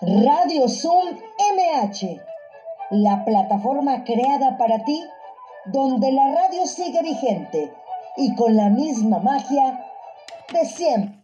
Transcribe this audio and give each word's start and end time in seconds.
Radio 0.00 0.68
Zoom 0.68 1.18
MH, 1.56 2.22
la 2.90 3.24
plataforma 3.24 4.04
creada 4.04 4.56
para 4.56 4.84
ti, 4.84 5.02
donde 5.66 6.12
la 6.12 6.32
radio 6.32 6.68
sigue 6.68 7.02
vigente 7.02 7.72
y 8.16 8.32
con 8.36 8.54
la 8.56 8.68
misma 8.68 9.18
magia 9.18 9.84
de 10.52 10.64
siempre. 10.66 11.18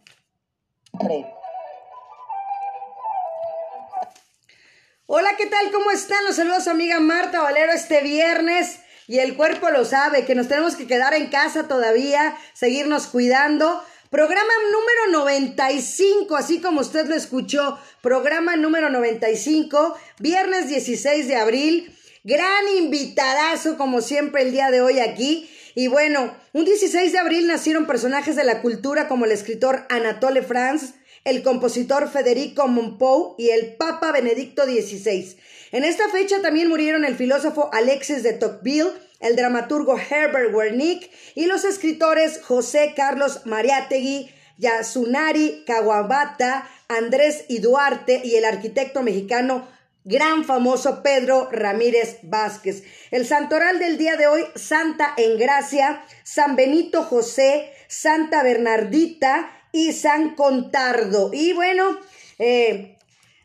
Hola, 5.05 5.29
¿qué 5.37 5.45
tal? 5.45 5.71
¿Cómo 5.71 5.91
están? 5.91 6.25
Los 6.25 6.35
saludos 6.35 6.67
amiga 6.67 6.99
Marta 6.99 7.41
Valero 7.41 7.71
este 7.71 8.01
viernes. 8.01 8.81
Y 9.07 9.19
el 9.19 9.37
cuerpo 9.37 9.69
lo 9.69 9.85
sabe, 9.85 10.25
que 10.25 10.35
nos 10.35 10.49
tenemos 10.49 10.75
que 10.75 10.87
quedar 10.87 11.13
en 11.13 11.29
casa 11.29 11.69
todavía, 11.69 12.35
seguirnos 12.53 13.07
cuidando. 13.07 13.81
Programa 14.15 14.53
número 14.71 15.25
95, 15.25 16.37
así 16.37 16.61
como 16.61 16.79
usted 16.79 17.05
lo 17.07 17.15
escuchó, 17.15 17.77
programa 18.01 18.55
número 18.55 18.89
95, 18.89 19.93
viernes 20.19 20.69
16 20.69 21.27
de 21.27 21.35
abril. 21.35 21.93
Gran 22.23 22.65
invitadazo, 22.77 23.77
como 23.77 23.99
siempre, 23.99 24.43
el 24.43 24.53
día 24.53 24.71
de 24.71 24.79
hoy 24.79 24.99
aquí. 24.99 25.49
Y 25.75 25.87
bueno, 25.87 26.33
un 26.53 26.63
16 26.63 27.11
de 27.11 27.19
abril 27.19 27.45
nacieron 27.47 27.87
personajes 27.87 28.37
de 28.37 28.45
la 28.45 28.61
cultura 28.61 29.09
como 29.09 29.25
el 29.25 29.33
escritor 29.33 29.85
Anatole 29.89 30.43
France, 30.43 30.93
el 31.25 31.43
compositor 31.43 32.09
Federico 32.09 32.69
Monpou 32.69 33.35
y 33.37 33.49
el 33.49 33.75
Papa 33.75 34.13
Benedicto 34.13 34.63
XVI. 34.63 35.35
En 35.73 35.83
esta 35.83 36.07
fecha 36.07 36.41
también 36.41 36.69
murieron 36.69 37.03
el 37.03 37.17
filósofo 37.17 37.69
Alexis 37.73 38.23
de 38.23 38.31
Tocqueville, 38.31 38.93
el 39.19 39.35
dramaturgo 39.35 39.97
Herbert 39.97 40.53
Wernick 40.53 41.09
y 41.35 41.45
los 41.45 41.63
escritores 41.65 42.41
José 42.43 42.93
Carlos 42.95 43.45
Mariátegui, 43.45 44.29
Yasunari 44.57 45.63
Kawabata, 45.65 46.69
Andrés 46.87 47.45
y 47.47 47.59
Duarte 47.59 48.21
y 48.23 48.35
el 48.35 48.45
arquitecto 48.45 49.01
mexicano 49.01 49.67
gran 50.05 50.45
famoso 50.45 51.01
Pedro 51.03 51.49
Ramírez 51.51 52.19
Vázquez. 52.21 52.83
El 53.11 53.25
santoral 53.25 53.79
del 53.79 53.97
día 53.97 54.15
de 54.15 54.27
hoy, 54.27 54.43
Santa 54.55 55.13
Engracia, 55.17 56.05
San 56.23 56.55
Benito 56.55 57.03
José, 57.03 57.73
Santa 57.87 58.43
Bernardita 58.43 59.51
y 59.71 59.91
San 59.93 60.35
Contardo. 60.35 61.31
Y 61.33 61.53
bueno, 61.53 61.99
eh, 62.39 62.97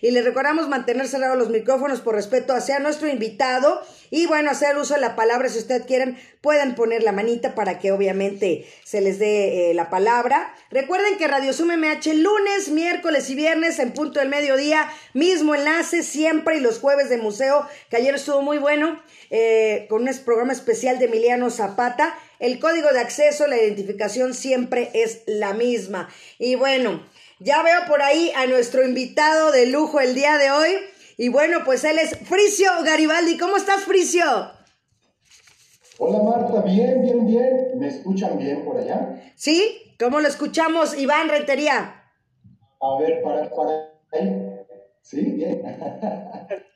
y 0.01 0.11
les 0.11 0.23
recordamos 0.23 0.69
mantener 0.69 1.07
cerrados 1.07 1.37
los 1.37 1.49
micrófonos 1.49 2.01
por 2.01 2.15
respeto 2.15 2.53
hacia 2.53 2.79
nuestro 2.79 3.09
invitado 3.09 3.81
y 4.11 4.25
bueno, 4.25 4.51
hacer 4.51 4.77
uso 4.77 4.93
de 4.95 5.01
la 5.01 5.15
palabra 5.15 5.49
si 5.49 5.59
ustedes 5.59 5.85
quieren 5.85 6.17
pueden 6.41 6.75
poner 6.75 7.03
la 7.03 7.11
manita 7.11 7.53
para 7.53 7.79
que 7.79 7.91
obviamente 7.91 8.65
se 8.83 9.01
les 9.01 9.19
dé 9.19 9.71
eh, 9.71 9.73
la 9.73 9.89
palabra. 9.89 10.53
Recuerden 10.71 11.17
que 11.17 11.27
Radio 11.27 11.53
Zoom 11.53 11.71
MH 11.77 12.13
lunes, 12.13 12.69
miércoles 12.69 13.29
y 13.29 13.35
viernes 13.35 13.79
en 13.79 13.93
punto 13.93 14.19
del 14.19 14.29
mediodía, 14.29 14.89
mismo 15.13 15.53
enlace 15.53 16.03
siempre 16.03 16.57
y 16.57 16.61
los 16.61 16.79
jueves 16.79 17.09
de 17.09 17.17
museo, 17.17 17.67
que 17.89 17.97
ayer 17.97 18.15
estuvo 18.15 18.41
muy 18.41 18.57
bueno, 18.57 19.01
eh, 19.29 19.85
con 19.89 20.07
un 20.07 20.17
programa 20.25 20.53
especial 20.53 20.97
de 20.97 21.05
Emiliano 21.05 21.49
Zapata. 21.49 22.17
El 22.39 22.59
código 22.59 22.89
de 22.93 22.99
acceso, 22.99 23.47
la 23.47 23.57
identificación 23.57 24.33
siempre 24.33 24.89
es 24.93 25.21
la 25.25 25.53
misma. 25.53 26.09
Y 26.37 26.55
bueno, 26.55 27.03
ya 27.39 27.63
veo 27.63 27.79
por 27.87 28.01
ahí 28.01 28.31
a 28.35 28.45
nuestro 28.47 28.85
invitado 28.85 29.51
de 29.51 29.65
lujo 29.65 29.99
el 29.99 30.13
día 30.13 30.37
de 30.37 30.51
hoy. 30.51 30.71
Y 31.17 31.29
bueno, 31.29 31.59
pues 31.65 31.83
él 31.83 31.97
es 31.99 32.17
Fricio 32.17 32.69
Garibaldi. 32.85 33.37
¿Cómo 33.37 33.57
estás, 33.57 33.83
Fricio? 33.83 34.23
Hola 35.97 36.23
Marta, 36.23 36.61
bien, 36.61 37.01
bien, 37.01 37.25
bien. 37.25 37.71
¿Me 37.77 37.87
escuchan 37.87 38.37
bien 38.37 38.63
por 38.63 38.77
allá? 38.77 39.21
Sí, 39.35 39.95
¿cómo 39.99 40.19
lo 40.21 40.27
escuchamos, 40.27 40.97
Iván 40.97 41.27
Rentería? 41.27 42.03
A 42.81 42.99
ver, 42.99 43.21
para, 43.21 43.49
para 43.49 43.89
ahí. 44.13 44.45
Sí, 45.01 45.21
bien. 45.31 45.61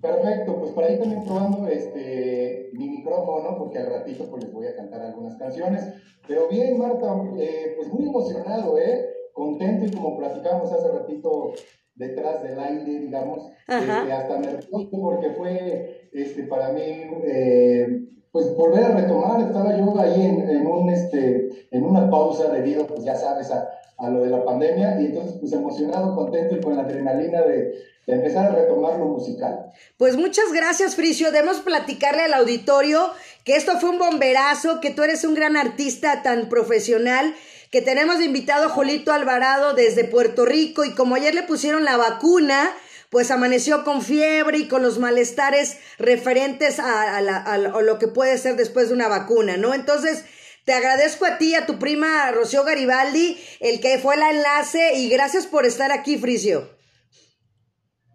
Perfecto, 0.00 0.58
pues 0.58 0.72
por 0.72 0.82
ahí 0.82 0.98
también 0.98 1.22
probando 1.24 1.68
este, 1.68 2.70
mi 2.72 2.88
micrófono, 2.88 3.56
porque 3.56 3.78
al 3.78 3.86
ratito 3.86 4.28
pues 4.28 4.42
les 4.42 4.52
voy 4.52 4.66
a 4.66 4.74
cantar 4.74 5.02
algunas 5.02 5.36
canciones. 5.36 5.84
Pero 6.26 6.48
bien, 6.48 6.76
Marta, 6.76 7.14
eh, 7.38 7.74
pues 7.76 7.88
muy 7.92 8.08
emocionado, 8.08 8.76
¿eh? 8.78 9.06
Contento 9.32 9.86
y 9.86 9.90
como 9.90 10.18
platicamos 10.18 10.72
hace 10.72 10.88
ratito 10.88 11.52
detrás 11.94 12.42
del 12.42 12.58
aire, 12.58 13.00
digamos, 13.00 13.50
este, 13.68 14.12
hasta 14.12 14.38
nervioso 14.38 14.88
porque 14.90 15.30
fue 15.30 16.08
este, 16.12 16.44
para 16.44 16.72
mí, 16.72 16.80
eh, 17.24 18.08
pues 18.30 18.54
volver 18.56 18.84
a 18.84 18.96
retomar, 18.96 19.40
estaba 19.40 19.76
yo 19.76 19.98
ahí 20.00 20.22
en, 20.22 20.48
en, 20.48 20.66
un, 20.66 20.88
este, 20.90 21.66
en 21.70 21.84
una 21.84 22.10
pausa 22.10 22.48
debido, 22.48 22.86
pues 22.86 23.04
ya 23.04 23.14
sabes, 23.14 23.50
a, 23.50 23.68
a, 23.98 24.08
lo 24.08 24.22
de 24.22 24.30
la 24.30 24.44
pandemia 24.44 25.00
y 25.00 25.06
entonces 25.06 25.36
pues 25.38 25.52
emocionado, 25.52 26.14
contento 26.14 26.56
y 26.56 26.60
con 26.60 26.76
la 26.76 26.82
adrenalina 26.82 27.42
de, 27.42 27.74
de 28.06 28.14
empezar 28.14 28.46
a 28.46 28.54
retomar 28.54 28.98
lo 28.98 29.06
musical. 29.06 29.70
Pues 29.98 30.16
muchas 30.16 30.52
gracias, 30.52 30.96
Fricio. 30.96 31.30
Debemos 31.30 31.60
platicarle 31.60 32.22
al 32.22 32.34
auditorio 32.34 33.10
que 33.44 33.56
esto 33.56 33.72
fue 33.80 33.90
un 33.90 33.98
bomberazo, 33.98 34.80
que 34.80 34.90
tú 34.90 35.02
eres 35.02 35.24
un 35.24 35.34
gran 35.34 35.56
artista 35.56 36.22
tan 36.22 36.48
profesional 36.48 37.34
que 37.72 37.80
tenemos 37.80 38.20
invitado 38.20 38.66
a 38.66 38.68
Jolito 38.68 39.14
Alvarado 39.14 39.72
desde 39.72 40.04
Puerto 40.04 40.44
Rico 40.44 40.84
y 40.84 40.94
como 40.94 41.14
ayer 41.14 41.34
le 41.34 41.42
pusieron 41.42 41.84
la 41.84 41.96
vacuna, 41.96 42.70
pues 43.08 43.30
amaneció 43.30 43.82
con 43.82 44.02
fiebre 44.02 44.58
y 44.58 44.68
con 44.68 44.82
los 44.82 44.98
malestares 44.98 45.78
referentes 45.98 46.78
a, 46.78 47.20
lo 47.22 47.98
que 47.98 48.08
puede 48.08 48.36
ser 48.36 48.56
después 48.56 48.88
de 48.88 48.94
una 48.94 49.08
vacuna, 49.08 49.56
¿no? 49.56 49.72
Entonces, 49.72 50.26
te 50.66 50.74
agradezco 50.74 51.24
a 51.24 51.38
ti, 51.38 51.54
a 51.54 51.64
tu 51.64 51.78
prima 51.78 52.30
Rocío 52.30 52.62
Garibaldi, 52.62 53.38
el 53.60 53.80
que 53.80 53.98
fue 53.98 54.16
el 54.16 54.22
enlace 54.22 54.92
y 54.96 55.08
gracias 55.08 55.46
por 55.46 55.64
estar 55.64 55.92
aquí, 55.92 56.18
Fricio. 56.18 56.68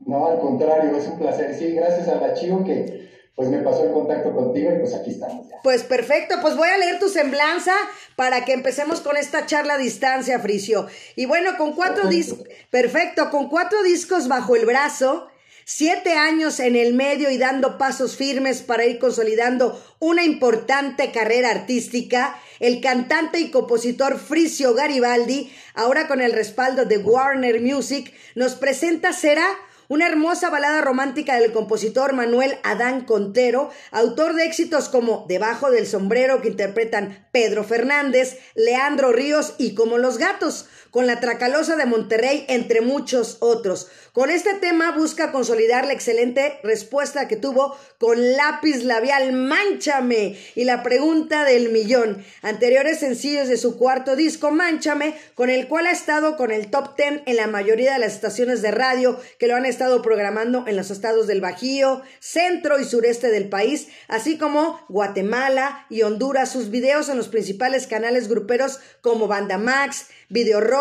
No, 0.05 0.27
al 0.27 0.39
contrario, 0.39 0.95
es 0.95 1.07
un 1.07 1.17
placer. 1.17 1.55
Sí, 1.57 1.71
gracias 1.71 2.07
a 2.07 2.15
la 2.15 2.35
Chivo 2.35 2.63
que 2.63 3.09
pues 3.37 3.49
me 3.49 3.59
pasó 3.59 3.83
el 3.83 3.91
contacto 3.91 4.33
contigo 4.33 4.71
y 4.75 4.79
pues 4.79 4.95
aquí 4.95 5.11
estamos 5.11 5.47
ya. 5.47 5.57
Pues 5.61 5.83
perfecto, 5.83 6.37
pues 6.41 6.57
voy 6.57 6.69
a 6.69 6.77
leer 6.79 6.97
tu 6.97 7.07
semblanza 7.07 7.71
para 8.15 8.43
que 8.43 8.53
empecemos 8.53 8.99
con 8.99 9.15
esta 9.15 9.45
charla 9.45 9.75
a 9.75 9.77
distancia, 9.77 10.39
Fricio. 10.39 10.87
Y 11.15 11.27
bueno, 11.27 11.55
con 11.55 11.73
cuatro 11.73 12.09
discos, 12.09 12.47
perfecto, 12.71 13.29
con 13.29 13.47
cuatro 13.47 13.83
discos 13.83 14.27
bajo 14.27 14.55
el 14.55 14.65
brazo, 14.65 15.27
siete 15.65 16.13
años 16.13 16.59
en 16.59 16.75
el 16.75 16.95
medio 16.95 17.29
y 17.29 17.37
dando 17.37 17.77
pasos 17.77 18.15
firmes 18.15 18.63
para 18.63 18.85
ir 18.85 18.97
consolidando 18.97 19.79
una 19.99 20.23
importante 20.23 21.11
carrera 21.11 21.51
artística, 21.51 22.39
el 22.59 22.81
cantante 22.81 23.39
y 23.39 23.51
compositor 23.51 24.17
Fricio 24.17 24.73
Garibaldi, 24.73 25.53
ahora 25.75 26.07
con 26.07 26.21
el 26.21 26.31
respaldo 26.31 26.85
de 26.85 26.97
Warner 26.97 27.61
Music, 27.61 28.11
nos 28.33 28.55
presenta 28.55 29.13
Será 29.13 29.47
una 29.89 30.07
hermosa 30.07 30.49
balada 30.49 30.81
romántica 30.81 31.39
del 31.39 31.53
compositor 31.53 32.13
Manuel 32.13 32.57
Adán 32.63 33.05
Contero, 33.05 33.69
autor 33.91 34.33
de 34.35 34.45
éxitos 34.45 34.89
como 34.89 35.25
Debajo 35.27 35.71
del 35.71 35.87
sombrero 35.87 36.41
que 36.41 36.49
interpretan 36.49 37.27
Pedro 37.31 37.63
Fernández, 37.63 38.37
Leandro 38.55 39.11
Ríos 39.11 39.53
y 39.57 39.75
Como 39.75 39.97
los 39.97 40.17
gatos, 40.17 40.67
con 40.97 41.05
la 41.05 41.19
Tracalosa 41.19 41.75
de 41.75 41.85
Monterrey, 41.85 42.43
entre 42.49 42.81
muchos 42.81 43.37
otros. 43.39 43.87
Con 44.13 44.31
este 44.31 44.55
tema 44.55 44.93
busca 44.93 45.31
consolidar 45.31 45.85
la 45.85 45.93
excelente 45.93 46.59
respuesta 46.63 47.27
que 47.27 47.35
tuvo 47.35 47.77
con 47.99 48.33
Lápiz 48.33 48.83
Labial 48.83 49.31
Manchame 49.31 50.35
y 50.55 50.63
la 50.63 50.81
pregunta 50.81 51.43
del 51.43 51.69
millón, 51.69 52.25
anteriores 52.41 52.97
sencillos 52.97 53.47
de 53.47 53.57
su 53.57 53.77
cuarto 53.77 54.15
disco 54.15 54.49
Manchame, 54.49 55.15
con 55.35 55.51
el 55.51 55.67
cual 55.67 55.85
ha 55.85 55.91
estado 55.91 56.35
con 56.35 56.49
el 56.49 56.71
top 56.71 56.95
ten 56.95 57.21
en 57.27 57.35
la 57.35 57.45
mayoría 57.45 57.93
de 57.93 57.99
las 57.99 58.15
estaciones 58.15 58.63
de 58.63 58.71
radio 58.71 59.19
que 59.37 59.45
lo 59.45 59.55
han 59.55 59.67
estado 59.67 60.01
programando 60.01 60.65
en 60.65 60.75
los 60.75 60.89
estados 60.89 61.27
del 61.27 61.41
Bajío, 61.41 62.01
centro 62.19 62.79
y 62.79 62.85
sureste 62.85 63.29
del 63.29 63.49
país, 63.49 63.87
así 64.07 64.39
como 64.39 64.83
Guatemala 64.89 65.85
y 65.91 66.01
Honduras. 66.01 66.51
Sus 66.51 66.71
videos 66.71 67.07
en 67.09 67.17
los 67.17 67.27
principales 67.27 67.85
canales 67.85 68.29
gruperos 68.29 68.79
como 69.01 69.27
Banda 69.27 69.59
Max, 69.59 70.07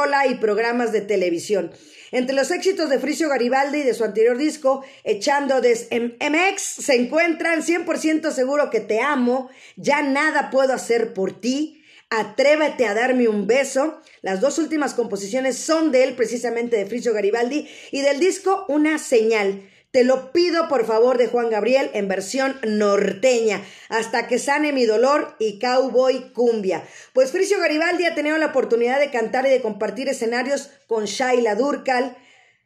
Videorola 0.07 0.27
y 0.29 0.37
programas 0.37 0.93
de 0.93 1.01
televisión. 1.01 1.73
Entre 2.13 2.35
los 2.35 2.51
éxitos 2.53 2.89
de 2.89 3.01
Fricio 3.01 3.29
Garibaldi 3.29 3.79
y 3.81 3.83
de 3.83 3.95
su 3.95 4.05
anterior 4.05 4.39
disco, 4.39 4.85
Echando 5.03 5.61
des 5.61 5.89
MX, 5.91 6.63
se 6.63 6.95
encuentran 6.95 7.63
100% 7.63 8.31
seguro 8.31 8.71
que 8.71 8.81
te 8.81 9.01
amo, 9.01 9.51
Ya 9.75 10.03
nada 10.03 10.51
puedo 10.51 10.73
hacer 10.73 11.13
por 11.13 11.41
ti, 11.41 11.83
Atrévete 12.09 12.87
a 12.87 12.95
darme 12.95 13.27
un 13.27 13.49
beso. 13.49 14.01
Las 14.23 14.41
dos 14.41 14.59
últimas 14.59 14.95
composiciones 14.95 15.59
son 15.59 15.91
de 15.91 16.05
él, 16.05 16.15
precisamente 16.15 16.77
de 16.77 16.87
Fricio 16.87 17.13
Garibaldi, 17.13 17.69
y 17.91 18.01
del 18.01 18.21
disco 18.21 18.65
Una 18.69 18.99
señal. 18.99 19.69
Te 19.97 20.05
lo 20.05 20.31
pido 20.31 20.69
por 20.69 20.85
favor 20.85 21.17
de 21.17 21.27
Juan 21.27 21.49
Gabriel 21.49 21.89
en 21.95 22.07
versión 22.07 22.61
norteña, 22.67 23.65
hasta 23.89 24.27
que 24.27 24.39
sane 24.39 24.75
mi 24.75 24.85
dolor 24.85 25.35
y 25.39 25.59
cowboy 25.59 26.35
cumbia. 26.35 26.87
Pues 27.15 27.33
Fricio 27.33 27.59
Garibaldi 27.59 28.05
ha 28.05 28.15
tenido 28.15 28.37
la 28.37 28.49
oportunidad 28.49 29.01
de 29.01 29.11
cantar 29.11 29.47
y 29.47 29.49
de 29.49 29.63
compartir 29.63 30.11
escenarios 30.11 30.69
con 30.87 31.07
Shaila 31.07 31.55
Durcal, 31.55 32.15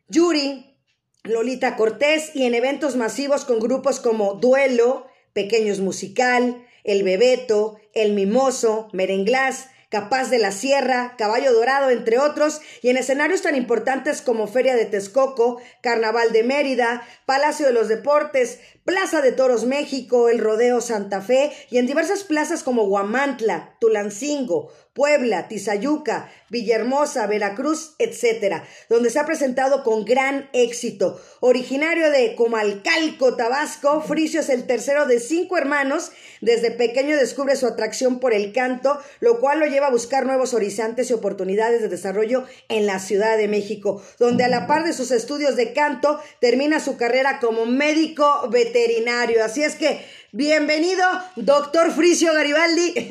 Yuri, 0.08 0.76
Lolita 1.22 1.76
Cortés 1.76 2.34
y 2.34 2.46
en 2.46 2.54
eventos 2.54 2.96
masivos 2.96 3.44
con 3.44 3.60
grupos 3.60 4.00
como 4.00 4.34
Duelo, 4.34 5.06
Pequeños 5.32 5.78
Musical, 5.78 6.66
El 6.82 7.04
Bebeto, 7.04 7.78
El 7.94 8.12
Mimoso, 8.14 8.88
Merenglás, 8.92 9.68
Capaz 9.90 10.30
de 10.30 10.38
la 10.38 10.52
Sierra, 10.52 11.16
Caballo 11.18 11.52
Dorado, 11.52 11.90
entre 11.90 12.20
otros, 12.20 12.60
y 12.80 12.90
en 12.90 12.96
escenarios 12.96 13.42
tan 13.42 13.56
importantes 13.56 14.22
como 14.22 14.46
Feria 14.46 14.76
de 14.76 14.86
Texcoco, 14.86 15.60
Carnaval 15.82 16.30
de 16.30 16.44
Mérida, 16.44 17.02
Palacio 17.26 17.66
de 17.66 17.72
los 17.72 17.88
Deportes, 17.88 18.60
Plaza 18.84 19.20
de 19.20 19.32
Toros 19.32 19.64
México, 19.64 20.28
el 20.28 20.38
Rodeo 20.38 20.80
Santa 20.80 21.20
Fe 21.20 21.52
y 21.70 21.78
en 21.78 21.86
diversas 21.86 22.22
plazas 22.22 22.62
como 22.62 22.86
Guamantla, 22.86 23.76
Tulancingo, 23.80 24.72
Puebla, 24.92 25.46
Tizayuca, 25.46 26.30
Villahermosa, 26.48 27.26
Veracruz, 27.26 27.94
etc., 27.98 28.62
donde 28.88 29.10
se 29.10 29.20
ha 29.20 29.26
presentado 29.26 29.84
con 29.84 30.04
gran 30.04 30.50
éxito. 30.52 31.20
Originario 31.40 32.10
de 32.10 32.34
Comalcalco, 32.34 33.36
Tabasco, 33.36 34.00
Fricio 34.02 34.40
es 34.40 34.48
el 34.48 34.66
tercero 34.66 35.06
de 35.06 35.20
cinco 35.20 35.56
hermanos. 35.56 36.10
Desde 36.40 36.70
pequeño 36.70 37.16
descubre 37.16 37.54
su 37.54 37.66
atracción 37.66 38.18
por 38.18 38.32
el 38.32 38.52
canto, 38.52 38.98
lo 39.20 39.38
cual 39.40 39.60
lo 39.60 39.66
lleva 39.66 39.86
a 39.86 39.92
buscar 39.92 40.26
nuevos 40.26 40.54
horizontes 40.54 41.10
y 41.10 41.12
oportunidades 41.12 41.82
de 41.82 41.88
desarrollo 41.88 42.44
en 42.68 42.86
la 42.86 42.98
Ciudad 42.98 43.36
de 43.36 43.46
México, 43.46 44.02
donde 44.18 44.44
a 44.44 44.48
la 44.48 44.66
par 44.66 44.84
de 44.84 44.92
sus 44.92 45.12
estudios 45.12 45.54
de 45.54 45.72
canto 45.72 46.20
termina 46.40 46.80
su 46.80 46.96
carrera 46.96 47.38
como 47.40 47.66
médico 47.66 48.48
veterinario. 48.50 49.44
Así 49.44 49.62
es 49.62 49.76
que 49.76 50.04
Bienvenido, 50.32 51.02
doctor 51.34 51.90
Fricio 51.90 52.32
Garibaldi. 52.32 52.94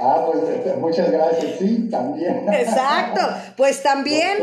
ah, 0.00 0.26
pues 0.26 0.76
muchas 0.80 1.12
gracias, 1.12 1.58
sí, 1.58 1.90
también. 1.90 2.46
Exacto, 2.48 3.20
pues 3.54 3.82
también. 3.82 4.38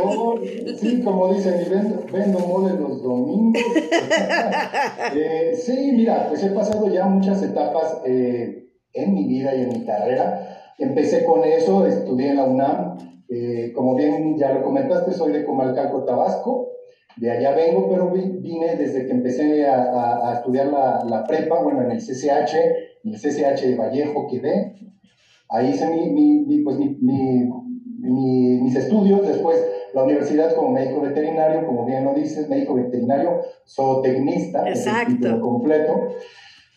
sí, 0.80 1.02
como 1.02 1.34
dicen, 1.34 1.66
vendo, 1.68 2.04
vendo 2.14 2.40
mole 2.40 2.74
los 2.80 3.02
domingos. 3.02 3.60
Eh, 5.14 5.54
sí, 5.56 5.92
mira, 5.94 6.28
pues 6.28 6.44
he 6.44 6.52
pasado 6.52 6.88
ya 6.94 7.06
muchas 7.06 7.42
etapas 7.42 7.98
eh, 8.06 8.70
en 8.94 9.14
mi 9.16 9.28
vida 9.28 9.56
y 9.56 9.64
en 9.64 9.70
mi 9.70 9.84
carrera. 9.84 10.74
Empecé 10.78 11.26
con 11.26 11.44
eso, 11.44 11.88
estudié 11.88 12.30
en 12.30 12.36
la 12.38 12.44
UNAM. 12.44 12.98
Eh, 13.30 13.72
como 13.76 13.96
bien 13.96 14.38
ya 14.38 14.54
lo 14.54 14.64
comentaste, 14.64 15.12
soy 15.12 15.34
de 15.34 15.44
Comalcalco, 15.44 16.06
Tabasco. 16.06 16.72
De 17.18 17.32
allá 17.32 17.54
vengo, 17.54 17.90
pero 17.90 18.12
vine 18.12 18.76
desde 18.76 19.06
que 19.06 19.12
empecé 19.12 19.68
a, 19.68 20.30
a, 20.30 20.34
estudiar 20.36 20.68
la, 20.68 21.04
la, 21.08 21.24
prepa, 21.24 21.62
bueno, 21.62 21.82
en 21.84 21.92
el 21.92 21.98
CCH, 21.98 22.56
en 23.04 23.14
el 23.14 23.20
CCH 23.20 23.62
de 23.62 23.76
Vallejo 23.76 24.28
quedé. 24.28 24.76
Ahí 25.50 25.70
hice 25.70 25.88
mi, 25.90 26.10
mi, 26.10 26.60
pues 26.60 26.78
mi, 26.78 26.98
mis 28.02 28.76
estudios, 28.76 29.28
después 29.28 29.64
la 29.94 30.04
universidad 30.04 30.56
como 30.56 30.72
médico 30.72 31.02
veterinario, 31.02 31.66
como 31.66 31.86
bien 31.86 32.06
lo 32.06 32.14
dices, 32.14 32.48
médico 32.48 32.76
veterinario, 32.76 33.42
zootecnista, 33.68 34.68
Exacto. 34.70 35.42
completo. 35.42 36.08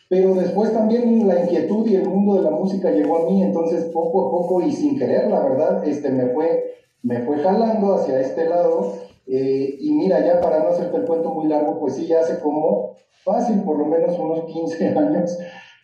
Pero 0.09 0.35
después 0.35 0.71
también 0.71 1.27
la 1.27 1.41
inquietud 1.41 1.87
y 1.87 1.95
el 1.95 2.07
mundo 2.07 2.35
de 2.35 2.41
la 2.43 2.51
música 2.51 2.91
llegó 2.91 3.19
a 3.19 3.31
mí, 3.31 3.41
entonces 3.41 3.85
poco 3.85 4.27
a 4.27 4.31
poco 4.31 4.61
y 4.61 4.71
sin 4.71 4.99
querer, 4.99 5.29
la 5.29 5.39
verdad, 5.39 5.87
este, 5.87 6.09
me, 6.09 6.27
fue, 6.27 6.75
me 7.01 7.21
fue 7.21 7.37
jalando 7.37 7.95
hacia 7.95 8.19
este 8.19 8.47
lado 8.47 8.93
eh, 9.27 9.77
y 9.79 9.91
mira, 9.91 10.23
ya 10.23 10.39
para 10.39 10.59
no 10.59 10.69
hacerte 10.69 10.97
el 10.97 11.05
cuento 11.05 11.31
muy 11.31 11.47
largo, 11.47 11.79
pues 11.79 11.95
sí, 11.95 12.05
ya 12.05 12.19
hace 12.19 12.39
como 12.39 12.93
fácil, 13.23 13.63
por 13.63 13.77
lo 13.77 13.85
menos 13.85 14.17
unos 14.19 14.45
15 14.45 14.87
años 14.97 15.37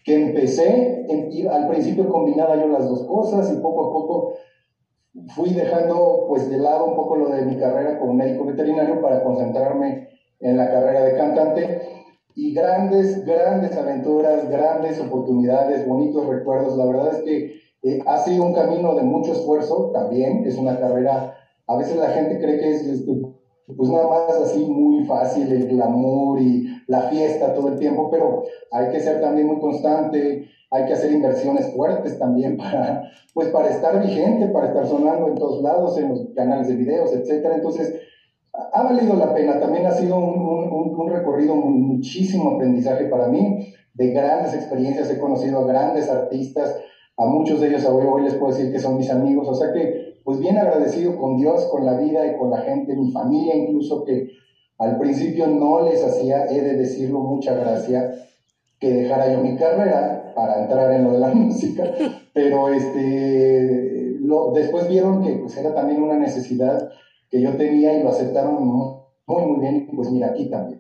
que 0.04 0.16
empecé, 0.16 1.06
al 1.50 1.68
principio 1.68 2.10
combinaba 2.10 2.56
yo 2.60 2.68
las 2.68 2.88
dos 2.88 3.04
cosas 3.04 3.52
y 3.52 3.62
poco 3.62 3.86
a 3.86 3.92
poco 3.92 4.34
fui 5.36 5.52
dejando 5.54 6.26
pues 6.28 6.50
de 6.50 6.58
lado 6.58 6.86
un 6.86 6.96
poco 6.96 7.16
lo 7.16 7.30
de 7.30 7.44
mi 7.44 7.56
carrera 7.56 8.00
como 8.00 8.14
médico 8.14 8.46
veterinario 8.46 9.00
para 9.02 9.24
concentrarme 9.24 10.08
en 10.40 10.58
la 10.58 10.72
carrera 10.72 11.04
de 11.04 11.16
cantante. 11.16 11.82
Y 12.34 12.54
grandes, 12.54 13.26
grandes 13.26 13.76
aventuras, 13.76 14.50
grandes 14.50 15.00
oportunidades, 15.02 15.86
bonitos 15.86 16.26
recuerdos. 16.26 16.78
La 16.78 16.86
verdad 16.86 17.14
es 17.14 17.24
que 17.24 17.52
eh, 17.84 18.00
ha 18.06 18.18
sido 18.20 18.44
un 18.44 18.54
camino 18.54 18.96
de 18.96 19.04
mucho 19.04 19.34
esfuerzo 19.34 19.92
también, 19.94 20.46
es 20.46 20.58
una 20.58 20.80
carrera 20.80 21.34
a 21.72 21.78
veces 21.78 21.96
la 21.96 22.10
gente 22.10 22.38
cree 22.38 22.60
que 22.60 22.72
es 22.72 22.82
este, 22.82 23.22
pues 23.76 23.90
nada 23.90 24.08
más 24.08 24.38
así 24.40 24.66
muy 24.66 25.04
fácil 25.06 25.52
el 25.52 25.66
glamour 25.68 26.40
y 26.40 26.64
la 26.88 27.02
fiesta 27.02 27.54
todo 27.54 27.68
el 27.68 27.76
tiempo, 27.78 28.10
pero 28.10 28.42
hay 28.72 28.88
que 28.90 29.00
ser 29.00 29.20
también 29.20 29.48
muy 29.48 29.60
constante, 29.60 30.42
hay 30.70 30.86
que 30.86 30.94
hacer 30.94 31.12
inversiones 31.12 31.72
fuertes 31.72 32.18
también 32.18 32.56
para, 32.58 33.02
pues 33.34 33.48
para 33.50 33.70
estar 33.70 34.00
vigente, 34.00 34.48
para 34.48 34.68
estar 34.68 34.86
sonando 34.86 35.28
en 35.28 35.36
todos 35.36 35.60
lados, 35.62 35.98
en 35.98 36.10
los 36.10 36.26
canales 36.34 36.68
de 36.68 36.76
videos, 36.76 37.12
etcétera. 37.12 37.56
Entonces, 37.56 37.92
ha 38.54 38.82
valido 38.84 39.16
la 39.16 39.34
pena, 39.34 39.60
también 39.60 39.86
ha 39.86 39.92
sido 39.92 40.18
un, 40.18 40.40
un, 40.40 40.96
un 40.96 41.08
recorrido, 41.08 41.56
muchísimo 41.56 42.50
aprendizaje 42.50 43.06
para 43.06 43.28
mí, 43.28 43.58
de 43.94 44.08
grandes 44.12 44.54
experiencias, 44.54 45.10
he 45.10 45.18
conocido 45.18 45.60
a 45.60 45.66
grandes 45.66 46.10
artistas, 46.10 46.76
a 47.18 47.26
muchos 47.26 47.60
de 47.60 47.68
ellos 47.68 47.86
hoy, 47.86 48.06
hoy 48.06 48.24
les 48.24 48.34
puedo 48.36 48.52
decir 48.54 48.72
que 48.72 48.80
son 48.80 48.96
mis 48.98 49.10
amigos, 49.10 49.48
o 49.48 49.54
sea 49.54 49.72
que 49.72 50.01
pues 50.24 50.40
bien 50.40 50.58
agradecido 50.58 51.16
con 51.18 51.38
Dios, 51.38 51.66
con 51.68 51.86
la 51.86 51.96
vida 51.96 52.26
y 52.26 52.38
con 52.38 52.50
la 52.50 52.60
gente, 52.60 52.96
mi 52.96 53.12
familia 53.12 53.56
incluso 53.56 54.04
que 54.04 54.28
al 54.78 54.98
principio 54.98 55.48
no 55.48 55.80
les 55.82 56.04
hacía, 56.04 56.46
he 56.50 56.62
de 56.62 56.74
decirlo, 56.74 57.20
mucha 57.20 57.54
gracia 57.54 58.10
que 58.80 58.92
dejara 58.92 59.32
yo 59.32 59.40
mi 59.40 59.56
carrera 59.56 60.32
para 60.34 60.64
entrar 60.64 60.92
en 60.92 61.04
lo 61.04 61.12
de 61.12 61.20
la 61.20 61.28
música, 61.34 61.84
pero 62.34 62.68
este, 62.68 64.16
lo, 64.20 64.52
después 64.52 64.88
vieron 64.88 65.22
que 65.22 65.34
pues, 65.34 65.56
era 65.58 65.74
también 65.74 66.02
una 66.02 66.18
necesidad 66.18 66.80
que 67.30 67.40
yo 67.40 67.56
tenía 67.56 67.94
y 67.94 68.02
lo 68.02 68.10
aceptaron 68.10 68.66
muy, 68.66 69.44
muy 69.44 69.60
bien 69.60 69.86
pues 69.96 70.10
mira, 70.10 70.28
aquí 70.28 70.50
también. 70.50 70.80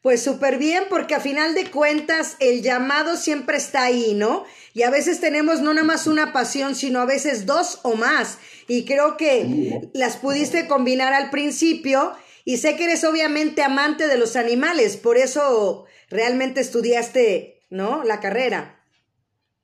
Pues 0.00 0.22
súper 0.22 0.58
bien, 0.58 0.84
porque 0.88 1.16
a 1.16 1.20
final 1.20 1.54
de 1.54 1.70
cuentas 1.70 2.36
el 2.38 2.62
llamado 2.62 3.16
siempre 3.16 3.56
está 3.56 3.82
ahí, 3.82 4.14
¿no? 4.14 4.44
Y 4.72 4.84
a 4.84 4.90
veces 4.90 5.20
tenemos 5.20 5.60
no 5.60 5.74
nada 5.74 5.86
más 5.86 6.06
una 6.06 6.32
pasión, 6.32 6.76
sino 6.76 7.00
a 7.00 7.04
veces 7.04 7.46
dos 7.46 7.80
o 7.82 7.96
más. 7.96 8.38
Y 8.68 8.84
creo 8.84 9.16
que 9.16 9.90
las 9.94 10.16
pudiste 10.16 10.68
combinar 10.68 11.14
al 11.14 11.30
principio. 11.30 12.12
Y 12.44 12.58
sé 12.58 12.76
que 12.76 12.84
eres 12.84 13.02
obviamente 13.02 13.62
amante 13.62 14.06
de 14.06 14.16
los 14.16 14.36
animales, 14.36 14.96
por 14.96 15.18
eso 15.18 15.84
realmente 16.08 16.60
estudiaste, 16.60 17.60
¿no? 17.68 18.04
La 18.04 18.20
carrera. 18.20 18.80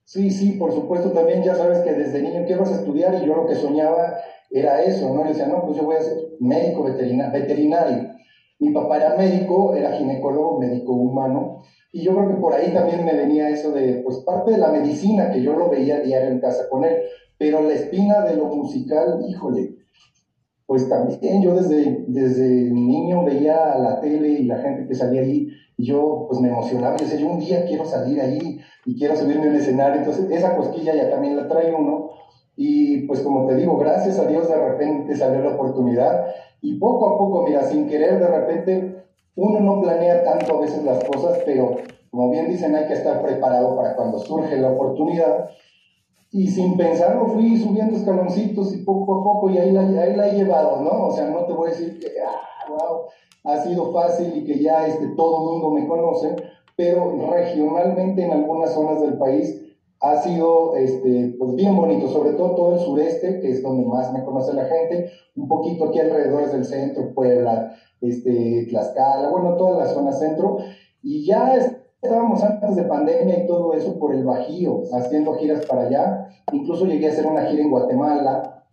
Sí, 0.04 0.30
sí, 0.30 0.52
por 0.58 0.72
supuesto, 0.72 1.12
también 1.12 1.42
ya 1.44 1.54
sabes 1.54 1.78
que 1.78 1.92
desde 1.92 2.20
niño 2.20 2.44
¿qué 2.46 2.56
vas 2.56 2.70
a 2.70 2.80
estudiar 2.80 3.14
y 3.14 3.26
yo 3.26 3.36
lo 3.36 3.46
que 3.46 3.54
soñaba 3.54 4.18
era 4.50 4.82
eso, 4.82 5.14
¿no? 5.14 5.24
Decía, 5.24 5.46
no, 5.46 5.64
pues 5.64 5.78
yo 5.78 5.84
voy 5.84 5.96
a 5.96 6.02
ser 6.02 6.12
médico 6.40 6.84
veterinario 6.84 8.14
Mi 8.58 8.70
papá 8.70 8.96
era 8.96 9.16
médico, 9.16 9.75
era 9.75 9.92
ginecólogo, 9.92 10.58
médico 10.58 10.92
humano, 10.92 11.62
y 11.92 12.02
yo 12.02 12.14
creo 12.14 12.28
que 12.28 12.40
por 12.40 12.52
ahí 12.52 12.73
también 12.73 13.04
me 13.04 13.14
venía 13.14 13.49
eso 13.49 13.70
de, 13.73 14.00
pues 14.04 14.18
parte 14.18 14.52
de 14.52 14.58
la 14.58 14.70
medicina, 14.70 15.30
que 15.30 15.42
yo 15.42 15.54
lo 15.54 15.68
veía 15.68 16.00
diario 16.00 16.30
en 16.30 16.40
casa 16.40 16.64
con 16.68 16.84
él, 16.84 16.96
pero 17.37 17.61
la 17.62 17.73
espina 17.75 18.23
de 18.23 18.37
lo 18.37 18.46
musical, 18.46 19.18
híjole, 19.28 19.76
pues 20.66 20.88
también 20.88 21.42
yo 21.42 21.52
desde, 21.54 22.04
desde 22.06 22.70
niño 22.70 23.23
veía 23.25 23.76
la 23.76 24.00
tele 24.00 24.28
y 24.28 24.44
la 24.44 24.58
gente 24.58 24.87
que 24.87 24.94
salía 24.94 25.20
ahí, 25.20 25.46
y 25.76 25.84
yo 25.84 26.25
pues 26.28 26.40
me 26.40 26.49
emocionaba, 26.49 26.96
yo 26.96 27.04
decía, 27.04 27.20
yo 27.20 27.28
un 27.28 27.38
día 27.38 27.64
quiero 27.66 27.84
salir 27.84 28.20
ahí 28.20 28.58
y 28.87 28.96
quiero 28.96 29.16
subirme 29.16 29.49
al 29.49 29.56
escenario, 29.56 29.99
entonces 29.99 30.30
esa 30.30 30.56
cosquilla 30.56 30.94
ya 30.94 31.11
también 31.11 31.37
la 31.37 31.49
trae 31.49 31.75
uno, 31.75 32.11
y 32.56 33.06
pues 33.06 33.20
como 33.20 33.46
te 33.46 33.56
digo, 33.56 33.76
gracias 33.76 34.18
a 34.18 34.26
Dios 34.26 34.49
de 34.49 34.56
repente 34.56 35.16
salió 35.16 35.40
la 35.42 35.54
oportunidad, 35.54 36.25
y 36.64 36.78
poco 36.78 37.06
a 37.09 37.18
poco, 37.18 37.42
mira, 37.42 37.62
sin 37.62 37.87
querer 37.87 38.18
de 38.18 38.26
repente, 38.26 39.04
uno 39.37 39.61
no 39.61 39.83
planea 39.83 40.25
tanto 40.25 40.56
a 40.56 40.61
veces 40.62 40.83
las 40.83 41.04
cosas, 41.04 41.38
pero 41.44 41.76
como 42.11 42.30
bien 42.30 42.49
dicen, 42.49 42.75
hay 42.75 42.87
que 42.87 42.94
estar 42.94 43.23
preparado 43.23 43.76
para 43.76 43.94
cuando 43.94 44.18
surge 44.18 44.56
la 44.56 44.71
oportunidad, 44.71 45.50
y 46.33 46.49
sin 46.49 46.76
pensarlo 46.76 47.26
fui 47.26 47.59
subiendo 47.59 47.97
escaloncitos 47.97 48.75
y 48.75 48.78
poco 48.78 49.21
a 49.21 49.23
poco 49.23 49.50
y 49.50 49.59
ahí 49.59 49.73
la, 49.73 49.83
ahí 49.83 50.16
la 50.16 50.28
he 50.28 50.35
llevado, 50.35 50.80
¿no? 50.80 51.09
O 51.09 51.11
sea, 51.12 51.26
no 51.26 51.44
te 51.44 51.52
voy 51.52 51.68
a 51.68 51.71
decir 51.71 51.99
que, 52.00 52.09
ah, 52.26 52.66
wow, 52.68 53.02
ha 53.44 53.59
sido 53.59 53.92
fácil 53.92 54.35
y 54.35 54.44
que 54.44 54.59
ya 54.59 54.87
este, 54.87 55.09
todo 55.09 55.38
el 55.38 55.44
mundo 55.44 55.71
me 55.71 55.87
conoce, 55.87 56.35
pero 56.76 57.30
regionalmente 57.30 58.25
en 58.25 58.33
algunas 58.33 58.73
zonas 58.73 59.02
del 59.02 59.18
país 59.18 59.63
ha 60.04 60.20
sido 60.23 60.76
este, 60.76 61.34
pues 61.38 61.54
bien 61.54 61.75
bonito, 61.75 62.08
sobre 62.08 62.32
todo 62.32 62.54
todo 62.54 62.75
el 62.75 62.80
sureste, 62.80 63.40
que 63.40 63.50
es 63.50 63.62
donde 63.62 63.87
más 63.87 64.12
me 64.12 64.23
conoce 64.23 64.52
la 64.52 64.66
gente, 64.66 65.08
un 65.34 65.49
poquito 65.49 65.87
aquí 65.87 65.99
alrededor 65.99 66.50
del 66.50 66.64
centro, 66.64 67.14
Puebla, 67.14 67.75
este, 68.02 68.66
Tlaxcala, 68.68 69.30
bueno, 69.30 69.56
toda 69.56 69.78
la 69.78 69.87
zona 69.87 70.12
centro, 70.12 70.58
y 71.02 71.25
ya 71.25 71.54
estábamos 72.02 72.42
antes 72.42 72.76
de 72.76 72.82
pandemia 72.82 73.44
y 73.44 73.46
todo 73.46 73.73
eso 73.73 73.99
por 73.99 74.14
el 74.14 74.25
Bajío, 74.25 74.82
haciendo 74.92 75.34
giras 75.34 75.64
para 75.66 75.82
allá. 75.82 76.28
Incluso 76.52 76.84
llegué 76.84 77.06
a 77.06 77.11
hacer 77.11 77.26
una 77.26 77.46
gira 77.46 77.62
en 77.62 77.70
Guatemala, 77.70 78.66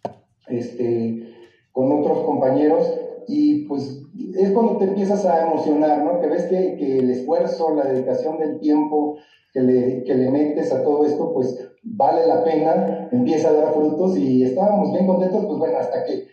este, 0.48 1.30
con 1.72 1.92
otros 1.98 2.20
compañeros, 2.26 2.94
y 3.28 3.66
pues 3.68 4.02
es 4.36 4.52
cuando 4.52 4.78
te 4.78 4.86
empiezas 4.86 5.26
a 5.26 5.48
emocionar, 5.48 6.04
¿no? 6.04 6.20
Que 6.20 6.28
ves 6.28 6.44
que, 6.48 6.76
que 6.76 7.00
el 7.00 7.10
esfuerzo, 7.10 7.74
la 7.74 7.86
dedicación 7.86 8.38
del 8.38 8.60
tiempo 8.60 9.16
que 9.53 9.62
le, 9.62 10.03
que 10.03 10.15
le 10.15 10.29
metes 10.29 10.72
a 10.72 10.84
todo 10.84 11.05
esto, 11.05 11.34
pues 11.34 11.58
vale 11.84 12.25
la 12.25 12.43
pena, 12.43 13.10
empieza 13.12 13.50
a 13.50 13.53
dar 13.53 13.74
frutos 13.74 14.17
y 14.17 14.43
estábamos 14.43 14.91
bien 14.93 15.08
contentos, 15.08 15.46
pues 15.46 15.58
bueno, 15.58 15.77
hasta 15.77 16.05
que 16.05 16.27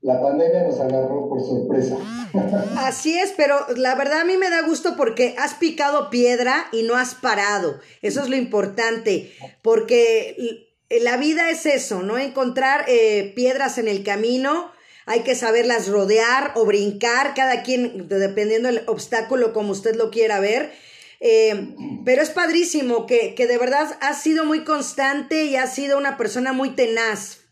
la 0.00 0.20
pandemia 0.20 0.64
nos 0.64 0.80
agarró 0.80 1.28
por 1.28 1.40
sorpresa. 1.40 1.96
Así 2.76 3.16
es, 3.16 3.32
pero 3.36 3.54
la 3.76 3.94
verdad 3.94 4.20
a 4.20 4.24
mí 4.24 4.36
me 4.36 4.50
da 4.50 4.62
gusto 4.62 4.94
porque 4.96 5.34
has 5.38 5.54
picado 5.54 6.10
piedra 6.10 6.66
y 6.72 6.82
no 6.82 6.96
has 6.96 7.14
parado. 7.14 7.78
Eso 8.02 8.20
es 8.22 8.28
lo 8.28 8.36
importante, 8.36 9.30
porque 9.62 10.66
la 11.00 11.16
vida 11.16 11.50
es 11.50 11.66
eso, 11.66 12.02
¿no? 12.02 12.18
Encontrar 12.18 12.84
eh, 12.88 13.32
piedras 13.36 13.78
en 13.78 13.86
el 13.86 14.02
camino, 14.02 14.72
hay 15.06 15.20
que 15.20 15.34
saberlas 15.34 15.88
rodear 15.88 16.52
o 16.56 16.64
brincar, 16.64 17.34
cada 17.34 17.62
quien, 17.62 18.08
dependiendo 18.08 18.68
del 18.68 18.82
obstáculo 18.86 19.52
como 19.52 19.72
usted 19.72 19.94
lo 19.94 20.10
quiera 20.10 20.40
ver. 20.40 20.72
Eh, 21.24 21.76
pero 22.04 22.20
es 22.20 22.30
padrísimo 22.30 23.06
que, 23.06 23.36
que 23.36 23.46
de 23.46 23.56
verdad 23.56 23.86
has 24.00 24.20
sido 24.20 24.44
muy 24.44 24.64
constante 24.64 25.44
y 25.44 25.54
has 25.54 25.72
sido 25.72 25.96
una 25.96 26.16
persona 26.16 26.52
muy 26.52 26.70
tenaz. 26.70 27.42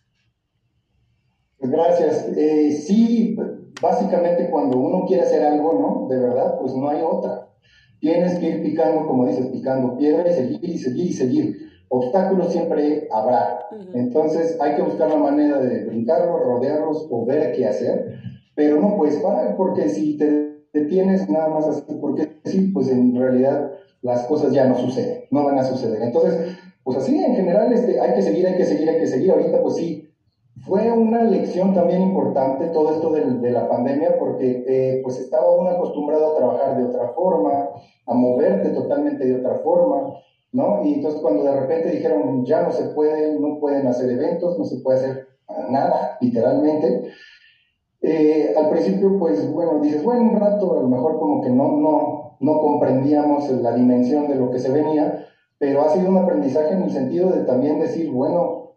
Gracias. 1.60 2.26
Eh, 2.36 2.72
sí, 2.72 3.36
básicamente 3.80 4.50
cuando 4.50 4.76
uno 4.76 5.06
quiere 5.06 5.22
hacer 5.22 5.44
algo, 5.44 5.74
¿no? 5.74 6.08
De 6.08 6.20
verdad, 6.20 6.58
pues 6.58 6.74
no 6.74 6.88
hay 6.88 7.00
otra. 7.00 7.48
Tienes 8.00 8.40
que 8.40 8.48
ir 8.48 8.62
picando, 8.64 9.06
como 9.06 9.28
dices, 9.28 9.46
picando 9.46 9.96
piedra 9.96 10.28
y 10.28 10.34
seguir 10.34 10.64
y 10.64 10.78
seguir 10.78 11.06
y 11.06 11.12
seguir. 11.12 11.56
Obstáculos 11.90 12.50
siempre 12.50 13.06
habrá. 13.12 13.66
Entonces 13.94 14.58
hay 14.60 14.74
que 14.74 14.82
buscar 14.82 15.10
la 15.10 15.16
manera 15.16 15.60
de 15.60 15.84
brincarlos, 15.84 16.40
rodearlos 16.40 17.06
o 17.08 17.24
ver 17.24 17.52
qué 17.52 17.66
hacer. 17.66 18.18
Pero 18.56 18.80
no 18.80 18.96
puedes 18.96 19.16
parar, 19.16 19.56
porque 19.56 19.88
si 19.88 20.16
te 20.16 20.50
detienes 20.72 21.28
nada 21.28 21.48
más 21.48 21.66
así, 21.66 21.94
porque 22.00 22.40
sí, 22.44 22.68
pues 22.72 22.88
en 22.90 23.14
realidad 23.14 23.72
las 24.02 24.24
cosas 24.26 24.52
ya 24.52 24.66
no 24.66 24.76
suceden, 24.76 25.24
no 25.30 25.44
van 25.44 25.58
a 25.58 25.64
suceder. 25.64 26.02
Entonces, 26.02 26.56
pues 26.82 26.96
así 26.96 27.22
en 27.22 27.34
general 27.34 27.72
este, 27.72 28.00
hay 28.00 28.14
que 28.14 28.22
seguir, 28.22 28.46
hay 28.46 28.56
que 28.56 28.64
seguir, 28.64 28.88
hay 28.88 28.98
que 28.98 29.06
seguir. 29.06 29.30
Ahorita 29.32 29.62
pues 29.62 29.76
sí, 29.76 30.08
fue 30.64 30.90
una 30.90 31.24
lección 31.24 31.74
también 31.74 32.02
importante 32.02 32.66
todo 32.68 32.90
esto 32.94 33.10
de, 33.10 33.38
de 33.38 33.50
la 33.50 33.68
pandemia 33.68 34.18
porque 34.18 34.64
eh, 34.66 35.00
pues 35.02 35.18
estaba 35.18 35.54
uno 35.56 35.70
acostumbrado 35.70 36.32
a 36.32 36.36
trabajar 36.38 36.76
de 36.78 36.84
otra 36.84 37.08
forma, 37.08 37.70
a 38.06 38.14
moverte 38.14 38.70
totalmente 38.70 39.24
de 39.24 39.36
otra 39.36 39.58
forma, 39.60 40.14
¿no? 40.52 40.84
Y 40.84 40.94
entonces 40.94 41.20
cuando 41.20 41.44
de 41.44 41.60
repente 41.60 41.90
dijeron 41.90 42.44
ya 42.44 42.62
no 42.62 42.72
se 42.72 42.84
puede, 42.90 43.38
no 43.38 43.58
pueden 43.58 43.86
hacer 43.86 44.10
eventos, 44.10 44.58
no 44.58 44.64
se 44.64 44.78
puede 44.78 44.98
hacer 44.98 45.28
nada, 45.70 46.18
literalmente. 46.20 47.12
Eh, 48.02 48.54
al 48.57 48.69
principio, 48.71 49.19
pues 49.19 49.47
bueno, 49.52 49.78
dices, 49.80 50.02
bueno, 50.02 50.23
un 50.23 50.35
rato 50.35 50.73
a 50.73 50.80
lo 50.80 50.88
mejor 50.88 51.19
como 51.19 51.40
que 51.42 51.50
no, 51.50 51.76
no, 51.76 52.35
no 52.40 52.59
comprendíamos 52.59 53.49
la 53.49 53.73
dimensión 53.73 54.26
de 54.28 54.37
lo 54.37 54.50
que 54.50 54.59
se 54.59 54.71
venía, 54.71 55.23
pero 55.59 55.83
ha 55.83 55.88
sido 55.90 56.09
un 56.09 56.16
aprendizaje 56.16 56.73
en 56.73 56.83
el 56.83 56.90
sentido 56.90 57.30
de 57.30 57.40
también 57.40 57.78
decir, 57.78 58.11
bueno, 58.11 58.71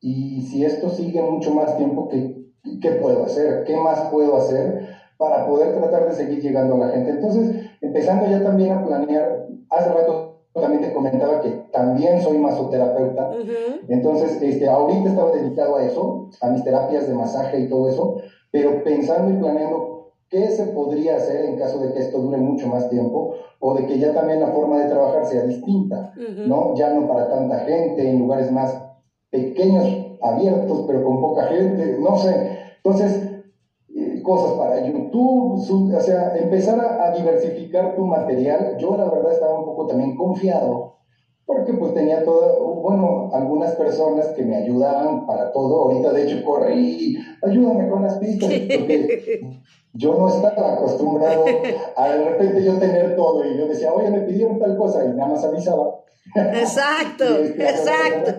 y 0.00 0.40
si 0.42 0.64
esto 0.64 0.88
sigue 0.88 1.20
mucho 1.20 1.52
más 1.52 1.76
tiempo, 1.76 2.08
¿qué, 2.08 2.36
¿qué 2.80 2.92
puedo 2.92 3.22
hacer? 3.24 3.64
¿Qué 3.64 3.76
más 3.76 4.00
puedo 4.10 4.34
hacer 4.34 4.80
para 5.18 5.44
poder 5.44 5.74
tratar 5.74 6.06
de 6.06 6.14
seguir 6.14 6.40
llegando 6.40 6.74
a 6.74 6.78
la 6.78 6.88
gente? 6.88 7.10
Entonces, 7.10 7.54
empezando 7.82 8.26
ya 8.26 8.42
también 8.42 8.72
a 8.72 8.82
planear, 8.82 9.44
hace 9.68 9.90
rato 9.90 10.38
también 10.54 10.80
te 10.80 10.92
comentaba 10.92 11.40
que 11.40 11.50
también 11.70 12.20
soy 12.20 12.38
masoterapeuta, 12.38 13.30
entonces 13.86 14.40
este, 14.40 14.66
ahorita 14.66 15.08
estaba 15.08 15.30
dedicado 15.30 15.76
a 15.76 15.82
eso, 15.82 16.28
a 16.40 16.48
mis 16.48 16.62
terapias 16.64 17.06
de 17.06 17.14
masaje 17.14 17.60
y 17.60 17.68
todo 17.68 17.88
eso, 17.88 18.16
pero 18.50 18.82
pensando 18.82 19.30
y 19.30 19.36
planeando 19.36 20.00
qué 20.28 20.50
se 20.50 20.66
podría 20.66 21.16
hacer 21.16 21.44
en 21.44 21.56
caso 21.56 21.78
de 21.78 21.92
que 21.92 21.98
esto 21.98 22.18
dure 22.18 22.38
mucho 22.38 22.68
más 22.68 22.88
tiempo 22.88 23.34
o 23.58 23.74
de 23.74 23.86
que 23.86 23.98
ya 23.98 24.14
también 24.14 24.40
la 24.40 24.52
forma 24.52 24.78
de 24.78 24.88
trabajar 24.88 25.26
sea 25.26 25.42
distinta, 25.42 26.12
¿no? 26.46 26.74
Ya 26.74 26.94
no 26.94 27.06
para 27.06 27.28
tanta 27.28 27.58
gente, 27.60 28.08
en 28.08 28.18
lugares 28.18 28.50
más 28.50 28.74
pequeños, 29.28 29.86
abiertos, 30.22 30.84
pero 30.86 31.02
con 31.04 31.20
poca 31.20 31.44
gente, 31.44 31.96
no 31.98 32.16
sé. 32.16 32.58
Entonces, 32.76 33.30
eh, 33.94 34.22
cosas 34.22 34.52
para 34.52 34.80
YouTube, 34.80 35.54
o 35.54 36.00
sea, 36.00 36.36
empezar 36.36 36.78
a, 36.78 37.10
diversificar 37.10 37.94
tu 37.96 38.06
material. 38.06 38.76
Yo 38.78 38.96
la 38.96 39.08
verdad 39.08 39.32
estaba 39.32 39.58
un 39.58 39.64
poco 39.64 39.86
también 39.86 40.14
confiado, 40.14 40.94
porque 41.52 41.72
pues 41.72 41.94
tenía 41.94 42.24
todo, 42.24 42.62
bueno, 42.76 43.28
algunas 43.32 43.74
personas 43.74 44.28
que 44.28 44.44
me 44.44 44.54
ayudaban 44.54 45.26
para 45.26 45.50
todo. 45.50 45.82
Ahorita 45.82 46.12
de 46.12 46.22
hecho 46.22 46.44
corrí, 46.44 47.18
ayúdame 47.42 47.88
con 47.88 48.04
las 48.04 48.18
pistas, 48.18 48.48
porque 48.48 49.60
yo 49.92 50.14
no 50.14 50.28
estaba 50.28 50.74
acostumbrado 50.74 51.44
a 51.96 52.08
de 52.08 52.24
repente 52.24 52.64
yo 52.64 52.74
tener 52.78 53.16
todo 53.16 53.44
y 53.44 53.58
yo 53.58 53.66
decía, 53.66 53.92
oye, 53.92 54.12
me 54.12 54.20
pidieron 54.20 54.60
tal 54.60 54.76
cosa 54.76 55.04
y 55.04 55.08
nada 55.08 55.32
más 55.32 55.44
avisaba. 55.44 56.04
Exacto, 56.36 57.24
exacto. 57.58 58.38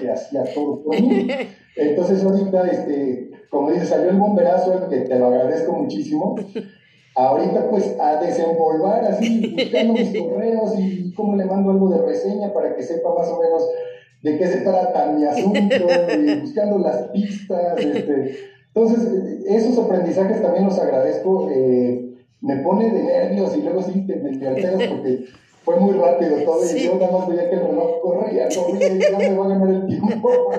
Que 0.00 0.10
hacía 0.10 0.44
todo 0.54 0.82
por 0.82 0.98
mí. 0.98 1.28
Entonces 1.76 2.24
ahorita, 2.24 2.66
este, 2.66 3.30
como 3.50 3.72
dices, 3.72 3.90
salió 3.90 4.08
el 4.08 4.16
bomberazo, 4.16 4.88
que 4.88 5.00
te 5.00 5.18
lo 5.18 5.26
agradezco 5.26 5.72
muchísimo. 5.72 6.34
Ahorita 7.28 7.68
pues 7.68 7.96
a 8.00 8.16
desenvolver 8.16 9.04
así, 9.04 9.54
buscando 9.58 9.92
mis 9.94 10.18
correos 10.18 10.78
y 10.78 11.12
cómo 11.14 11.36
le 11.36 11.44
mando 11.44 11.70
algo 11.70 11.88
de 11.90 12.02
reseña 12.02 12.52
para 12.52 12.74
que 12.74 12.82
sepa 12.82 13.14
más 13.14 13.28
o 13.28 13.40
menos 13.40 13.68
de 14.22 14.38
qué 14.38 14.46
se 14.46 14.60
trata 14.60 15.12
mi 15.12 15.24
asunto, 15.24 15.86
y 16.18 16.34
buscando 16.40 16.78
las 16.78 17.08
pistas, 17.08 17.78
este, 17.78 18.36
entonces, 18.74 19.08
esos 19.46 19.78
aprendizajes 19.78 20.40
también 20.40 20.64
los 20.64 20.78
agradezco. 20.78 21.48
Eh, 21.50 22.06
me 22.40 22.56
pone 22.56 22.90
de 22.90 23.02
nervios 23.02 23.56
y 23.56 23.62
luego 23.62 23.82
sí 23.82 24.06
te, 24.06 24.16
me 24.16 24.46
alteras 24.46 24.88
porque 24.88 25.24
fue 25.70 25.80
muy 25.80 25.94
rápido 25.94 26.42
todo 26.44 26.64
y 26.64 26.80
yo 26.80 26.94
nada 26.96 27.12
más 27.12 27.28
veía 27.28 27.48
que 27.48 27.56
el 27.56 27.66
reloj 27.66 28.00
corría, 28.02 28.48
corría 28.48 28.88
y 28.88 29.00
ya 29.00 29.18
me 29.18 29.36
va 29.36 29.44
a 29.44 29.48
ganar 29.48 29.68
el 29.68 29.86
tiempo. 29.86 30.50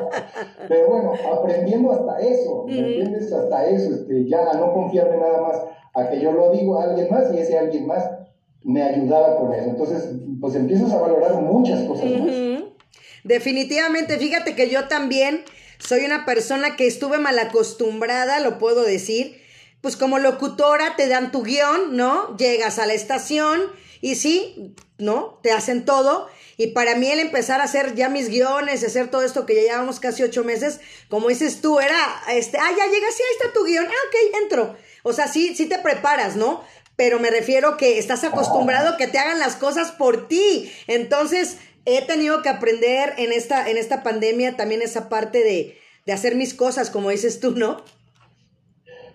Pero 0.67 0.87
bueno, 0.87 1.13
aprendiendo 1.33 1.91
hasta 1.91 2.19
eso, 2.21 2.65
¿me 2.67 2.77
entiendes? 2.77 3.31
Hasta 3.31 3.65
eso, 3.67 3.93
este, 3.93 4.25
ya 4.27 4.51
a 4.51 4.53
no 4.53 4.73
confiarme 4.73 5.17
nada 5.17 5.41
más 5.41 5.57
a 5.93 6.09
que 6.09 6.21
yo 6.21 6.31
lo 6.31 6.51
digo 6.51 6.79
a 6.79 6.85
alguien 6.85 7.09
más 7.09 7.33
y 7.33 7.39
ese 7.39 7.57
alguien 7.57 7.87
más 7.87 8.09
me 8.63 8.81
ayudaba 8.83 9.37
con 9.37 9.53
eso. 9.53 9.69
Entonces, 9.69 10.09
pues 10.39 10.55
empiezas 10.55 10.91
a 10.91 11.01
valorar 11.01 11.41
muchas 11.41 11.81
cosas 11.83 12.05
más. 12.05 12.31
Definitivamente, 13.23 14.17
fíjate 14.17 14.55
que 14.55 14.69
yo 14.69 14.87
también 14.87 15.41
soy 15.77 16.05
una 16.05 16.25
persona 16.25 16.75
que 16.75 16.87
estuve 16.87 17.17
mal 17.17 17.37
acostumbrada, 17.39 18.39
lo 18.39 18.57
puedo 18.57 18.83
decir. 18.83 19.41
Pues 19.81 19.97
como 19.97 20.19
locutora 20.19 20.95
te 20.95 21.07
dan 21.07 21.31
tu 21.31 21.41
guion, 21.41 21.97
¿no? 21.97 22.37
Llegas 22.37 22.77
a 22.77 22.85
la 22.85 22.93
estación 22.93 23.59
y 24.01 24.15
sí, 24.15 24.75
¿no? 24.97 25.39
Te 25.43 25.51
hacen 25.51 25.85
todo. 25.85 26.27
Y 26.57 26.67
para 26.67 26.95
mí 26.95 27.09
el 27.09 27.19
empezar 27.19 27.61
a 27.61 27.65
hacer 27.65 27.95
ya 27.95 28.09
mis 28.09 28.29
guiones, 28.29 28.83
hacer 28.83 29.09
todo 29.09 29.21
esto 29.21 29.45
que 29.45 29.55
ya 29.55 29.61
llevamos 29.61 29.99
casi 29.99 30.23
ocho 30.23 30.43
meses, 30.43 30.79
como 31.07 31.29
dices 31.29 31.61
tú, 31.61 31.79
era, 31.79 31.97
este, 32.31 32.57
ah, 32.57 32.69
ya 32.69 32.85
llegas, 32.91 33.15
sí, 33.15 33.23
ahí 33.23 33.37
está 33.39 33.53
tu 33.53 33.65
guion, 33.65 33.85
ah, 33.85 34.07
ok, 34.07 34.43
entro. 34.43 34.75
O 35.03 35.13
sea, 35.13 35.27
sí, 35.27 35.55
sí 35.55 35.67
te 35.67 35.79
preparas, 35.79 36.35
¿no? 36.35 36.61
Pero 36.95 37.19
me 37.19 37.29
refiero 37.29 37.77
que 37.77 37.97
estás 37.97 38.23
acostumbrado 38.23 38.89
a 38.89 38.97
que 38.97 39.07
te 39.07 39.17
hagan 39.17 39.39
las 39.39 39.55
cosas 39.55 39.91
por 39.91 40.27
ti. 40.27 40.71
Entonces, 40.87 41.57
he 41.85 42.05
tenido 42.05 42.41
que 42.41 42.49
aprender 42.49 43.13
en 43.17 43.31
esta, 43.31 43.69
en 43.69 43.77
esta 43.77 44.03
pandemia 44.03 44.57
también 44.57 44.81
esa 44.81 45.09
parte 45.09 45.43
de, 45.43 45.77
de 46.05 46.13
hacer 46.13 46.35
mis 46.35 46.53
cosas, 46.53 46.89
como 46.89 47.09
dices 47.09 47.39
tú, 47.39 47.51
¿no? 47.51 47.83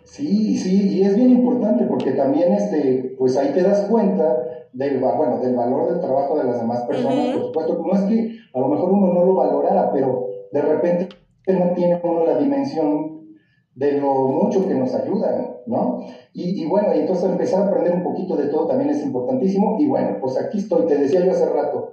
Sí, 0.05 0.59
sí, 0.59 0.89
y 0.89 1.03
es 1.03 1.15
bien 1.15 1.31
importante 1.31 1.85
porque 1.85 2.13
también, 2.13 2.53
este, 2.55 3.15
pues 3.19 3.37
ahí 3.37 3.53
te 3.53 3.63
das 3.63 3.87
cuenta 3.89 4.56
del, 4.77 5.01
bueno, 5.01 5.39
del 5.39 5.57
valor 5.57 5.91
del 5.91 6.01
trabajo 6.01 6.37
de 6.37 6.45
las 6.45 6.61
demás 6.61 6.83
personas, 6.83 7.35
por 7.35 7.47
supuesto. 7.47 7.83
No 7.83 7.93
es 7.95 8.01
que 8.03 8.37
a 8.53 8.61
lo 8.61 8.69
mejor 8.69 8.91
uno 8.93 9.15
no 9.15 9.25
lo 9.25 9.35
valorara, 9.35 9.91
pero 9.91 10.27
de 10.53 10.63
repente 10.63 11.09
no 11.47 11.73
tiene 11.75 11.99
uno 12.03 12.27
la 12.27 12.39
dimensión 12.39 13.27
de 13.75 13.93
lo 13.93 14.13
mucho 14.29 14.69
que 14.69 14.75
nos 14.75 14.95
ayudan, 14.95 15.57
¿no? 15.67 16.01
Y, 16.35 16.63
y, 16.63 16.67
bueno, 16.67 16.93
entonces 16.93 17.25
empezar 17.25 17.63
a 17.63 17.67
aprender 17.69 17.95
un 17.95 18.03
poquito 18.03 18.37
de 18.37 18.49
todo 18.49 18.67
también 18.67 18.91
es 18.91 19.03
importantísimo. 19.03 19.77
Y 19.79 19.87
bueno, 19.87 20.19
pues 20.21 20.39
aquí 20.39 20.59
estoy, 20.59 20.87
te 20.87 20.99
decía 20.99 21.25
yo 21.25 21.31
hace 21.31 21.47
rato, 21.47 21.93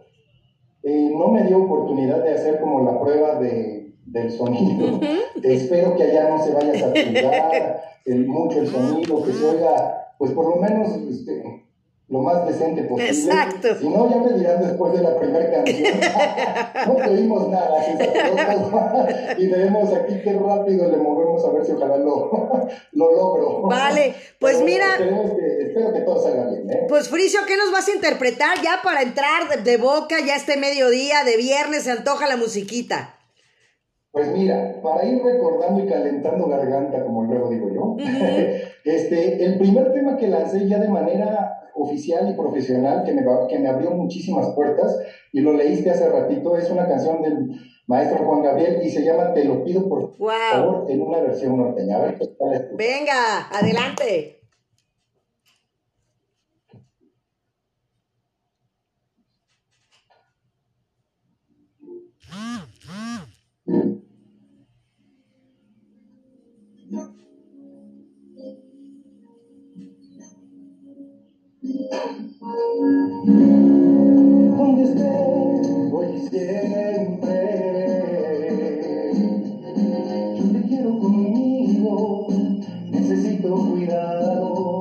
eh, 0.84 1.14
no 1.16 1.30
me 1.30 1.44
dio 1.44 1.64
oportunidad 1.64 2.22
de 2.22 2.34
hacer 2.34 2.60
como 2.60 2.84
la 2.84 3.00
prueba 3.00 3.40
de, 3.40 3.94
del 4.06 4.30
sonido. 4.30 5.00
Espero 5.44 5.96
que 5.96 6.04
allá 6.04 6.30
no 6.30 6.44
se 6.44 6.54
vaya 6.54 6.74
a 6.74 6.78
saturar 6.78 7.82
mucho 8.28 8.60
el 8.60 8.68
sonido, 8.68 9.24
que 9.24 9.32
se 9.32 9.50
oiga, 9.50 10.16
pues 10.18 10.32
por 10.32 10.50
lo 10.50 10.62
menos 10.62 10.90
este, 11.10 11.64
lo 12.10 12.20
más 12.20 12.46
decente 12.46 12.84
posible. 12.84 13.10
Exacto. 13.10 13.80
Si 13.80 13.88
no, 13.88 14.10
ya 14.10 14.18
me 14.18 14.38
dirán 14.38 14.62
después 14.62 14.94
de 14.94 15.02
la 15.02 15.18
primera 15.18 15.52
canción, 15.52 16.00
no 16.88 17.12
oímos 17.12 17.50
nada, 17.50 19.36
y 19.38 19.46
debemos 19.48 19.94
aquí 19.94 20.22
qué 20.24 20.34
rápido 20.34 20.92
le 20.92 20.98
movemos 20.98 21.44
a 21.46 21.52
ver 21.52 21.66
si 21.66 21.72
ojalá 21.72 21.98
lo, 21.98 22.30
lo 22.92 23.12
logro. 23.12 23.62
Vale, 23.64 24.16
pues 24.40 24.62
mira. 24.62 24.98
Que, 24.98 25.68
espero 25.68 25.94
que 25.94 26.02
todo 26.02 26.22
salga 26.22 26.50
bien. 26.50 26.70
¿eh? 26.70 26.86
Pues 26.90 27.10
Fricio, 27.10 27.40
¿qué 27.48 27.58
nos 27.58 27.72
vas 27.72 27.88
a 27.88 27.94
interpretar 27.94 28.62
ya 28.62 28.82
para 28.84 29.02
entrar 29.02 29.50
de, 29.50 29.64
de 29.64 29.78
boca 29.78 30.18
ya 30.26 30.36
este 30.36 30.58
mediodía 30.58 31.24
de 31.24 31.38
viernes? 31.38 31.84
Se 31.84 31.92
antoja 31.92 32.28
la 32.28 32.38
musiquita. 32.38 33.16
Pues 34.14 34.32
mira, 34.32 34.80
para 34.84 35.04
ir 35.06 35.24
recordando 35.24 35.84
y 35.84 35.88
calentando 35.88 36.48
garganta, 36.48 37.04
como 37.04 37.24
luego 37.24 37.50
digo 37.50 37.68
yo, 37.74 37.96
este, 38.86 39.44
el 39.44 39.58
primer 39.58 39.92
tema 39.92 40.16
que 40.18 40.28
lancé 40.28 40.68
ya 40.68 40.78
de 40.78 40.88
manera 40.88 41.72
oficial 41.74 42.30
y 42.30 42.36
profesional, 42.36 43.04
que 43.04 43.12
me, 43.12 43.26
que 43.50 43.58
me 43.58 43.70
abrió 43.70 43.90
muchísimas 43.90 44.52
puertas, 44.54 45.00
y 45.32 45.42
lo 45.42 45.54
leíste 45.54 45.90
hace 45.90 46.08
ratito, 46.08 46.56
es 46.56 46.70
una 46.70 46.88
canción 46.88 47.24
del 47.24 47.60
maestro 47.88 48.24
Juan 48.24 48.44
Gabriel 48.44 48.82
y 48.84 48.92
se 48.92 49.04
llama 49.04 49.34
Te 49.34 49.46
lo 49.46 49.64
pido 49.64 49.90
por 49.90 50.16
favor 50.16 50.86
en 50.92 51.02
una 51.02 51.20
versión 51.20 51.58
norteña. 51.58 51.98
A 51.98 52.02
ver, 52.02 52.20
Venga, 52.78 53.50
adelante. 53.50 54.42
Donde 74.58 74.84
esté, 74.84 75.90
voy 75.90 76.08
siempre. 76.32 77.40
Yo 80.38 80.46
te 80.52 80.62
quiero 80.68 81.00
conmigo, 81.00 82.28
necesito 82.92 83.56
cuidado, 83.70 84.73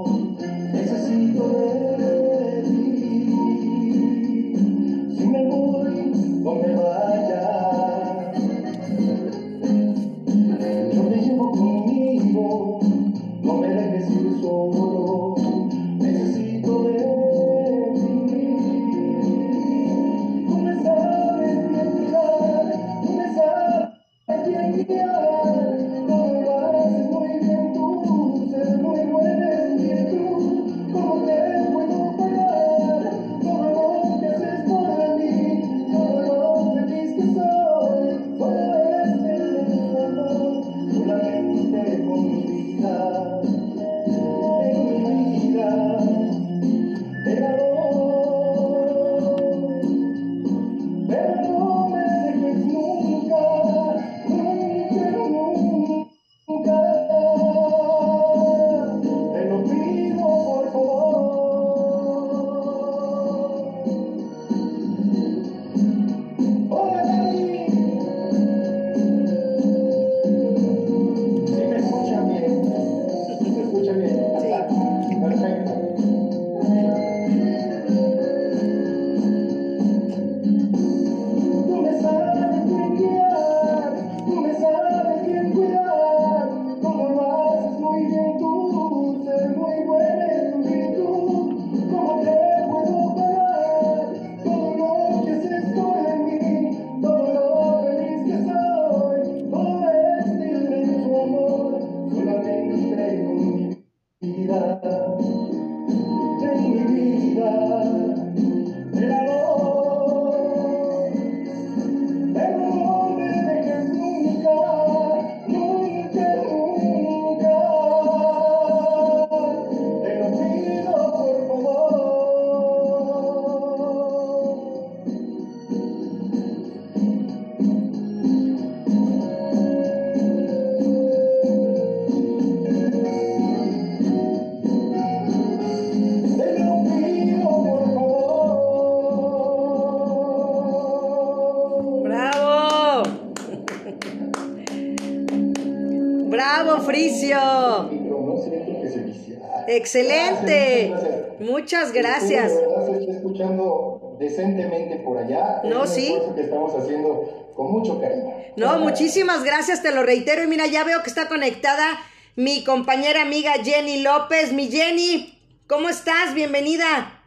Excelente. 149.82 150.88
Gracias, 150.90 151.40
Muchas 151.40 151.92
gracias. 151.92 152.52
gracias. 152.52 152.54
De 152.54 152.66
verdad 152.66 152.86
se 152.86 153.00
está 153.00 153.12
escuchando 153.12 154.16
decentemente 154.20 154.96
por 154.98 155.18
allá. 155.18 155.60
No, 155.64 155.82
es 155.84 155.90
sí. 155.90 156.16
que 156.36 156.40
estamos 156.42 156.72
haciendo 156.80 157.52
con 157.56 157.72
mucho 157.72 158.00
cariño. 158.00 158.32
No, 158.56 158.78
muchísimas 158.78 159.42
gracias, 159.42 159.82
te 159.82 159.92
lo 159.92 160.04
reitero. 160.04 160.44
Y 160.44 160.46
mira, 160.46 160.66
ya 160.68 160.84
veo 160.84 161.02
que 161.02 161.08
está 161.08 161.28
conectada 161.28 161.98
mi 162.36 162.62
compañera 162.62 163.22
amiga 163.22 163.54
Jenny 163.64 164.02
López. 164.02 164.52
Mi 164.52 164.68
Jenny, 164.68 165.36
¿cómo 165.66 165.88
estás? 165.88 166.32
Bienvenida. 166.32 167.20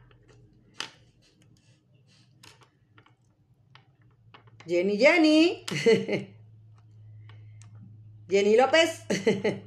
Jenny, 4.66 4.98
Jenny. 4.98 5.66
Jenny 8.30 8.56
López. 8.56 9.02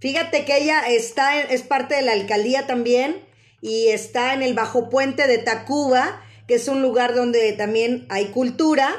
Fíjate 0.00 0.44
que 0.44 0.56
ella 0.56 0.80
está, 0.88 1.40
es 1.40 1.62
parte 1.62 1.94
de 1.94 2.02
la 2.02 2.12
alcaldía 2.12 2.66
también 2.66 3.22
y 3.60 3.88
está 3.88 4.32
en 4.32 4.42
el 4.42 4.54
Bajo 4.54 4.88
Puente 4.88 5.26
de 5.26 5.38
Tacuba, 5.38 6.22
que 6.48 6.54
es 6.54 6.68
un 6.68 6.80
lugar 6.80 7.14
donde 7.14 7.52
también 7.52 8.06
hay 8.08 8.26
cultura 8.26 8.90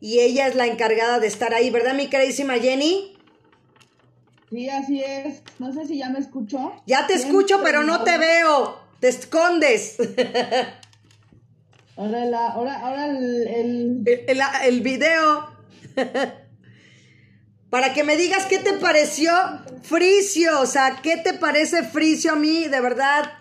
y 0.00 0.20
ella 0.20 0.46
es 0.46 0.54
la 0.54 0.66
encargada 0.66 1.18
de 1.18 1.26
estar 1.26 1.52
ahí, 1.52 1.70
¿verdad, 1.70 1.94
mi 1.94 2.08
queridísima 2.08 2.54
Jenny? 2.54 3.18
Sí, 4.50 4.70
así 4.70 5.02
es. 5.02 5.42
No 5.58 5.72
sé 5.72 5.86
si 5.86 5.98
ya 5.98 6.08
me 6.08 6.18
escuchó. 6.18 6.72
Ya 6.86 7.06
te 7.06 7.12
escucho, 7.12 7.60
pero 7.62 7.82
no 7.82 8.02
te 8.02 8.16
veo. 8.16 8.80
Te 9.00 9.08
escondes. 9.08 9.96
Ahora, 11.96 12.24
la, 12.24 12.46
ahora, 12.50 12.78
ahora 12.78 13.06
el, 13.06 13.46
el... 13.48 14.02
El, 14.06 14.40
el 14.64 14.80
video. 14.82 15.50
Para 17.70 17.92
que 17.92 18.02
me 18.02 18.16
digas 18.16 18.46
qué 18.46 18.58
te 18.58 18.74
pareció 18.74 19.32
Fricio. 19.82 20.60
O 20.60 20.66
sea, 20.66 21.00
¿qué 21.02 21.16
te 21.16 21.34
parece 21.34 21.82
Fricio 21.82 22.32
a 22.32 22.36
mí? 22.36 22.66
De 22.68 22.80
verdad, 22.80 23.32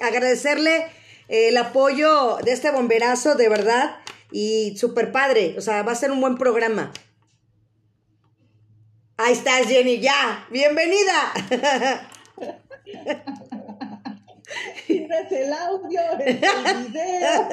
agradecerle 0.00 0.86
el 1.28 1.56
apoyo 1.56 2.36
de 2.44 2.52
este 2.52 2.70
bomberazo, 2.70 3.34
de 3.36 3.48
verdad. 3.48 3.96
Y 4.32 4.76
súper 4.76 5.12
padre. 5.12 5.54
O 5.56 5.60
sea, 5.60 5.82
va 5.82 5.92
a 5.92 5.96
ser 5.96 6.10
un 6.10 6.20
buen 6.20 6.36
programa. 6.36 6.92
Ahí 9.16 9.32
estás, 9.32 9.66
Jenny, 9.66 10.00
ya. 10.00 10.46
Bienvenida. 10.50 11.32
Tienes 15.10 15.32
el 15.32 15.52
audio, 15.52 16.00
el 16.24 16.34
video. 16.86 17.48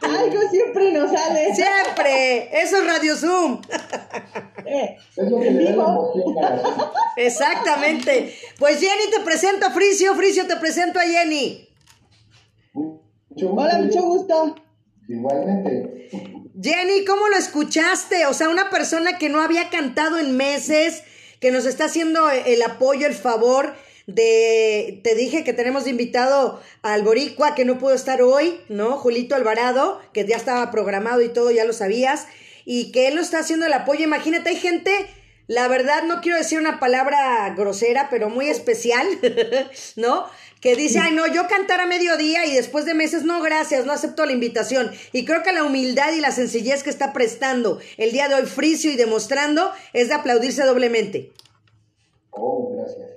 Algo 0.00 0.40
siempre 0.50 0.92
nos 0.92 1.10
sale. 1.12 1.54
Siempre. 1.54 2.48
Eso 2.62 2.78
es 2.78 2.86
Radio 2.86 3.16
Zoom. 3.16 3.60
Eh, 4.64 4.96
Es 5.16 5.30
lo 5.30 5.38
que 5.38 5.50
le 5.50 5.64
da 5.64 5.70
la 5.76 5.82
emoción 5.84 6.38
a 6.44 6.50
la- 6.56 6.92
Exactamente. 7.16 8.34
Pues 8.58 8.80
Jenny 8.80 9.10
te 9.14 9.20
presento 9.20 9.66
a 9.66 9.70
Fricio, 9.72 10.14
Fricio 10.14 10.46
te 10.46 10.56
presento 10.56 10.98
a 10.98 11.02
Jenny. 11.02 11.68
Mucho 12.72 13.52
Hola, 13.52 13.78
mucho 13.78 14.00
gusto. 14.02 14.54
Igualmente. 15.06 16.08
Jenny, 16.62 17.04
¿cómo 17.04 17.28
lo 17.28 17.36
escuchaste? 17.36 18.24
O 18.26 18.32
sea, 18.32 18.48
una 18.48 18.70
persona 18.70 19.18
que 19.18 19.28
no 19.28 19.42
había 19.42 19.68
cantado 19.68 20.18
en 20.18 20.34
meses, 20.36 21.02
que 21.40 21.50
nos 21.50 21.66
está 21.66 21.84
haciendo 21.86 22.30
el 22.30 22.62
apoyo, 22.62 23.06
el 23.06 23.14
favor 23.14 23.74
de, 24.06 25.00
te 25.04 25.14
dije 25.14 25.44
que 25.44 25.52
tenemos 25.52 25.86
invitado 25.86 26.60
al 26.82 27.02
Boricua, 27.02 27.54
que 27.54 27.64
no 27.64 27.78
pudo 27.78 27.94
estar 27.94 28.22
hoy, 28.22 28.60
¿no? 28.68 28.96
Julito 28.96 29.34
Alvarado, 29.34 30.00
que 30.12 30.26
ya 30.26 30.36
estaba 30.36 30.70
programado 30.70 31.22
y 31.22 31.28
todo, 31.28 31.50
ya 31.50 31.64
lo 31.64 31.72
sabías, 31.72 32.26
y 32.64 32.92
que 32.92 33.08
él 33.08 33.14
nos 33.14 33.26
está 33.26 33.40
haciendo 33.40 33.66
el 33.66 33.72
apoyo. 33.72 34.04
Imagínate, 34.04 34.50
hay 34.50 34.56
gente, 34.56 34.92
la 35.46 35.68
verdad, 35.68 36.04
no 36.04 36.20
quiero 36.20 36.38
decir 36.38 36.58
una 36.58 36.80
palabra 36.80 37.54
grosera, 37.56 38.08
pero 38.10 38.28
muy 38.28 38.48
especial, 38.48 39.06
¿no? 39.96 40.26
Que 40.60 40.76
dice, 40.76 41.00
ay, 41.00 41.12
no, 41.12 41.26
yo 41.26 41.48
cantar 41.48 41.80
a 41.80 41.86
mediodía 41.86 42.46
y 42.46 42.54
después 42.54 42.84
de 42.84 42.94
meses, 42.94 43.24
no, 43.24 43.40
gracias, 43.42 43.84
no 43.84 43.92
acepto 43.92 44.24
la 44.26 44.32
invitación. 44.32 44.92
Y 45.12 45.24
creo 45.24 45.42
que 45.42 45.52
la 45.52 45.64
humildad 45.64 46.12
y 46.12 46.20
la 46.20 46.30
sencillez 46.30 46.84
que 46.84 46.90
está 46.90 47.12
prestando 47.12 47.80
el 47.96 48.12
día 48.12 48.28
de 48.28 48.36
hoy 48.36 48.46
Fricio 48.46 48.90
y 48.92 48.96
demostrando 48.96 49.72
es 49.92 50.08
de 50.08 50.14
aplaudirse 50.14 50.62
doblemente. 50.62 51.32
Oh, 52.30 52.76
gracias. 52.76 53.11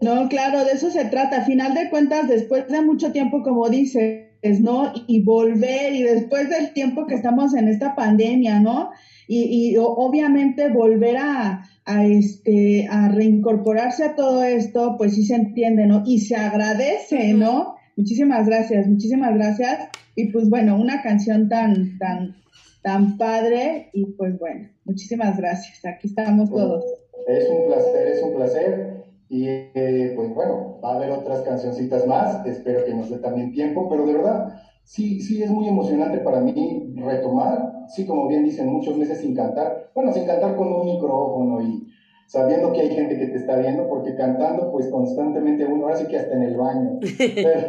No, 0.00 0.28
claro, 0.28 0.64
de 0.64 0.72
eso 0.72 0.90
se 0.90 1.04
trata. 1.06 1.38
A 1.38 1.44
final 1.44 1.74
de 1.74 1.90
cuentas, 1.90 2.28
después 2.28 2.68
de 2.68 2.82
mucho 2.82 3.10
tiempo, 3.10 3.42
como 3.42 3.68
dices, 3.68 4.28
¿no? 4.60 4.92
Y 5.06 5.22
volver, 5.22 5.92
y 5.94 6.02
después 6.02 6.48
del 6.48 6.72
tiempo 6.72 7.06
que 7.06 7.14
estamos 7.14 7.54
en 7.54 7.68
esta 7.68 7.94
pandemia, 7.96 8.60
¿no? 8.60 8.90
Y, 9.26 9.76
obviamente 9.78 10.70
volver 10.70 11.18
a, 11.18 11.68
a, 11.84 12.06
este, 12.06 12.86
a 12.88 13.08
reincorporarse 13.08 14.04
a 14.04 14.14
todo 14.14 14.42
esto, 14.42 14.94
pues 14.96 15.14
sí 15.14 15.24
se 15.24 15.34
entiende, 15.34 15.86
¿no? 15.86 16.02
Y 16.06 16.20
se 16.20 16.36
agradece, 16.36 17.34
¿no? 17.34 17.74
Muchísimas 17.96 18.46
gracias, 18.46 18.86
muchísimas 18.86 19.34
gracias. 19.34 19.88
Y 20.14 20.28
pues 20.28 20.48
bueno, 20.48 20.76
una 20.76 21.02
canción 21.02 21.48
tan, 21.48 21.98
tan, 21.98 22.36
tan 22.82 23.18
padre, 23.18 23.90
y 23.92 24.06
pues 24.12 24.38
bueno, 24.38 24.68
muchísimas 24.84 25.36
gracias. 25.36 25.84
Aquí 25.84 26.06
estamos 26.06 26.48
todos. 26.50 26.84
Es 27.26 27.48
un 27.50 27.66
placer, 27.66 28.08
es 28.08 28.22
un 28.22 28.34
placer. 28.34 29.04
Y 29.28 29.46
eh, 29.46 30.12
pues 30.16 30.34
bueno, 30.34 30.80
va 30.82 30.92
a 30.92 30.96
haber 30.96 31.10
otras 31.10 31.42
cancioncitas 31.42 32.06
más. 32.06 32.44
Espero 32.46 32.84
que 32.84 32.94
nos 32.94 33.10
dé 33.10 33.18
también 33.18 33.52
tiempo, 33.52 33.88
pero 33.88 34.06
de 34.06 34.14
verdad, 34.14 34.54
sí, 34.84 35.20
sí 35.20 35.42
es 35.42 35.50
muy 35.50 35.68
emocionante 35.68 36.18
para 36.18 36.40
mí 36.40 36.94
retomar. 36.96 37.86
Sí, 37.88 38.06
como 38.06 38.28
bien 38.28 38.44
dicen, 38.44 38.68
muchos 38.68 38.96
meses 38.96 39.18
sin 39.18 39.34
cantar. 39.34 39.90
Bueno, 39.94 40.12
sin 40.12 40.24
cantar 40.24 40.56
con 40.56 40.72
un 40.72 40.86
micrófono 40.86 41.60
y 41.62 41.86
sabiendo 42.26 42.72
que 42.72 42.82
hay 42.82 42.90
gente 42.90 43.18
que 43.18 43.26
te 43.26 43.36
está 43.36 43.56
viendo, 43.56 43.88
porque 43.88 44.14
cantando, 44.14 44.70
pues 44.70 44.88
constantemente 44.88 45.64
uno, 45.64 45.84
ahora 45.84 45.96
sí 45.96 46.06
que 46.06 46.18
hasta 46.18 46.34
en 46.34 46.42
el 46.42 46.56
baño. 46.56 46.98
Pero, 47.18 47.68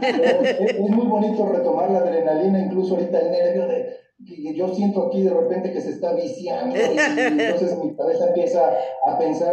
pero 0.00 0.42
es, 0.42 0.60
es 0.60 0.90
muy 0.90 1.06
bonito 1.06 1.46
retomar 1.46 1.90
la 1.90 1.98
adrenalina, 1.98 2.60
incluso 2.60 2.94
ahorita 2.94 3.18
el 3.18 3.30
nervio 3.30 3.68
de 3.68 4.03
que 4.24 4.54
yo 4.54 4.68
siento 4.68 5.06
aquí 5.06 5.22
de 5.22 5.30
repente 5.30 5.72
que 5.72 5.80
se 5.80 5.90
está 5.90 6.12
viciando 6.14 6.76
y 6.76 6.80
entonces 7.18 7.78
mi 7.78 7.94
cabeza 7.94 8.28
empieza 8.28 8.72
a 9.04 9.18
pensar 9.18 9.52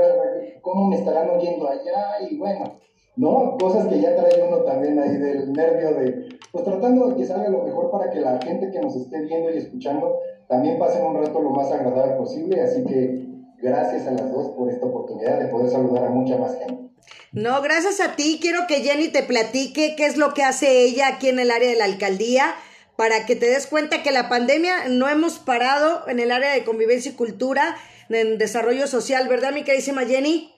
cómo 0.62 0.88
me 0.88 0.98
estarán 0.98 1.30
oyendo 1.30 1.70
allá 1.70 2.30
y 2.30 2.38
bueno, 2.38 2.80
¿no? 3.16 3.58
Cosas 3.60 3.88
que 3.88 4.00
ya 4.00 4.16
trae 4.16 4.42
uno 4.48 4.64
también 4.64 5.00
ahí 5.00 5.18
del 5.18 5.52
nervio 5.54 5.94
de, 5.96 6.30
pues 6.52 6.64
tratando 6.64 7.08
de 7.08 7.16
que 7.16 7.26
salga 7.26 7.50
lo 7.50 7.64
mejor 7.64 7.92
para 7.92 8.10
que 8.10 8.22
la 8.22 8.40
gente 8.42 8.72
que 8.72 8.80
nos 8.80 8.96
esté 8.96 9.22
viendo 9.22 9.52
y 9.52 9.58
escuchando 9.58 10.20
también 10.48 10.80
pasen 10.80 11.06
un 11.06 11.16
rato 11.16 11.42
lo 11.42 11.52
más 11.52 11.72
agradable 11.72 12.16
posible, 12.16 12.62
así 12.62 12.84
que 12.86 13.26
gracias 13.62 14.08
a 14.08 14.12
las 14.12 14.32
dos 14.32 14.50
por 14.50 14.70
esta 14.70 14.86
oportunidad 14.86 15.40
de 15.40 15.48
poder 15.48 15.70
saludar 15.70 16.06
a 16.06 16.10
mucha 16.10 16.38
más 16.38 16.58
gente. 16.58 16.90
No, 17.32 17.62
gracias 17.62 18.02
a 18.02 18.16
ti. 18.16 18.40
Quiero 18.42 18.68
que 18.68 18.82
Jenny 18.82 19.08
te 19.08 19.24
platique 19.24 19.96
qué 19.96 20.06
es 20.06 20.18
lo 20.18 20.34
que 20.34 20.44
hace 20.44 20.84
ella 20.84 21.08
aquí 21.08 21.30
en 21.30 21.40
el 21.40 21.50
área 21.50 21.70
de 21.70 21.78
la 21.78 21.86
alcaldía 21.86 22.54
para 23.02 23.26
que 23.26 23.36
te 23.36 23.48
des 23.48 23.66
cuenta 23.66 24.04
que 24.04 24.12
la 24.12 24.30
pandemia 24.30 24.88
no 24.88 25.10
hemos 25.10 25.40
parado 25.40 26.08
en 26.08 26.20
el 26.20 26.30
área 26.30 26.54
de 26.54 26.64
convivencia 26.64 27.12
y 27.12 27.16
cultura, 27.16 27.76
en 28.10 28.38
desarrollo 28.38 28.86
social, 28.86 29.28
¿verdad, 29.28 29.54
mi 29.54 29.64
queridísima 29.64 30.04
Jenny? 30.06 30.52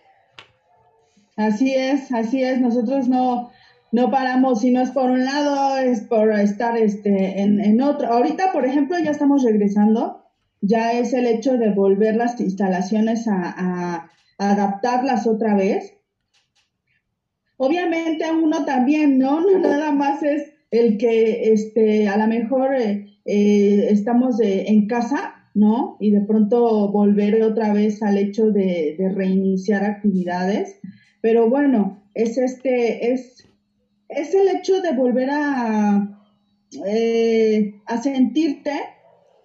Así 1.37 1.73
es, 1.73 2.11
así 2.11 2.43
es. 2.43 2.59
Nosotros 2.59 3.07
no, 3.07 3.49
no 3.93 4.11
paramos, 4.11 4.59
si 4.59 4.71
no 4.71 4.81
es 4.81 4.91
por 4.91 5.09
un 5.09 5.23
lado, 5.23 5.77
es 5.77 6.01
por 6.01 6.33
estar 6.33 6.77
este, 6.77 7.39
en, 7.39 7.61
en 7.61 7.81
otro. 7.81 8.11
Ahorita, 8.11 8.51
por 8.51 8.65
ejemplo, 8.65 8.99
ya 8.99 9.11
estamos 9.11 9.41
regresando. 9.43 10.25
Ya 10.59 10.91
es 10.91 11.13
el 11.13 11.27
hecho 11.27 11.53
de 11.53 11.69
volver 11.69 12.17
las 12.17 12.37
instalaciones 12.41 13.25
a, 13.29 14.09
adaptarlas 14.37 15.27
otra 15.27 15.55
vez. 15.55 15.93
Obviamente 17.55 18.29
uno 18.29 18.65
también, 18.65 19.17
¿no? 19.17 19.39
No 19.39 19.59
nada 19.59 19.93
más 19.93 20.21
es 20.23 20.52
el 20.73 20.97
que 20.97 21.53
este, 21.53 22.07
a 22.07 22.17
lo 22.17 22.27
mejor 22.27 22.75
eh, 22.75 23.05
eh, 23.25 23.87
estamos 23.91 24.37
de- 24.37 24.63
en 24.63 24.87
casa, 24.87 25.35
¿no? 25.53 25.97
Y 25.99 26.09
de 26.09 26.21
pronto 26.21 26.91
volver 26.91 27.43
otra 27.43 27.71
vez 27.73 28.01
al 28.01 28.17
hecho 28.17 28.49
de, 28.49 28.95
reiniciar 29.13 29.83
actividades. 29.83 30.79
Pero 31.21 31.47
bueno, 31.47 32.01
es 32.15 32.39
este, 32.39 33.11
es, 33.13 33.47
es 34.09 34.33
el 34.33 34.47
hecho 34.47 34.81
de 34.81 34.93
volver 34.93 35.29
a, 35.31 36.09
eh, 36.87 37.71
a 37.85 38.01
sentirte 38.01 38.73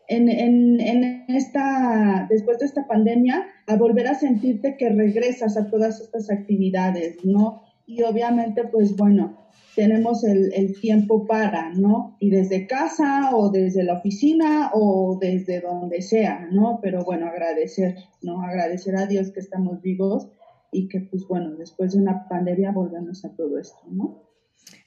en, 0.09 0.31
en, 0.31 0.81
en 0.81 1.25
esta, 1.29 2.27
después 2.31 2.59
de 2.59 2.65
esta 2.65 2.87
pandemia, 2.87 3.45
a 3.67 3.77
volver 3.77 4.07
a 4.07 4.15
sentirte 4.15 4.77
que 4.79 4.89
regresas 4.89 5.59
a 5.59 5.69
todas 5.69 6.01
estas 6.01 6.31
actividades, 6.31 7.23
¿no? 7.23 7.61
Y 7.87 8.03
obviamente, 8.03 8.65
pues 8.65 8.97
bueno, 8.97 9.37
tenemos 9.79 10.25
el, 10.25 10.53
el 10.55 10.81
tiempo 10.81 11.25
para, 11.25 11.71
¿no? 11.73 12.17
Y 12.19 12.31
desde 12.31 12.67
casa 12.67 13.31
o 13.33 13.49
desde 13.49 13.85
la 13.85 13.99
oficina 13.99 14.73
o 14.75 15.17
desde 15.21 15.61
donde 15.61 16.03
sea, 16.03 16.49
¿no? 16.51 16.81
Pero 16.83 17.05
bueno, 17.05 17.29
agradecer, 17.29 17.95
¿no? 18.21 18.43
Agradecer 18.43 18.97
a 18.97 19.07
Dios 19.07 19.31
que 19.31 19.39
estamos 19.39 19.81
vivos 19.81 20.27
y 20.73 20.89
que, 20.89 21.03
pues 21.03 21.29
bueno, 21.29 21.55
después 21.57 21.93
de 21.93 22.01
una 22.01 22.27
pandemia 22.29 22.73
volvemos 22.73 23.25
a 23.25 23.37
todo 23.37 23.57
esto, 23.57 23.79
¿no? 23.89 24.25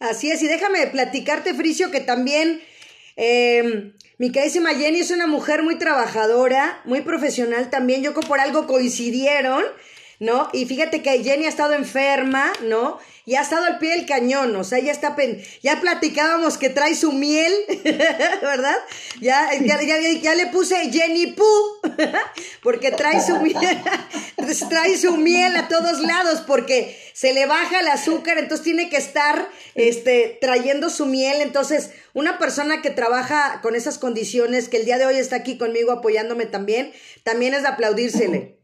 Así 0.02 0.30
es, 0.30 0.44
y 0.44 0.48
déjame 0.48 0.86
platicarte, 0.88 1.54
Fricio, 1.54 1.90
que 1.90 2.02
también 2.02 2.60
eh, 3.16 3.94
mi 4.18 4.34
queridísima 4.34 4.72
Jenny 4.72 5.00
es 5.00 5.12
una 5.12 5.26
mujer 5.26 5.64
muy 5.64 5.78
trabajadora, 5.78 6.82
muy 6.84 7.00
profesional 7.00 7.70
también. 7.70 8.04
Yo 8.04 8.14
creo 8.14 8.28
por 8.28 8.42
algo 8.42 8.68
coincidieron, 8.68 9.64
¿no? 10.20 10.50
Y 10.52 10.66
fíjate 10.66 11.02
que 11.02 11.24
Jenny 11.24 11.46
ha 11.46 11.50
estado 11.50 11.76
enferma, 11.76 12.52
¿no? 12.68 12.98
Y 13.26 13.36
ha 13.36 13.42
estado 13.42 13.66
al 13.66 13.78
pie 13.78 13.92
del 13.92 14.06
cañón, 14.08 14.56
o 14.56 14.64
sea, 14.64 14.80
ya 14.80 14.92
está, 14.92 15.16
pen- 15.16 15.44
ya 15.62 15.80
platicábamos 15.80 16.58
que 16.58 16.70
trae 16.70 16.96
su 16.96 17.12
miel, 17.12 17.54
¿verdad? 18.42 18.78
Ya, 19.20 19.50
ya, 19.60 19.80
ya- 19.82 20.36
le 20.36 20.48
puse 20.48 20.76
Jenny 20.92 21.28
Poo, 21.28 21.82
porque 22.64 22.92
trae 22.92 23.22
su 23.22 23.38
miel, 23.40 23.56
trae 24.70 24.98
su 24.98 25.18
miel 25.18 25.56
a 25.56 25.68
todos 25.68 26.00
lados, 26.02 26.42
porque 26.48 26.98
se 27.14 27.34
le 27.34 27.46
baja 27.46 27.80
el 27.82 27.88
azúcar, 27.90 28.38
entonces 28.38 28.64
tiene 28.64 28.90
que 28.90 28.98
estar, 28.98 29.48
este, 29.76 30.38
trayendo 30.42 30.90
su 30.90 31.06
miel, 31.06 31.42
entonces, 31.42 31.92
una 32.14 32.40
persona 32.40 32.82
que 32.82 32.90
trabaja 32.90 33.60
con 33.62 33.76
esas 33.76 33.98
condiciones, 34.00 34.68
que 34.68 34.78
el 34.78 34.86
día 34.86 34.98
de 34.98 35.06
hoy 35.06 35.18
está 35.18 35.36
aquí 35.38 35.58
conmigo 35.58 35.92
apoyándome 35.92 36.46
también, 36.48 36.92
también 37.24 37.54
es 37.54 37.62
de 37.62 37.68
aplaudírsele. 37.68 38.61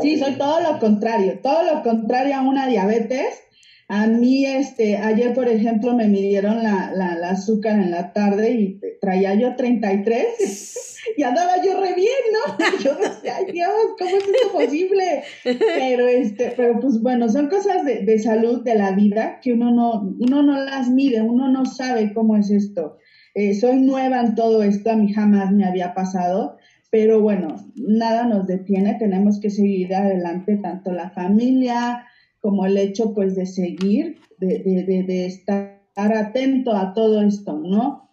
Sí, 0.00 0.18
soy 0.18 0.34
todo 0.34 0.60
lo 0.60 0.78
contrario, 0.78 1.40
todo 1.42 1.62
lo 1.62 1.82
contrario 1.82 2.36
a 2.36 2.42
una 2.42 2.66
diabetes. 2.66 3.42
A 3.88 4.06
mí, 4.06 4.46
este, 4.46 4.98
ayer, 4.98 5.34
por 5.34 5.48
ejemplo, 5.48 5.94
me 5.94 6.06
midieron 6.06 6.62
la, 6.62 6.92
la, 6.94 7.16
la 7.16 7.30
azúcar 7.30 7.80
en 7.80 7.90
la 7.90 8.12
tarde 8.12 8.50
y 8.52 8.80
traía 9.00 9.34
yo 9.34 9.56
33 9.56 10.98
y 11.16 11.22
andaba 11.22 11.62
yo 11.64 11.80
re 11.80 11.94
bien, 11.94 12.08
¿no? 12.32 12.78
yo 12.84 12.94
decía, 12.94 13.36
ay 13.38 13.52
Dios, 13.52 13.70
¿cómo 13.98 14.10
es 14.10 14.24
esto 14.24 14.52
posible? 14.52 15.22
Pero, 15.42 16.06
este, 16.06 16.52
pero 16.56 16.78
pues 16.78 17.00
bueno, 17.02 17.28
son 17.28 17.48
cosas 17.48 17.84
de, 17.84 18.04
de 18.04 18.18
salud, 18.18 18.62
de 18.62 18.76
la 18.76 18.92
vida, 18.92 19.40
que 19.42 19.52
uno 19.52 19.72
no, 19.72 20.14
uno 20.20 20.42
no 20.42 20.64
las 20.64 20.88
mide, 20.88 21.22
uno 21.22 21.48
no 21.48 21.64
sabe 21.64 22.12
cómo 22.14 22.36
es 22.36 22.50
esto. 22.50 22.98
Eh, 23.34 23.54
soy 23.54 23.76
nueva 23.76 24.20
en 24.20 24.34
todo 24.34 24.62
esto, 24.62 24.90
a 24.90 24.96
mí 24.96 25.12
jamás 25.12 25.52
me 25.52 25.64
había 25.64 25.94
pasado, 25.94 26.58
pero 26.90 27.20
bueno, 27.20 27.56
nada 27.76 28.26
nos 28.26 28.46
detiene, 28.46 28.94
tenemos 28.94 29.40
que 29.40 29.50
seguir 29.50 29.94
adelante, 29.94 30.56
tanto 30.56 30.92
la 30.92 31.10
familia 31.10 32.04
como 32.40 32.66
el 32.66 32.76
hecho 32.76 33.14
pues 33.14 33.36
de 33.36 33.46
seguir, 33.46 34.18
de, 34.38 34.58
de, 34.58 35.02
de, 35.04 35.26
estar 35.26 35.80
atento 35.96 36.74
a 36.74 36.94
todo 36.94 37.22
esto, 37.22 37.58
¿no? 37.58 38.10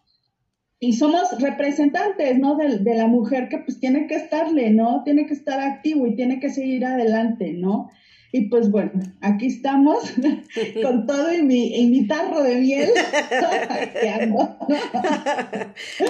Y 0.80 0.94
somos 0.94 1.42
representantes, 1.42 2.38
¿no? 2.38 2.56
De, 2.56 2.80
de, 2.80 2.96
la 2.96 3.08
mujer 3.08 3.50
que 3.50 3.60
pues 3.60 3.80
tiene 3.80 4.06
que 4.06 4.16
estarle, 4.16 4.70
¿no? 4.70 5.02
Tiene 5.04 5.26
que 5.26 5.34
estar 5.34 5.60
activo 5.60 6.06
y 6.06 6.16
tiene 6.16 6.40
que 6.40 6.50
seguir 6.50 6.86
adelante, 6.86 7.54
¿no? 7.54 7.90
Y 8.32 8.50
pues 8.50 8.70
bueno, 8.70 8.92
aquí 9.22 9.48
estamos 9.48 10.04
con 10.84 11.08
todo 11.08 11.34
y 11.34 11.44
mi, 11.44 12.08
tarro 12.08 12.44
de 12.44 12.56
miel. 12.56 12.92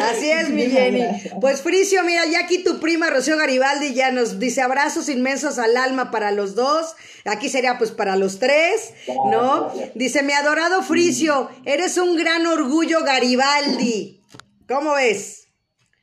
Así 0.02 0.30
es, 0.30 0.50
mi 0.50 0.64
Jenny. 0.64 1.04
Pues 1.40 1.62
Fricio, 1.62 2.04
mira, 2.04 2.24
ya 2.26 2.40
aquí 2.40 2.64
tu 2.64 2.80
prima 2.80 3.10
Rocío 3.12 3.38
Garibaldi 3.38 3.94
ya 3.94 4.12
nos 4.12 4.40
dice 4.40 4.62
abrazos 4.62 5.10
inmensos 5.10 5.60
al 5.60 5.78
alma 5.78 6.10
para 6.10 6.32
los 6.32 6.56
dos. 6.56 6.96
Aquí 7.26 7.50
sería 7.50 7.78
pues 7.78 7.92
para 7.92 8.16
los 8.16 8.40
tres, 8.40 8.94
¿no? 9.30 9.72
Dice, 9.94 10.24
mi 10.24 10.34
adorado 10.34 10.82
Fricio, 10.82 11.50
eres 11.66 11.98
un 11.98 12.16
gran 12.18 12.48
orgullo 12.48 13.04
Garibaldi. 13.04 14.22
¿Cómo 14.68 14.94
ves? 14.94 15.48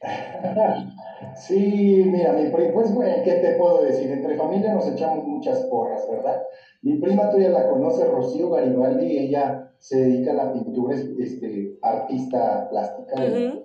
Sí, 1.37 2.05
mira, 2.07 2.33
mi 2.33 2.51
prima, 2.51 2.73
pues, 2.73 2.91
¿qué 3.25 3.33
te 3.35 3.57
puedo 3.57 3.83
decir? 3.83 4.11
Entre 4.11 4.37
familia 4.37 4.75
nos 4.75 4.89
echamos 4.89 5.27
muchas 5.27 5.61
porras, 5.67 6.07
¿verdad? 6.11 6.43
Mi 6.83 6.97
prima, 6.99 7.31
tú 7.31 7.39
ya 7.39 7.51
la 7.51 7.69
conoces, 7.69 8.09
Rocío 8.11 8.51
Garibaldi, 8.51 9.19
ella 9.19 9.71
se 9.79 10.01
dedica 10.01 10.33
a 10.33 10.35
la 10.35 10.53
pintura, 10.53 10.95
es 10.95 11.05
este, 11.19 11.79
artista 11.83 12.69
plástica, 12.71 13.15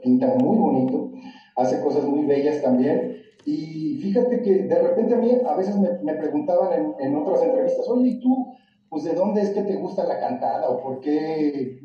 pinta 0.02 0.36
muy 0.36 0.58
bonito, 0.58 1.12
hace 1.56 1.80
cosas 1.82 2.06
muy 2.06 2.26
bellas 2.26 2.62
también. 2.62 3.18
Y 3.46 3.98
fíjate 4.02 4.42
que 4.42 4.64
de 4.64 4.80
repente 4.80 5.16
a 5.16 5.18
mí 5.18 5.32
a 5.48 5.56
veces 5.56 5.76
me, 5.78 6.14
preguntaban 6.14 6.74
en, 6.74 6.94
en, 7.00 7.16
otras 7.16 7.42
entrevistas, 7.42 7.88
oye, 7.88 8.10
¿y 8.10 8.20
tú, 8.20 8.54
pues 8.90 9.04
de 9.04 9.14
dónde 9.14 9.42
es 9.42 9.52
que 9.52 9.64
te 9.64 9.76
gusta 9.76 10.06
la 10.06 10.20
cantada 10.20 10.70
o 10.70 10.82
por 10.82 11.00
qué 11.00 11.80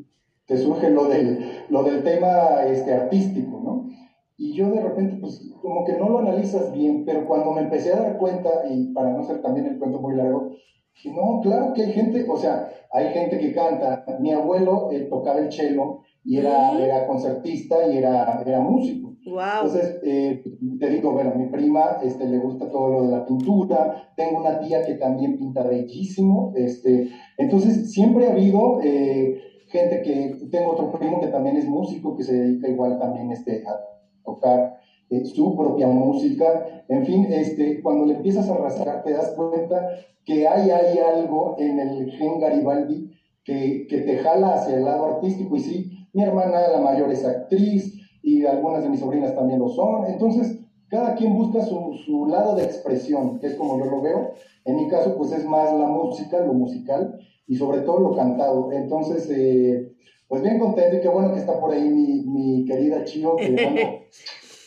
te 0.46 0.56
surge 0.56 0.90
lo 0.90 1.04
del, 1.08 1.64
lo 1.68 1.82
del 1.82 2.02
tema 2.02 2.64
este, 2.66 2.92
artístico, 2.92 3.60
¿no? 3.62 3.88
Y 4.36 4.54
yo 4.54 4.70
de 4.70 4.80
repente, 4.80 5.16
pues 5.20 5.52
como 5.62 5.84
que 5.84 5.92
no 5.92 6.08
lo 6.08 6.18
analizas 6.18 6.72
bien, 6.72 7.04
pero 7.04 7.26
cuando 7.26 7.52
me 7.52 7.62
empecé 7.62 7.92
a 7.92 8.00
dar 8.00 8.18
cuenta, 8.18 8.50
y 8.68 8.92
para 8.92 9.12
no 9.12 9.22
ser 9.22 9.40
también 9.40 9.66
el 9.66 9.78
cuento 9.78 10.00
muy 10.00 10.16
largo, 10.16 10.50
dije, 10.94 11.12
no, 11.14 11.40
claro 11.40 11.72
que 11.72 11.82
hay 11.82 11.92
gente, 11.92 12.26
o 12.28 12.36
sea, 12.36 12.68
hay 12.92 13.08
gente 13.12 13.38
que 13.38 13.52
canta. 13.52 14.04
Mi 14.20 14.32
abuelo 14.32 14.90
eh, 14.90 15.06
tocaba 15.10 15.38
el 15.38 15.52
cello 15.52 16.00
y 16.24 16.38
era, 16.38 16.78
era 16.80 17.06
concertista 17.06 17.86
y 17.86 17.98
era, 17.98 18.42
era 18.44 18.60
músico. 18.60 19.14
Wow. 19.26 19.64
Entonces, 19.64 20.00
eh, 20.02 20.42
te 20.78 20.88
digo, 20.88 21.12
bueno, 21.12 21.30
a 21.30 21.34
mi 21.34 21.46
prima 21.46 21.98
este, 22.02 22.26
le 22.26 22.38
gusta 22.38 22.70
todo 22.70 22.88
lo 22.90 23.02
de 23.02 23.16
la 23.16 23.24
pintura, 23.24 24.12
tengo 24.16 24.40
una 24.40 24.58
tía 24.58 24.84
que 24.84 24.94
también 24.94 25.38
pinta 25.38 25.62
bellísimo, 25.62 26.52
este, 26.56 27.10
entonces 27.38 27.92
siempre 27.92 28.26
ha 28.26 28.32
habido 28.32 28.80
eh, 28.82 29.40
gente 29.68 30.02
que, 30.02 30.48
tengo 30.50 30.72
otro 30.72 30.92
primo 30.92 31.20
que 31.20 31.28
también 31.28 31.56
es 31.56 31.66
músico, 31.66 32.16
que 32.16 32.22
se 32.22 32.34
dedica 32.34 32.68
igual 32.68 32.98
también 32.98 33.30
este, 33.32 33.64
a 33.66 33.93
tocar 34.24 34.76
eh, 35.10 35.24
su 35.24 35.56
propia 35.56 35.87
música. 35.88 36.84
En 36.88 37.04
fin, 37.04 37.26
este, 37.30 37.82
cuando 37.82 38.06
le 38.06 38.14
empiezas 38.14 38.48
a 38.48 38.56
rascar 38.56 39.02
te 39.02 39.12
das 39.12 39.30
cuenta 39.30 39.90
que 40.24 40.46
hay, 40.46 40.70
hay 40.70 40.98
algo 40.98 41.56
en 41.58 41.78
el 41.78 42.10
gen 42.12 42.40
Garibaldi 42.40 43.10
que, 43.44 43.87
que 43.88 43.98
te 43.98 44.18
jala 44.18 44.54
hacia 44.54 44.76
el 44.76 44.84
lado 44.84 45.06
artístico. 45.06 45.56
Y 45.56 45.60
sí, 45.60 45.90
mi 46.12 46.22
hermana 46.22 46.68
la 46.68 46.80
mayor 46.80 47.10
es 47.10 47.24
actriz 47.24 47.94
y 48.22 48.44
algunas 48.46 48.82
de 48.82 48.88
mis 48.88 49.00
sobrinas 49.00 49.34
también 49.34 49.58
lo 49.58 49.68
son. 49.68 50.06
Entonces, 50.06 50.58
cada 50.88 51.14
quien 51.14 51.34
busca 51.34 51.62
su, 51.62 51.92
su, 52.04 52.26
lado 52.26 52.54
de 52.54 52.64
expresión, 52.64 53.38
que 53.38 53.48
es 53.48 53.54
como 53.54 53.78
yo 53.78 53.87
lo 53.87 54.00
veo. 54.00 54.32
En 54.64 54.76
mi 54.76 54.88
caso, 54.88 55.16
pues 55.16 55.32
es 55.32 55.44
más 55.44 55.72
la 55.72 55.87
música, 55.87 56.40
lo 56.40 56.54
musical 56.54 57.18
y 57.46 57.56
sobre 57.56 57.80
todo 57.80 58.00
lo 58.00 58.14
cantado. 58.14 58.72
Entonces, 58.72 59.28
eh, 59.30 59.92
pues 60.28 60.42
bien 60.42 60.58
contento 60.58 60.96
y 60.96 61.00
qué 61.00 61.08
bueno 61.08 61.32
que 61.32 61.40
está 61.40 61.58
por 61.60 61.72
ahí 61.72 61.88
mi, 61.88 62.22
mi 62.22 62.64
querida 62.64 63.04
Chio, 63.04 63.37
que 63.37 63.50
bueno, 63.50 63.98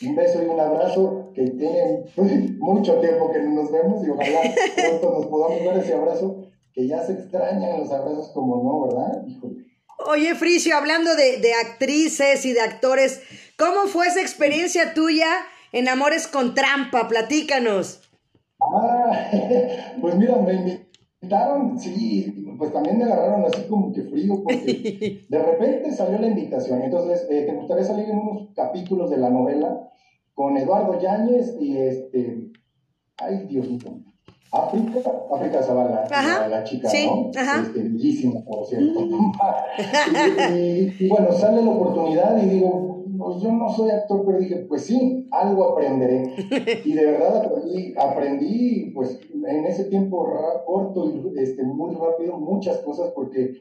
un 0.02 0.14
beso 0.14 0.42
y 0.42 0.46
un 0.46 0.60
abrazo, 0.60 1.32
que 1.34 1.42
tiene 1.42 2.04
mucho 2.58 3.00
tiempo 3.00 3.32
que 3.32 3.40
no 3.40 3.62
nos 3.62 3.72
vemos 3.72 4.06
y 4.06 4.10
ojalá 4.10 4.40
pronto 4.76 5.10
nos 5.10 5.26
podamos 5.26 5.64
dar 5.64 5.78
ese 5.78 5.94
abrazo, 5.94 6.50
que 6.72 6.86
ya 6.86 7.04
se 7.04 7.12
extrañan 7.14 7.80
los 7.80 7.90
abrazos 7.90 8.30
como 8.32 8.62
no, 8.62 8.88
¿verdad? 8.88 9.24
Híjole. 9.26 9.66
Oye, 10.06 10.34
Fricio, 10.36 10.76
hablando 10.76 11.16
de, 11.16 11.38
de 11.38 11.54
actrices 11.54 12.44
y 12.44 12.52
de 12.52 12.60
actores, 12.60 13.20
¿cómo 13.58 13.88
fue 13.88 14.06
esa 14.06 14.20
experiencia 14.20 14.94
tuya 14.94 15.28
en 15.72 15.88
Amores 15.88 16.28
con 16.28 16.54
Trampa? 16.54 17.08
Platícanos. 17.08 18.00
Ah, 18.60 19.30
pues 20.00 20.14
mira, 20.16 20.36
me, 20.36 20.80
invitaron, 21.20 21.78
sí, 21.78 22.32
pues 22.58 22.72
también 22.72 22.98
me 22.98 23.04
agarraron 23.04 23.44
así 23.44 23.62
como 23.68 23.92
que 23.92 24.02
frío, 24.02 24.42
porque 24.42 25.24
de 25.28 25.38
repente 25.42 25.92
salió 25.92 26.18
la 26.18 26.28
invitación. 26.28 26.82
Entonces, 26.82 27.26
eh, 27.30 27.44
¿te 27.46 27.54
gustaría 27.54 27.84
salir 27.84 28.10
en 28.10 28.18
unos 28.18 28.48
capítulos 28.54 29.10
de 29.10 29.18
la 29.18 29.30
novela 29.30 29.88
con 30.34 30.56
Eduardo 30.56 31.00
Yáñez 31.00 31.56
y 31.60 31.76
este. 31.78 32.50
Ay, 33.16 33.46
Dios 33.48 33.68
mío. 33.68 33.97
África, 34.50 35.00
África 35.30 35.62
Zavala, 35.62 36.06
la, 36.10 36.48
la, 36.48 36.64
chica, 36.64 36.88
¿no? 36.88 37.30
Este, 37.30 37.82
bellísima, 37.82 38.40
por 38.44 38.64
cierto. 38.66 39.00
y, 40.54 41.08
bueno, 41.08 41.32
sale 41.32 41.62
la 41.62 41.70
oportunidad 41.70 42.42
y 42.42 42.46
digo, 42.46 43.04
pues 43.18 43.42
yo 43.42 43.52
no 43.52 43.68
soy 43.68 43.90
actor, 43.90 44.24
pero 44.24 44.38
dije, 44.38 44.56
pues 44.68 44.84
sí, 44.84 45.28
algo 45.30 45.72
aprenderé. 45.72 46.34
Y 46.84 46.92
de 46.92 47.06
verdad 47.06 47.44
aprendí, 47.44 47.94
aprendí 47.98 48.92
pues 48.94 49.20
en 49.34 49.66
ese 49.66 49.84
tiempo 49.84 50.26
corto 50.66 51.10
y 51.10 51.38
este, 51.38 51.62
muy 51.62 51.94
rápido 51.94 52.38
muchas 52.38 52.78
cosas 52.78 53.12
porque 53.14 53.60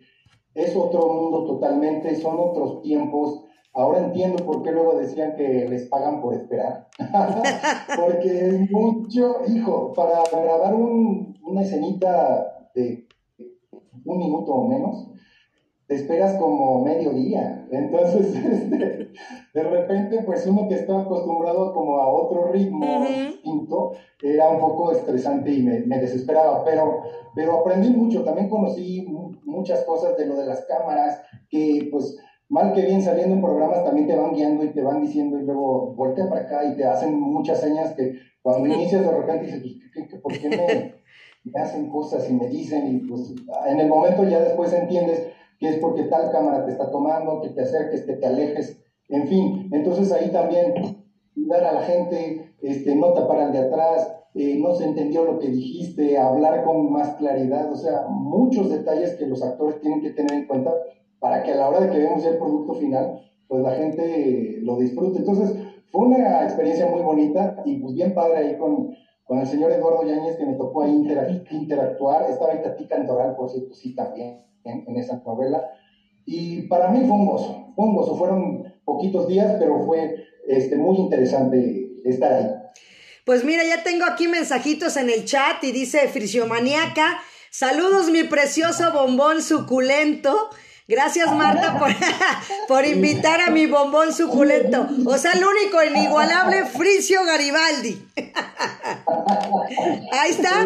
es 0.53 0.75
otro 0.75 1.07
mundo 1.13 1.45
totalmente, 1.45 2.15
son 2.15 2.37
otros 2.39 2.81
tiempos. 2.81 3.43
Ahora 3.77 3.99
entiendo 3.99 4.43
por 4.43 4.63
qué 4.63 4.71
luego 4.71 4.97
decían 4.97 5.35
que 5.35 5.67
les 5.69 5.83
pagan 5.87 6.19
por 6.19 6.33
esperar. 6.33 6.87
porque 7.95 8.47
es 8.47 8.71
mucho, 8.71 9.41
hijo, 9.47 9.93
para 9.93 10.23
grabar 10.31 10.73
un, 10.73 11.37
una 11.43 11.61
escenita 11.61 12.71
de 12.73 13.07
un 14.03 14.17
minuto 14.17 14.51
o 14.51 14.67
menos, 14.67 15.11
te 15.85 15.93
esperas 15.93 16.39
como 16.39 16.83
medio 16.83 17.11
día. 17.11 17.67
Entonces, 17.69 18.35
este, 18.45 19.11
de 19.53 19.63
repente, 19.63 20.23
pues 20.23 20.47
uno 20.47 20.67
que 20.67 20.73
estaba 20.73 21.03
acostumbrado 21.03 21.71
como 21.71 21.99
a 21.99 22.11
otro 22.11 22.51
ritmo 22.51 22.83
distinto, 23.05 23.91
era 24.23 24.49
un 24.49 24.59
poco 24.59 24.91
estresante 24.91 25.51
y 25.51 25.61
me, 25.61 25.81
me, 25.81 25.99
desesperaba, 25.99 26.63
pero, 26.63 27.03
pero 27.35 27.59
aprendí 27.59 27.91
mucho, 27.91 28.23
también 28.23 28.49
conocí 28.49 29.05
muchas 29.45 29.83
cosas 29.83 30.17
de 30.17 30.25
lo 30.25 30.35
de 30.35 30.47
las 30.47 30.65
cámaras, 30.65 31.21
que 31.47 31.89
pues 31.91 32.17
mal 32.49 32.73
que 32.73 32.85
bien 32.85 33.01
saliendo 33.01 33.35
en 33.35 33.41
programas 33.41 33.83
también 33.83 34.07
te 34.07 34.15
van 34.15 34.33
guiando 34.33 34.63
y 34.63 34.73
te 34.73 34.81
van 34.81 35.01
diciendo 35.01 35.39
y 35.39 35.43
luego 35.43 35.93
voltea 35.93 36.29
para 36.29 36.41
acá 36.41 36.65
y 36.65 36.75
te 36.75 36.85
hacen 36.85 37.19
muchas 37.19 37.59
señas 37.59 37.93
que 37.93 38.13
cuando 38.41 38.67
inicias 38.67 39.03
de 39.03 39.11
repente 39.11 39.45
dices, 39.45 39.61
pues, 39.93 40.21
¿por 40.21 40.39
qué 40.39 40.49
me, 40.49 40.57
me 41.43 41.61
hacen 41.61 41.89
cosas 41.89 42.29
y 42.29 42.33
me 42.33 42.47
dicen? 42.47 42.87
Y 42.87 42.99
pues 43.07 43.33
en 43.67 43.79
el 43.79 43.89
momento 43.89 44.23
ya 44.23 44.39
después 44.39 44.71
entiendes 44.73 45.27
que 45.59 45.69
es 45.69 45.77
porque 45.77 46.03
tal 46.03 46.31
cámara 46.31 46.65
te 46.65 46.71
está 46.71 46.89
tomando, 46.91 47.41
que 47.41 47.49
te 47.49 47.61
acerques, 47.61 48.03
que 48.03 48.13
te 48.13 48.25
alejes, 48.25 48.79
en 49.09 49.27
fin. 49.27 49.69
Entonces 49.71 50.11
ahí 50.11 50.31
también 50.31 50.73
dar 51.35 51.63
a 51.65 51.73
la 51.73 51.81
gente, 51.81 52.53
este, 52.61 52.95
no 52.95 53.13
tapar 53.13 53.39
al 53.39 53.51
de 53.51 53.59
atrás, 53.59 54.07
eh, 54.33 54.57
no 54.59 54.73
se 54.75 54.85
entendió 54.85 55.25
lo 55.25 55.39
que 55.39 55.49
dijiste, 55.49 56.17
hablar 56.17 56.63
con 56.63 56.91
más 56.91 57.15
claridad, 57.15 57.71
o 57.71 57.75
sea, 57.75 58.05
muchos 58.09 58.69
detalles 58.69 59.15
que 59.15 59.25
los 59.25 59.41
actores 59.41 59.79
tienen 59.81 60.01
que 60.01 60.11
tener 60.11 60.33
en 60.33 60.45
cuenta 60.45 60.71
para 61.19 61.43
que 61.43 61.51
a 61.51 61.55
la 61.55 61.69
hora 61.69 61.81
de 61.81 61.89
que 61.89 61.97
vemos 61.97 62.23
el 62.25 62.37
producto 62.37 62.73
final, 62.75 63.21
pues 63.47 63.61
la 63.63 63.71
gente 63.71 64.59
lo 64.61 64.77
disfrute. 64.77 65.19
Entonces, 65.19 65.55
fue 65.91 66.07
una 66.07 66.43
experiencia 66.43 66.87
muy 66.87 67.01
bonita 67.01 67.61
y 67.65 67.77
pues 67.77 67.95
bien 67.95 68.13
padre 68.13 68.37
ahí 68.37 68.57
con, 68.57 68.95
con 69.23 69.39
el 69.39 69.47
señor 69.47 69.71
Eduardo 69.71 70.05
Yáñez 70.05 70.37
que 70.37 70.45
me 70.45 70.53
tocó 70.53 70.83
ahí 70.83 70.91
interactuar. 71.51 72.29
Estaba 72.29 72.53
ahí 72.53 72.61
Tati 72.61 72.87
Cantoral, 72.87 73.35
por 73.35 73.49
cierto, 73.49 73.73
sí, 73.73 73.95
también 73.95 74.43
en, 74.63 74.97
esa 74.97 75.21
novela. 75.25 75.63
Y 76.25 76.63
para 76.63 76.89
mí 76.89 77.05
fue 77.05 77.15
un 77.15 77.25
gozo, 77.25 77.71
fue 77.75 77.85
un 77.85 77.95
gozo. 77.95 78.15
Fueron 78.15 78.73
poquitos 78.83 79.27
días, 79.27 79.55
pero 79.59 79.85
fue 79.85 80.25
este, 80.47 80.75
muy 80.75 80.97
interesante 80.97 81.93
estar 82.03 82.33
ahí. 82.33 82.51
Pues 83.25 83.43
mira, 83.43 83.63
ya 83.63 83.83
tengo 83.83 84.05
aquí 84.05 84.27
mensajitos 84.27 84.95
en 84.97 85.09
el 85.09 85.25
chat 85.25 85.61
y 85.63 85.71
dice 85.71 86.07
Frisiomaniaca, 86.07 87.19
saludos 87.51 88.09
mi 88.09 88.23
precioso 88.23 88.93
bombón 88.93 89.41
suculento. 89.41 90.33
Gracias 90.89 91.35
Marta 91.35 91.77
por, 91.77 91.89
por 92.69 92.85
invitar 92.85 93.41
a 93.41 93.51
mi 93.51 93.67
bombón 93.67 94.13
suculento. 94.13 94.87
O 95.05 95.17
sea, 95.17 95.33
el 95.33 95.43
único, 95.43 95.83
inigualable 95.83 96.63
Fricio 96.65 97.25
Garibaldi. 97.25 98.01
Ahí 100.13 100.31
está. 100.31 100.61
Ah, 100.61 100.65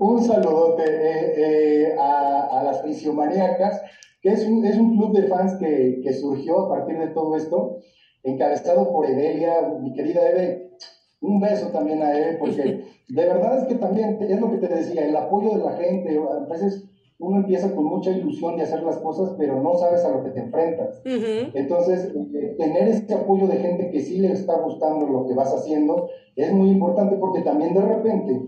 un, 0.00 0.24
saludote 0.24 0.82
eh, 0.84 1.34
eh, 1.36 1.96
a, 1.96 2.48
a, 2.50 2.64
las 2.64 2.82
Frisiomaniacas, 2.82 3.82
que 4.20 4.30
es 4.30 4.44
un, 4.44 4.66
es 4.66 4.76
un 4.76 4.96
club 4.96 5.12
de 5.12 5.28
fans 5.28 5.54
que, 5.60 6.00
que 6.02 6.12
surgió 6.14 6.66
a 6.66 6.68
partir 6.78 6.98
de 6.98 7.08
todo 7.08 7.36
esto, 7.36 7.78
encabezado 8.24 8.90
por 8.90 9.08
Evelia, 9.08 9.60
mi 9.80 9.92
querida 9.92 10.28
Eve. 10.30 10.72
Un 11.20 11.40
beso 11.40 11.68
también 11.68 12.02
a 12.02 12.12
Eve, 12.12 12.38
porque 12.40 12.62
de 13.08 13.24
verdad 13.24 13.58
es 13.58 13.68
que 13.68 13.76
también, 13.76 14.18
es 14.20 14.40
lo 14.40 14.50
que 14.50 14.58
te 14.58 14.66
decía, 14.66 15.04
el 15.04 15.16
apoyo 15.16 15.50
de 15.50 15.64
la 15.64 15.76
gente, 15.76 16.18
a 16.18 16.52
veces 16.52 16.88
uno 17.22 17.38
empieza 17.38 17.72
con 17.72 17.84
mucha 17.84 18.10
ilusión 18.10 18.56
de 18.56 18.64
hacer 18.64 18.82
las 18.82 18.98
cosas, 18.98 19.34
pero 19.38 19.62
no 19.62 19.76
sabes 19.76 20.04
a 20.04 20.10
lo 20.10 20.24
que 20.24 20.30
te 20.30 20.40
enfrentas. 20.40 21.00
Entonces, 21.04 22.12
eh, 22.34 22.56
tener 22.58 22.88
ese 22.88 23.14
apoyo 23.14 23.46
de 23.46 23.58
gente 23.58 23.90
que 23.90 24.00
sí 24.00 24.18
le 24.18 24.32
está 24.32 24.58
gustando 24.58 25.06
lo 25.06 25.26
que 25.26 25.34
vas 25.34 25.54
haciendo 25.54 26.08
es 26.34 26.52
muy 26.52 26.70
importante 26.70 27.16
porque 27.16 27.42
también 27.42 27.74
de 27.74 27.82
repente 27.82 28.40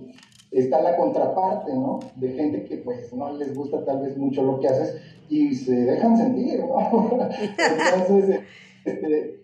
está 0.50 0.82
la 0.82 0.96
contraparte, 0.96 1.72
¿no? 1.72 2.00
De 2.16 2.30
gente 2.30 2.64
que 2.64 2.78
pues 2.78 3.12
no 3.12 3.32
les 3.32 3.54
gusta 3.54 3.84
tal 3.84 4.02
vez 4.02 4.16
mucho 4.16 4.42
lo 4.42 4.58
que 4.58 4.66
haces 4.66 5.00
y 5.28 5.54
se 5.54 5.74
dejan 5.74 6.16
sentir, 6.16 6.64
¿no? 6.64 6.76
Entonces, 7.30 8.40
este, 8.84 9.40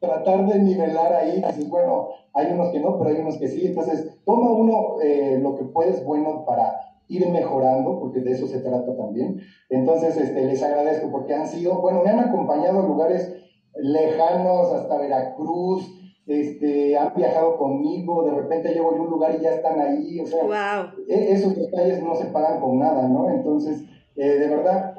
tratar 0.00 0.46
de 0.48 0.58
nivelar 0.58 1.12
ahí, 1.12 1.42
dices, 1.46 1.68
bueno, 1.68 2.08
hay 2.32 2.52
unos 2.52 2.70
que 2.70 2.80
no, 2.80 2.98
pero 2.98 3.10
hay 3.10 3.20
unos 3.20 3.38
que 3.38 3.46
sí, 3.46 3.66
entonces 3.66 4.18
toma 4.24 4.50
uno 4.50 5.00
eh, 5.00 5.38
lo 5.40 5.54
que 5.54 5.64
puedes 5.64 6.04
bueno 6.04 6.44
para 6.44 6.93
ir 7.08 7.28
mejorando, 7.28 7.98
porque 7.98 8.20
de 8.20 8.32
eso 8.32 8.46
se 8.46 8.60
trata 8.60 8.96
también. 8.96 9.40
Entonces, 9.68 10.16
este, 10.16 10.44
les 10.46 10.62
agradezco 10.62 11.10
porque 11.10 11.34
han 11.34 11.46
sido, 11.46 11.80
bueno, 11.80 12.02
me 12.02 12.10
han 12.10 12.20
acompañado 12.20 12.80
a 12.80 12.86
lugares 12.86 13.34
lejanos, 13.76 14.72
hasta 14.72 14.98
Veracruz, 14.98 15.90
este, 16.26 16.96
han 16.96 17.12
viajado 17.14 17.58
conmigo, 17.58 18.24
de 18.24 18.34
repente 18.34 18.72
llego 18.72 18.90
a 18.90 18.94
un 18.94 19.10
lugar 19.10 19.36
y 19.38 19.42
ya 19.42 19.50
están 19.50 19.78
ahí, 19.78 20.20
o 20.20 20.26
sea, 20.26 20.92
e, 21.08 21.32
esos 21.32 21.54
detalles 21.54 22.02
no 22.02 22.14
se 22.14 22.26
pagan 22.26 22.60
con 22.60 22.78
nada, 22.78 23.08
¿no? 23.08 23.28
Entonces, 23.28 23.82
eh, 24.16 24.38
de 24.38 24.48
verdad, 24.48 24.94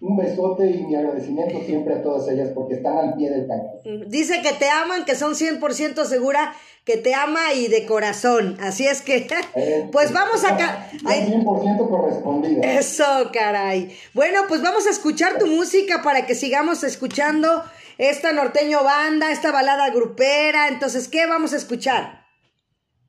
un 0.00 0.16
besote 0.16 0.68
y 0.68 0.84
mi 0.84 0.94
agradecimiento 0.94 1.60
siempre 1.60 1.94
a 1.94 2.02
todas 2.02 2.28
ellas 2.28 2.50
porque 2.54 2.74
están 2.74 2.96
al 2.98 3.14
pie 3.14 3.30
del 3.30 3.46
cañón. 3.46 4.08
Dice 4.08 4.42
que 4.42 4.52
te 4.52 4.68
aman, 4.68 5.04
que 5.04 5.14
son 5.14 5.34
100% 5.34 6.04
segura 6.04 6.52
que 6.84 6.96
te 6.96 7.14
ama 7.14 7.52
y 7.54 7.68
de 7.68 7.86
corazón. 7.86 8.56
Así 8.60 8.86
es 8.86 9.02
que, 9.02 9.26
eh, 9.54 9.88
pues 9.92 10.12
vamos 10.12 10.44
acá. 10.44 10.88
100% 11.02 11.88
correspondido. 11.88 12.62
Eso, 12.62 13.04
caray. 13.32 13.96
Bueno, 14.14 14.40
pues 14.48 14.62
vamos 14.62 14.86
a 14.86 14.90
escuchar 14.90 15.38
tu 15.38 15.46
música 15.46 16.02
para 16.02 16.26
que 16.26 16.34
sigamos 16.34 16.82
escuchando 16.84 17.62
esta 17.98 18.32
norteño 18.32 18.82
banda, 18.82 19.30
esta 19.30 19.52
balada 19.52 19.90
grupera. 19.90 20.68
Entonces, 20.68 21.08
¿qué 21.08 21.26
vamos 21.26 21.52
a 21.52 21.56
escuchar? 21.56 22.22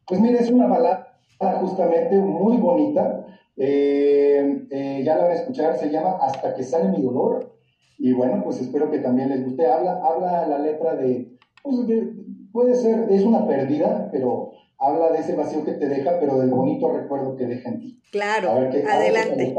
Pues 0.07 0.19
mira, 0.19 0.39
es 0.39 0.51
una 0.51 0.67
balada 0.67 1.17
justamente 1.59 2.15
muy 2.17 2.57
bonita. 2.57 3.25
Eh, 3.55 4.65
eh, 4.71 5.03
ya 5.05 5.15
la 5.15 5.23
van 5.23 5.31
a 5.31 5.36
escuchar, 5.36 5.77
se 5.77 5.89
llama 5.89 6.17
Hasta 6.21 6.55
que 6.55 6.63
sale 6.63 6.89
mi 6.89 7.01
dolor. 7.01 7.53
Y 7.97 8.13
bueno, 8.13 8.41
pues 8.43 8.59
espero 8.59 8.91
que 8.91 8.99
también 8.99 9.29
les 9.29 9.45
guste. 9.45 9.65
Habla, 9.65 10.01
habla 10.03 10.47
la 10.47 10.59
letra 10.59 10.95
de, 10.95 11.38
pues, 11.62 11.88
de 11.88 12.22
puede 12.53 12.75
ser, 12.75 13.07
es 13.09 13.23
una 13.23 13.45
pérdida, 13.45 14.09
pero 14.11 14.53
habla 14.77 15.11
de 15.11 15.19
ese 15.19 15.35
vacío 15.35 15.65
que 15.65 15.73
te 15.73 15.89
deja, 15.89 16.19
pero 16.19 16.37
del 16.37 16.51
bonito 16.51 16.95
recuerdo 16.95 17.35
que 17.35 17.47
deja 17.47 17.69
en 17.69 17.79
ti. 17.81 18.01
Claro, 18.11 18.51
adelante. 18.51 19.55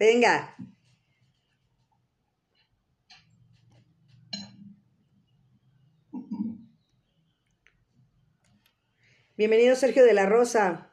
Venga. 0.00 0.56
Bienvenido 9.36 9.74
Sergio 9.74 10.04
de 10.04 10.12
la 10.12 10.26
Rosa, 10.26 10.92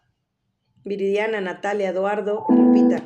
Viridiana, 0.84 1.42
Natalia, 1.42 1.90
Eduardo, 1.90 2.46
Lupita. 2.50 3.04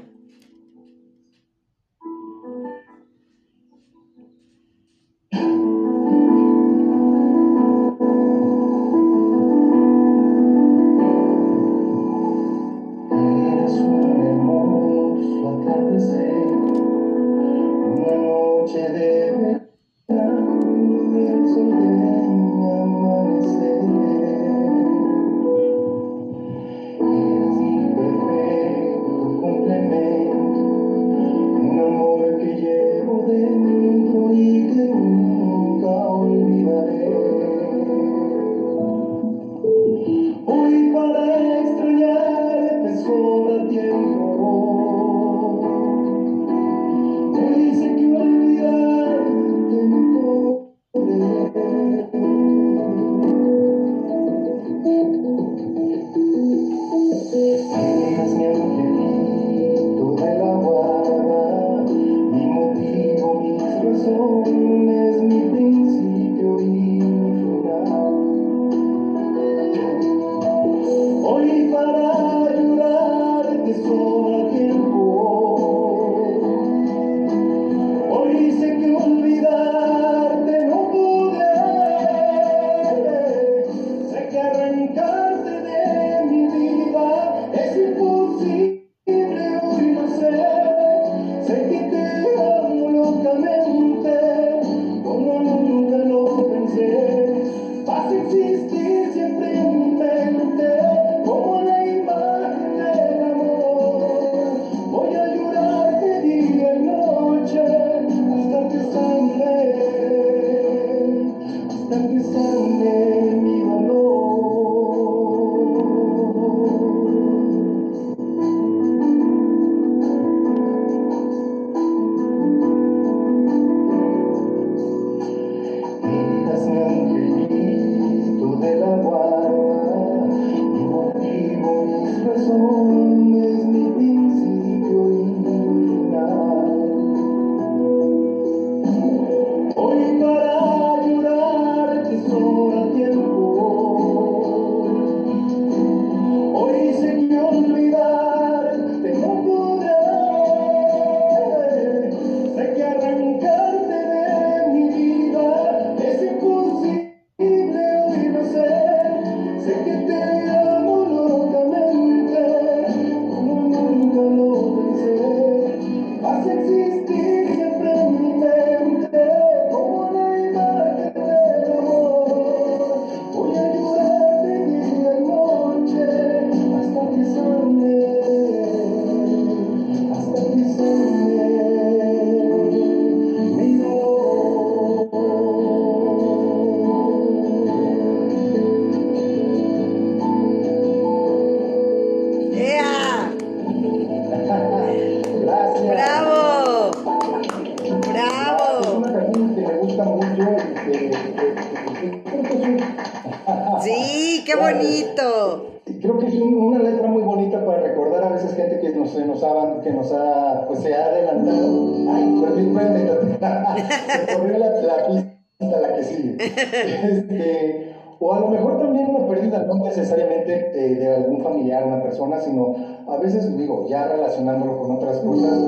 Este, 216.39 217.91
o 218.20 218.34
a 218.34 218.39
lo 218.39 218.47
mejor 218.49 218.80
también 218.80 219.10
una 219.16 219.28
pérdida, 219.28 219.64
no 219.68 219.84
necesariamente 219.84 220.72
eh, 220.76 220.95
de 220.95 221.16
algún 221.16 221.41
familiar, 221.41 221.86
una 221.88 222.04
persona, 222.04 222.39
sino 222.39 222.76
a 223.08 223.18
veces, 223.18 223.58
digo, 223.58 223.88
ya 223.89 224.08
relacionándolo 224.08 224.78
con 224.78 224.91
otras 224.91 225.18
cosas. 225.20 225.60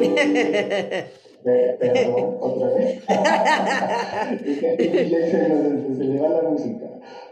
Eh, 0.00 1.04
eh, 1.44 1.76
perdón, 1.78 2.36
otra 2.40 2.68
vez. 2.68 3.02
y 4.78 5.08
ya 5.10 5.18
se, 5.26 5.48
nos- 5.48 5.96
se 5.98 6.04
le 6.04 6.20
va 6.20 6.28
la 6.28 6.48
música. 6.48 6.86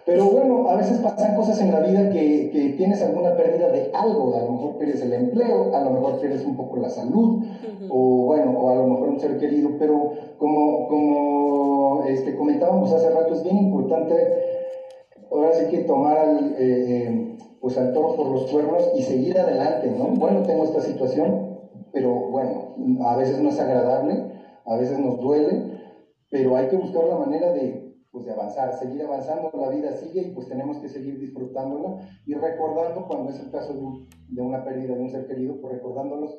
Pero 0.05 0.25
bueno, 0.31 0.69
a 0.69 0.77
veces 0.77 0.99
pasan 0.99 1.37
cosas 1.37 1.61
en 1.61 1.71
la 1.71 1.81
vida 1.81 2.11
que, 2.11 2.51
que 2.51 2.71
tienes 2.71 3.01
alguna 3.03 3.37
pérdida 3.37 3.69
de 3.69 3.91
algo. 3.95 4.35
A 4.35 4.41
lo 4.41 4.53
mejor 4.53 4.77
pierdes 4.77 5.01
el 5.03 5.13
empleo, 5.13 5.75
a 5.75 5.81
lo 5.81 5.91
mejor 5.91 6.19
pierdes 6.19 6.45
un 6.45 6.57
poco 6.57 6.77
la 6.77 6.91
salud, 6.91 7.45
o 7.89 8.25
bueno, 8.25 8.51
o 8.59 8.71
a 8.71 8.75
lo 8.75 8.87
mejor 8.87 9.09
un 9.11 9.21
ser 9.21 9.39
querido. 9.39 9.71
Pero 9.79 10.11
como, 10.39 10.89
como 10.89 12.03
este, 12.03 12.35
comentábamos 12.35 12.93
hace 12.93 13.11
rato, 13.11 13.35
es 13.35 13.43
bien 13.45 13.59
importante 13.59 14.15
ahora 15.33 15.53
sí 15.55 15.65
que 15.67 15.79
tomar 15.81 16.19
al, 16.19 16.53
eh, 16.53 16.57
eh, 16.59 17.39
pues 17.61 17.77
al 17.79 17.93
toro 17.93 18.15
por 18.17 18.29
los 18.29 18.51
cuernos 18.51 18.91
y 18.95 19.03
seguir 19.03 19.39
adelante, 19.39 19.91
¿no? 19.91 20.09
Bueno, 20.09 20.43
tengo 20.43 20.65
esta 20.65 20.81
situación, 20.81 21.59
pero 21.93 22.11
bueno, 22.29 22.75
a 23.03 23.17
veces 23.17 23.41
no 23.41 23.49
es 23.49 23.59
agradable, 23.59 24.25
a 24.65 24.77
veces 24.77 24.99
nos 24.99 25.21
duele, 25.21 25.63
pero 26.29 26.57
hay 26.57 26.67
que 26.67 26.77
buscar 26.77 27.05
la 27.07 27.17
manera 27.17 27.51
de, 27.53 27.82
pues, 28.13 28.25
de 28.27 28.33
avanzar, 28.33 28.79
seguir 28.79 29.03
avanzando, 29.03 29.51
la 29.55 29.71
vida 29.71 29.97
sigue 29.97 30.21
y 30.23 30.31
pues 30.35 30.47
tenemos 30.49 30.77
que 30.79 30.89
seguir 30.89 31.19
disfrutándola 31.19 31.97
y 32.27 32.35
recordando 32.35 33.07
cuando 33.09 33.31
es 33.31 33.41
el 33.41 33.51
caso 33.51 33.73
de, 33.73 33.81
un- 33.81 34.09
de 34.29 34.41
una 34.43 34.63
pérdida 34.65 34.95
de 34.95 35.01
un 35.01 35.11
ser 35.11 35.27
querido, 35.27 35.59
pues 35.61 35.73
recordándolos 35.75 36.39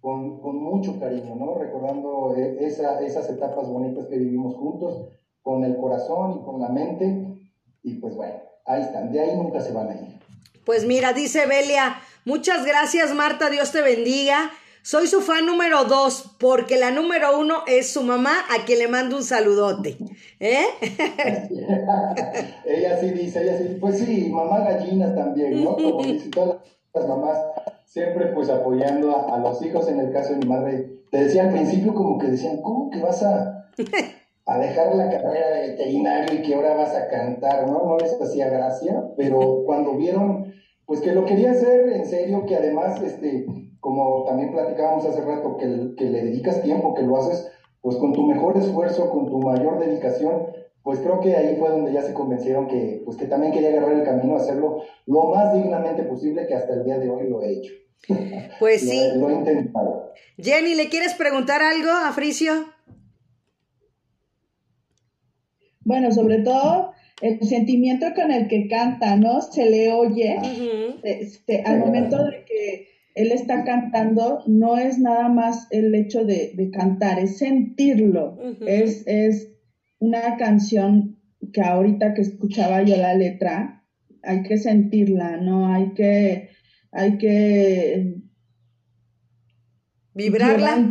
con, 0.00 0.40
con 0.40 0.56
mucho 0.56 0.98
cariño, 1.00 1.34
¿no? 1.36 1.54
Recordando 1.54 2.34
eh, 2.36 2.56
esa- 2.60 3.00
esas 3.00 3.30
etapas 3.30 3.68
bonitas 3.68 4.06
que 4.06 4.18
vivimos 4.18 4.54
juntos, 4.56 5.08
con 5.42 5.64
el 5.64 5.76
corazón 5.76 6.40
y 6.40 6.44
con 6.44 6.60
la 6.60 6.68
mente, 6.68 7.38
y 7.84 7.94
pues 8.00 8.16
bueno, 8.16 8.34
ahí 8.64 8.82
están, 8.82 9.12
de 9.12 9.20
ahí 9.20 9.36
nunca 9.36 9.60
se 9.60 9.72
van 9.72 9.88
a 9.88 9.94
ir. 9.94 10.18
Pues 10.64 10.84
mira, 10.84 11.12
dice 11.12 11.46
Belia, 11.46 11.96
muchas 12.24 12.66
gracias 12.66 13.14
Marta, 13.14 13.48
Dios 13.48 13.70
te 13.70 13.80
bendiga. 13.82 14.50
Soy 14.86 15.08
su 15.08 15.20
fan 15.20 15.46
número 15.46 15.82
dos, 15.86 16.36
porque 16.38 16.76
la 16.76 16.92
número 16.92 17.40
uno 17.40 17.64
es 17.66 17.92
su 17.92 18.04
mamá, 18.04 18.44
a 18.56 18.64
quien 18.64 18.78
le 18.78 18.86
mando 18.86 19.16
un 19.16 19.24
saludote. 19.24 19.98
¿Eh? 20.38 20.64
ella 22.64 22.96
sí 23.00 23.10
dice, 23.10 23.42
ella 23.42 23.58
sí, 23.58 23.78
pues 23.80 23.98
sí, 23.98 24.30
mamá 24.30 24.60
gallina 24.60 25.12
también, 25.12 25.64
¿no? 25.64 25.74
Como 25.74 26.04
dicen 26.04 26.30
todas 26.30 26.58
las 26.94 27.08
mamás, 27.08 27.36
siempre 27.84 28.26
pues 28.26 28.48
apoyando 28.48 29.28
a, 29.28 29.38
los 29.38 29.60
hijos, 29.60 29.88
en 29.88 29.98
el 29.98 30.12
caso 30.12 30.34
de 30.34 30.38
mi 30.38 30.46
madre, 30.46 30.88
te 31.10 31.24
decía 31.24 31.48
al 31.48 31.50
principio 31.50 31.92
como 31.92 32.16
que 32.18 32.28
decían, 32.28 32.62
¿cómo 32.62 32.88
que 32.88 33.00
vas 33.00 33.24
a, 33.24 33.68
a 34.46 34.58
dejar 34.60 34.94
la 34.94 35.10
carrera 35.10 35.48
de 35.48 35.70
veterinario 35.70 36.32
y 36.32 36.42
que 36.42 36.54
ahora 36.54 36.76
vas 36.76 36.94
a 36.94 37.08
cantar, 37.08 37.66
¿no? 37.66 37.84
No 37.84 37.98
les 37.98 38.22
hacía 38.22 38.50
gracia, 38.50 39.02
pero 39.16 39.64
cuando 39.66 39.96
vieron, 39.96 40.54
pues 40.84 41.00
que 41.00 41.10
lo 41.10 41.24
quería 41.24 41.50
hacer 41.50 41.88
en 41.88 42.06
serio, 42.06 42.46
que 42.46 42.54
además, 42.54 43.02
este, 43.02 43.46
como 43.86 44.24
también 44.24 44.50
platicábamos 44.50 45.06
hace 45.06 45.20
rato, 45.20 45.56
que, 45.56 45.94
que 45.96 46.10
le 46.10 46.24
dedicas 46.24 46.60
tiempo, 46.60 46.92
que 46.92 47.02
lo 47.02 47.18
haces 47.18 47.52
pues 47.80 47.94
con 47.98 48.12
tu 48.12 48.26
mejor 48.26 48.56
esfuerzo, 48.58 49.08
con 49.10 49.26
tu 49.26 49.38
mayor 49.38 49.78
dedicación, 49.78 50.48
pues 50.82 50.98
creo 50.98 51.20
que 51.20 51.36
ahí 51.36 51.54
fue 51.54 51.68
donde 51.68 51.92
ya 51.92 52.02
se 52.02 52.12
convencieron 52.12 52.66
que, 52.66 53.02
pues 53.04 53.16
que 53.16 53.26
también 53.26 53.52
quería 53.52 53.68
agarrar 53.68 53.92
el 53.92 54.02
camino 54.02 54.34
a 54.34 54.38
hacerlo 54.38 54.82
lo 55.06 55.26
más 55.26 55.54
dignamente 55.54 56.02
posible, 56.02 56.48
que 56.48 56.54
hasta 56.54 56.74
el 56.74 56.82
día 56.82 56.98
de 56.98 57.08
hoy 57.08 57.28
lo 57.28 57.40
he 57.42 57.52
hecho. 57.52 57.74
Pues 58.58 58.82
Lo 58.82 58.90
sí. 58.90 59.00
Lo, 59.18 59.30
he 59.30 59.34
intentado. 59.34 60.12
Jenny, 60.36 60.74
¿le 60.74 60.88
quieres 60.88 61.14
preguntar 61.14 61.62
algo 61.62 61.90
a 61.90 62.10
Fricio? 62.10 62.54
Bueno, 65.84 66.10
sobre 66.10 66.38
todo 66.38 66.90
el 67.22 67.40
sentimiento 67.46 68.06
con 68.16 68.32
el 68.32 68.48
que 68.48 68.66
canta, 68.66 69.14
¿no? 69.14 69.42
Se 69.42 69.70
le 69.70 69.92
oye. 69.92 70.40
Este, 71.04 71.62
al 71.62 71.78
momento 71.78 72.24
de 72.24 72.44
que 72.44 72.95
él 73.16 73.32
está 73.32 73.64
cantando, 73.64 74.42
no 74.46 74.76
es 74.76 74.98
nada 74.98 75.30
más 75.30 75.68
el 75.70 75.94
hecho 75.94 76.26
de, 76.26 76.52
de 76.54 76.70
cantar, 76.70 77.18
es 77.18 77.38
sentirlo. 77.38 78.38
Es, 78.60 79.04
es 79.06 79.54
una 79.98 80.36
canción 80.36 81.18
que 81.50 81.62
ahorita 81.62 82.12
que 82.12 82.20
escuchaba 82.20 82.82
yo 82.82 82.94
la 82.98 83.14
letra, 83.14 83.84
hay 84.22 84.42
que 84.42 84.58
sentirla, 84.58 85.38
¿no? 85.38 85.72
Hay 85.72 85.94
que, 85.94 86.50
hay 86.92 87.16
que 87.16 88.16
¿Vibrarla? 90.12 90.90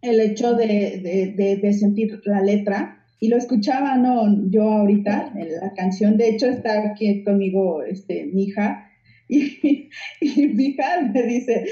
el 0.00 0.20
hecho 0.20 0.54
de, 0.54 0.66
de, 0.66 1.34
de, 1.36 1.56
de 1.56 1.72
sentir 1.74 2.22
la 2.24 2.40
letra. 2.40 3.04
Y 3.20 3.28
lo 3.28 3.36
escuchaba, 3.36 3.96
¿no? 3.96 4.48
Yo 4.48 4.62
ahorita, 4.62 5.34
en 5.36 5.60
la 5.60 5.74
canción, 5.74 6.16
de 6.16 6.30
hecho 6.30 6.46
está 6.46 6.88
aquí 6.88 7.22
conmigo 7.22 7.82
este, 7.82 8.26
mi 8.32 8.44
hija, 8.44 8.88
y, 9.60 9.90
y 10.20 10.46
mi 10.48 10.64
hija 10.66 11.02
me 11.12 11.22
dice, 11.22 11.64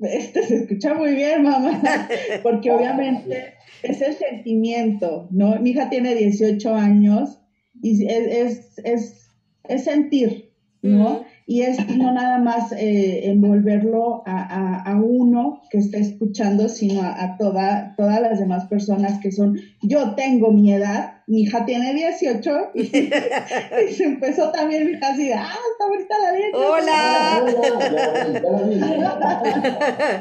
este 0.00 0.42
se 0.42 0.56
escucha 0.56 0.94
muy 0.94 1.14
bien, 1.14 1.42
mamá, 1.42 1.82
porque 2.42 2.70
obviamente 2.70 3.54
es 3.82 4.00
el 4.00 4.14
sentimiento, 4.14 5.28
¿no? 5.30 5.58
Mi 5.60 5.70
hija 5.70 5.90
tiene 5.90 6.14
18 6.14 6.74
años 6.74 7.40
y 7.82 8.06
es, 8.06 8.26
es, 8.26 8.78
es, 8.84 9.30
es 9.68 9.84
sentir, 9.84 10.52
¿no? 10.82 11.24
Y 11.50 11.62
es 11.62 11.84
no 11.96 12.12
nada 12.12 12.38
más 12.38 12.70
eh, 12.70 13.22
envolverlo 13.24 14.22
a, 14.24 14.38
a, 14.40 14.82
a 14.82 15.02
uno 15.02 15.62
que 15.68 15.78
está 15.78 15.98
escuchando, 15.98 16.68
sino 16.68 17.02
a, 17.02 17.24
a 17.24 17.36
toda, 17.38 17.92
todas 17.96 18.20
las 18.20 18.38
demás 18.38 18.66
personas 18.66 19.18
que 19.18 19.32
son, 19.32 19.58
yo 19.82 20.14
tengo 20.14 20.52
mi 20.52 20.72
edad, 20.72 21.24
mi 21.26 21.40
hija 21.42 21.66
tiene 21.66 21.92
18 21.92 22.70
y, 22.74 22.82
y 22.82 23.92
se 23.92 24.04
empezó 24.04 24.52
también 24.52 24.86
mi 24.86 24.92
hija 24.92 25.08
así, 25.08 25.26
de, 25.26 25.34
ah, 25.34 25.56
está 25.72 25.88
bonita 25.88 26.14
la 26.22 26.32
letra. 26.38 26.60
Hola. 26.70 27.44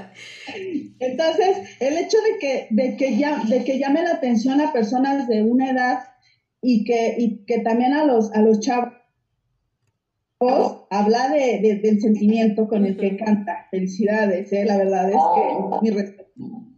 Entonces, 0.99 1.57
el 1.79 1.95
hecho 1.99 2.17
de 2.17 2.39
que, 2.39 2.67
de 2.71 2.97
que 2.97 3.17
ya, 3.17 3.43
de 3.47 3.63
que 3.63 3.77
llame 3.77 4.01
la 4.01 4.13
atención 4.13 4.61
a 4.61 4.73
personas 4.73 5.27
de 5.27 5.43
una 5.43 5.69
edad 5.69 5.99
y 6.59 6.85
que, 6.85 7.13
y 7.19 7.45
que 7.45 7.59
también 7.59 7.93
a 7.93 8.05
los, 8.05 8.33
a 8.33 8.41
los 8.41 8.61
chavos 8.61 8.98
habla 10.89 11.29
de, 11.29 11.59
de- 11.61 11.79
del 11.81 11.99
sentimiento 11.99 12.67
con 12.67 12.85
el 12.85 12.95
que 12.97 13.15
canta. 13.15 13.65
Felicidades, 13.71 14.51
¿eh? 14.51 14.65
la 14.65 14.77
verdad 14.77 15.09
es 15.09 15.17
que 15.35 15.79
mi 15.81 15.89
respeto. 15.89 16.29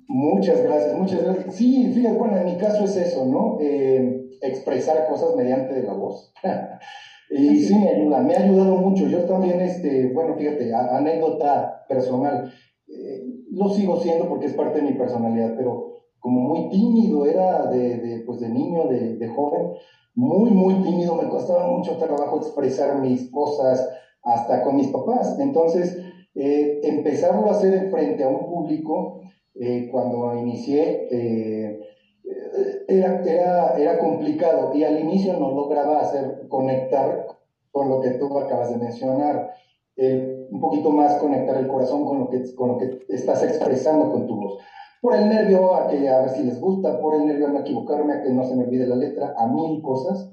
Muchas 0.07 0.61
gracias, 0.61 0.97
muchas 0.97 1.23
gracias. 1.23 1.55
Sí, 1.55 1.89
fíjate, 1.93 2.17
bueno, 2.17 2.37
en 2.37 2.45
mi 2.45 2.57
caso 2.57 2.83
es 2.83 2.95
eso, 2.97 3.25
¿no? 3.25 3.57
Eh, 3.61 4.21
expresar 4.41 5.07
cosas 5.07 5.35
mediante 5.35 5.73
de 5.73 5.83
la 5.83 5.93
voz. 5.93 6.33
y 7.29 7.61
sí 7.61 7.75
me 7.75 7.89
ayuda, 7.89 8.21
me 8.21 8.35
ha 8.35 8.39
ayudado 8.43 8.75
mucho. 8.75 9.07
Yo 9.07 9.25
también, 9.25 9.61
este, 9.61 10.11
bueno, 10.13 10.35
fíjate, 10.35 10.73
a- 10.73 10.97
anécdota 10.97 11.83
personal, 11.87 12.51
eh, 12.87 13.21
lo 13.51 13.69
sigo 13.69 13.95
siendo 14.01 14.27
porque 14.27 14.47
es 14.47 14.53
parte 14.53 14.81
de 14.81 14.91
mi 14.91 14.97
personalidad, 14.97 15.53
pero 15.55 16.01
como 16.19 16.41
muy 16.41 16.69
tímido 16.69 17.25
era 17.25 17.67
de, 17.67 17.97
de, 17.97 18.23
pues 18.25 18.39
de 18.39 18.49
niño, 18.49 18.87
de, 18.87 19.15
de 19.17 19.27
joven, 19.27 19.69
muy, 20.13 20.51
muy 20.51 20.75
tímido, 20.75 21.15
me 21.15 21.29
costaba 21.29 21.67
mucho 21.67 21.97
trabajo 21.97 22.37
expresar 22.37 22.99
mis 22.99 23.29
cosas 23.31 23.87
hasta 24.23 24.61
con 24.61 24.75
mis 24.75 24.87
papás. 24.87 25.37
Entonces, 25.39 25.97
eh, 26.35 26.79
empezarlo 26.83 27.47
a 27.47 27.51
hacer 27.51 27.89
frente 27.89 28.23
a 28.23 28.27
un 28.27 28.45
público, 28.47 29.21
eh, 29.55 29.87
cuando 29.91 30.33
inicié, 30.33 31.07
eh, 31.11 31.79
eh, 32.23 32.83
era, 32.87 33.21
era, 33.23 33.77
era 33.77 33.99
complicado 33.99 34.73
y 34.73 34.83
al 34.83 34.99
inicio 34.99 35.33
no 35.33 35.51
lograba 35.51 35.99
hacer 35.99 36.47
conectar 36.47 37.25
con 37.71 37.89
lo 37.89 37.99
que 37.99 38.11
tú 38.11 38.37
acabas 38.37 38.69
de 38.69 38.77
mencionar, 38.77 39.49
eh, 39.95 40.45
un 40.49 40.59
poquito 40.59 40.89
más 40.89 41.15
conectar 41.15 41.57
el 41.57 41.67
corazón 41.67 42.05
con 42.05 42.19
lo, 42.19 42.29
que, 42.29 42.43
con 42.55 42.69
lo 42.69 42.77
que 42.77 42.89
estás 43.07 43.43
expresando 43.43 44.09
con 44.09 44.25
tu 44.27 44.35
voz. 44.35 44.57
Por 45.01 45.15
el 45.15 45.27
nervio 45.29 45.75
a, 45.75 45.87
que, 45.87 46.07
a 46.09 46.19
ver 46.19 46.29
si 46.29 46.43
les 46.43 46.59
gusta, 46.59 46.99
por 46.99 47.15
el 47.15 47.25
nervio 47.25 47.47
a 47.47 47.49
no 47.49 47.59
equivocarme, 47.59 48.13
a 48.13 48.21
que 48.21 48.29
no 48.29 48.43
se 48.43 48.55
me 48.55 48.63
olvide 48.65 48.85
la 48.85 48.95
letra, 48.95 49.33
a 49.35 49.47
mil 49.47 49.81
cosas. 49.81 50.29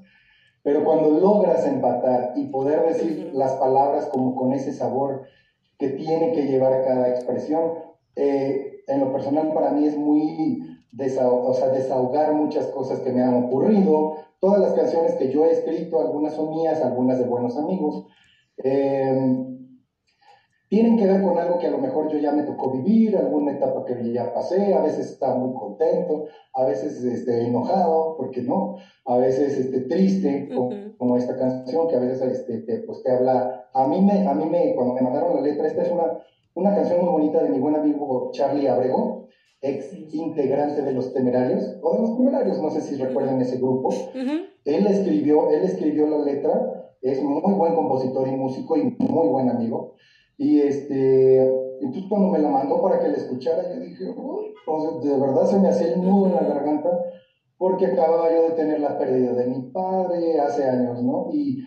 Pero 0.63 0.85
cuando 0.85 1.11
logras 1.11 1.65
empatar 1.65 2.33
y 2.37 2.45
poder 2.47 2.83
decir 2.87 3.31
las 3.33 3.55
palabras 3.55 4.07
como 4.07 4.35
con 4.35 4.53
ese 4.53 4.73
sabor 4.73 5.23
que 5.79 5.89
tiene 5.89 6.33
que 6.33 6.47
llevar 6.47 6.83
cada 6.85 7.09
expresión, 7.09 7.73
eh, 8.17 8.81
en 8.87 9.01
lo 9.01 9.13
personal 9.13 9.53
para 9.55 9.71
mí 9.71 9.87
es 9.87 9.97
muy 9.97 10.61
desahog 10.93 11.47
o 11.47 11.55
sea, 11.55 11.69
desahogar 11.69 12.33
muchas 12.33 12.67
cosas 12.69 13.01
que 13.01 13.13
me 13.13 13.23
han 13.23 13.45
ocurrido. 13.45 14.15
Todas 14.41 14.61
las 14.61 14.73
canciones 14.73 15.15
que 15.15 15.31
yo 15.31 15.45
he 15.45 15.51
escrito, 15.51 16.01
algunas 16.01 16.35
son 16.35 16.51
mías, 16.51 16.83
algunas 16.83 17.19
de 17.19 17.25
buenos 17.25 17.57
amigos, 17.57 18.05
Eh, 18.63 19.58
tienen 20.69 20.99
que 20.99 21.07
ver 21.07 21.23
con 21.23 21.39
algo 21.39 21.59
que 21.59 21.67
a 21.67 21.71
lo 21.71 21.79
mejor 21.79 22.09
yo 22.09 22.19
ya 22.19 22.31
me 22.33 22.43
tocó 22.43 22.71
vivir, 22.71 23.17
alguna 23.17 23.53
etapa 23.53 23.85
que 23.85 24.13
ya 24.13 24.33
pasé, 24.33 24.75
a 24.75 24.83
veces 24.83 25.11
estaba 25.11 25.35
muy 25.37 25.55
contento, 25.55 26.27
a 26.53 26.65
veces 26.65 27.03
este, 27.05 27.47
enojado, 27.47 28.17
porque 28.17 28.43
no, 28.43 28.77
a 29.07 29.17
veces 29.17 29.57
este, 29.57 29.81
triste, 29.81 30.49
como, 30.99 31.17
esta 31.17 31.37
canción 31.37 31.89
que 31.89 31.97
a 31.97 32.01
veces 32.01 32.21
este, 32.21 32.59
te, 32.59 32.79
pues, 32.81 33.03
te 33.03 33.11
habla, 33.11 33.69
a 33.73 33.87
mí, 33.87 34.01
me, 34.03 34.27
a 34.27 34.35
mí 34.35 34.45
me, 34.45 34.75
cuando 34.75 34.95
me 34.95 35.01
mandaron 35.01 35.37
la 35.37 35.41
letra, 35.41 35.67
esta 35.67 35.83
es 35.83 35.91
una, 35.91 36.19
una 36.55 36.75
canción 36.75 37.01
muy 37.01 37.09
bonita 37.09 37.43
de 37.43 37.49
mi 37.49 37.59
buen 37.61 37.75
amigo 37.75 38.31
Charlie 38.33 38.69
Abrego, 38.69 39.27
ex 39.63 39.93
integrante 40.13 40.83
de 40.83 40.93
los 40.93 41.13
Temerarios, 41.15 41.79
o 41.83 41.95
de 41.95 42.01
los 42.01 42.17
Temerarios, 42.17 42.61
no 42.61 42.71
sé 42.71 42.83
si 42.83 42.97
recuerdan 42.97 43.41
ese 43.41 43.57
grupo, 43.57 43.89
él 44.65 44.87
escribió, 44.87 45.51
él 45.51 45.63
escribió 45.63 46.07
la 46.09 46.19
letra, 46.19 46.95
es 47.01 47.23
muy 47.23 47.55
buen 47.55 47.75
compositor 47.75 48.29
y 48.29 48.33
músico 48.33 48.77
y 48.77 48.95
muy 48.99 49.29
buen 49.29 49.49
amigo, 49.49 49.95
y 50.39 50.61
este, 50.61 51.43
entonces 51.81 52.09
cuando 52.09 52.29
me 52.29 52.39
la 52.39 52.49
mandó 52.49 52.81
para 52.83 53.01
que 53.01 53.09
la 53.09 53.17
escuchara, 53.19 53.71
yo 53.71 53.81
dije, 53.81 54.07
uy, 54.17 54.55
de 55.03 55.17
verdad 55.19 55.47
se 55.47 55.59
me 55.59 55.69
hacía 55.69 55.89
el 55.89 56.01
nudo 56.01 56.27
en 56.29 56.35
la 56.37 56.43
garganta, 56.45 56.97
porque 57.57 57.87
acababa 57.87 58.31
yo 58.33 58.43
de 58.45 58.53
tener 58.53 58.79
la 58.81 58.97
pérdida 58.99 59.33
de 59.35 59.47
mi 59.47 59.61
padre 59.71 60.39
hace 60.39 60.65
años, 60.67 61.03
¿no? 61.03 61.27
Y, 61.33 61.59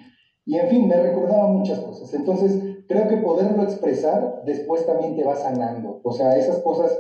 y 0.46 0.58
en 0.58 0.68
fin, 0.70 0.88
me 0.88 0.98
recordaba 0.98 1.48
muchas 1.48 1.80
cosas. 1.80 2.14
Entonces, 2.14 2.60
creo 2.88 3.08
que 3.08 3.18
poderlo 3.18 3.64
expresar 3.64 4.42
después 4.46 4.86
también 4.86 5.16
te 5.16 5.24
va 5.24 5.36
sanando. 5.36 6.00
O 6.04 6.12
sea, 6.12 6.32
esas 6.38 6.60
cosas, 6.60 6.98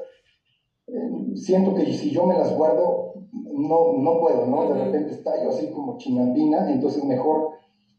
eh, 0.88 1.36
siento 1.36 1.74
que 1.74 1.86
si 1.94 2.12
yo 2.12 2.24
me 2.26 2.36
las 2.36 2.54
guardo, 2.56 3.14
no, 3.32 3.94
no 3.94 4.20
puedo, 4.20 4.46
¿no? 4.46 4.66
De 4.66 4.76
repente 4.76 5.12
está 5.12 5.42
yo 5.42 5.50
así 5.50 5.70
como 5.72 5.98
chinandina, 5.98 6.70
entonces 6.70 7.04
mejor 7.04 7.50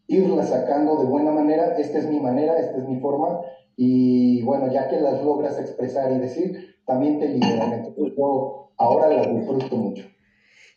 irla 0.06 0.44
sacando 0.44 0.96
de 0.96 1.06
buena 1.06 1.32
manera, 1.32 1.76
esta 1.78 1.98
es 1.98 2.08
mi 2.08 2.20
manera, 2.20 2.58
esta 2.58 2.78
es 2.78 2.88
mi 2.88 3.00
forma, 3.00 3.40
y 3.76 4.42
bueno, 4.42 4.72
ya 4.72 4.88
que 4.88 5.00
las 5.00 5.22
logras 5.22 5.58
expresar 5.58 6.12
y 6.12 6.18
decir, 6.18 6.76
también 6.86 7.18
te 7.18 7.28
liberan. 7.28 7.72
Entonces 7.72 8.14
yo 8.16 8.72
ahora 8.76 9.08
las 9.08 9.34
disfruto 9.34 9.76
mucho. 9.76 10.04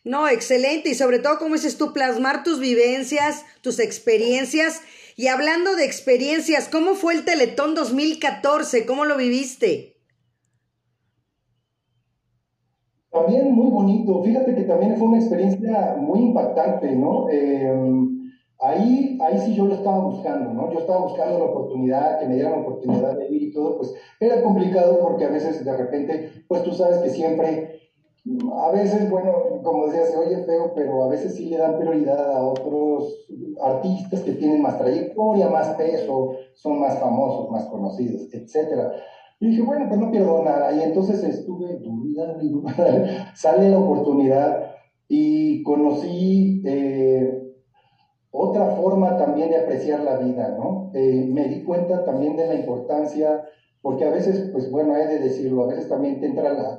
No, 0.04 0.28
excelente. 0.28 0.90
Y 0.90 0.94
sobre 0.94 1.18
todo, 1.18 1.38
como 1.38 1.54
dices 1.54 1.78
tú, 1.78 1.92
plasmar 1.92 2.44
tus 2.44 2.60
vivencias, 2.60 3.44
tus 3.60 3.80
experiencias. 3.80 4.82
Y 5.16 5.26
hablando 5.28 5.74
de 5.74 5.84
experiencias, 5.84 6.68
¿cómo 6.68 6.94
fue 6.94 7.14
el 7.14 7.24
Teletón 7.24 7.74
2014? 7.74 8.86
¿Cómo 8.86 9.04
lo 9.04 9.16
viviste? 9.16 9.96
También 13.10 13.50
muy 13.52 13.70
bonito. 13.70 14.22
Fíjate 14.22 14.54
que 14.54 14.62
también 14.62 14.96
fue 14.96 15.08
una 15.08 15.18
experiencia 15.18 15.96
muy 15.98 16.20
impactante, 16.20 16.92
¿no? 16.92 17.28
Eh, 17.30 17.74
Ahí, 18.58 19.18
ahí 19.20 19.38
sí 19.38 19.54
yo 19.54 19.66
lo 19.66 19.74
estaba 19.74 19.98
buscando, 19.98 20.52
¿no? 20.52 20.72
Yo 20.72 20.78
estaba 20.78 21.04
buscando 21.04 21.38
la 21.38 21.44
oportunidad, 21.44 22.18
que 22.18 22.26
me 22.26 22.34
dieran 22.36 22.52
la 22.52 22.58
oportunidad 22.60 23.16
de 23.16 23.28
ir 23.28 23.42
y 23.42 23.52
todo, 23.52 23.76
pues 23.76 23.94
era 24.18 24.42
complicado 24.42 24.98
porque 25.00 25.24
a 25.26 25.28
veces 25.30 25.62
de 25.62 25.76
repente, 25.76 26.30
pues 26.48 26.62
tú 26.62 26.72
sabes 26.72 26.98
que 26.98 27.10
siempre, 27.10 27.80
a 28.58 28.70
veces, 28.70 29.10
bueno, 29.10 29.30
como 29.62 29.86
decía, 29.86 30.06
se 30.06 30.16
oye 30.16 30.38
feo, 30.44 30.72
pero 30.74 31.04
a 31.04 31.08
veces 31.08 31.34
sí 31.34 31.50
le 31.50 31.58
dan 31.58 31.78
prioridad 31.78 32.32
a 32.34 32.42
otros 32.44 33.26
artistas 33.62 34.20
que 34.20 34.32
tienen 34.32 34.62
más 34.62 34.78
trayectoria, 34.78 35.48
más 35.48 35.68
peso, 35.74 36.30
son 36.54 36.80
más 36.80 36.98
famosos, 36.98 37.50
más 37.50 37.66
conocidos, 37.66 38.22
etc. 38.32 38.90
Y 39.38 39.48
dije, 39.48 39.62
bueno, 39.62 39.84
pues 39.86 40.00
no 40.00 40.10
pierdo 40.10 40.42
nada. 40.42 40.72
Y 40.72 40.82
entonces 40.82 41.22
estuve 41.22 41.78
sale 43.34 43.70
la 43.70 43.78
oportunidad 43.78 44.70
y 45.08 45.62
conocí... 45.62 46.62
Eh, 46.64 47.45
otra 48.36 48.66
forma 48.76 49.16
también 49.16 49.48
de 49.48 49.56
apreciar 49.56 50.02
la 50.02 50.18
vida, 50.18 50.54
¿no? 50.58 50.90
Eh, 50.92 51.26
me 51.32 51.48
di 51.48 51.62
cuenta 51.62 52.04
también 52.04 52.36
de 52.36 52.46
la 52.46 52.54
importancia, 52.54 53.42
porque 53.80 54.04
a 54.04 54.10
veces, 54.10 54.50
pues 54.52 54.70
bueno, 54.70 54.94
he 54.94 55.06
de 55.06 55.18
decirlo, 55.20 55.62
a 55.62 55.68
veces 55.68 55.88
también 55.88 56.20
te 56.20 56.26
entra 56.26 56.52
la, 56.52 56.78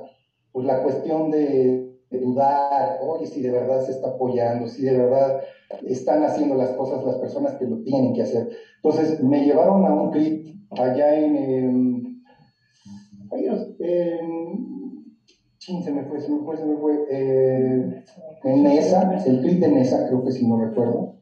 pues, 0.52 0.64
la 0.66 0.82
cuestión 0.82 1.30
de, 1.30 1.86
dudar, 2.10 3.00
oye, 3.02 3.26
si 3.26 3.42
de 3.42 3.50
verdad 3.50 3.80
se 3.80 3.90
está 3.90 4.08
apoyando, 4.08 4.66
si 4.66 4.82
de 4.82 4.96
verdad 4.96 5.40
están 5.82 6.22
haciendo 6.22 6.54
las 6.54 6.70
cosas 6.70 7.04
las 7.04 7.16
personas 7.16 7.54
que 7.56 7.66
lo 7.66 7.82
tienen 7.82 8.14
que 8.14 8.22
hacer. 8.22 8.48
Entonces, 8.76 9.20
me 9.20 9.44
llevaron 9.44 9.84
a 9.84 9.92
un 9.92 10.10
CRIT 10.10 10.56
allá 10.70 11.18
en... 11.18 11.36
en, 11.36 12.18
se 15.82 15.92
me 15.92 16.02
fue, 16.04 16.20
se 16.20 16.30
me 16.30 16.38
fue, 16.44 16.56
se 16.56 16.64
me 16.64 16.76
fue. 16.76 17.04
Eh, 17.10 18.02
en 18.44 18.62
Nesa, 18.62 19.22
el 19.26 19.42
CRIT 19.42 19.58
de 19.58 19.68
Nesa, 19.68 20.06
creo 20.06 20.24
que 20.24 20.30
si 20.30 20.46
no 20.46 20.56
recuerdo. 20.56 21.17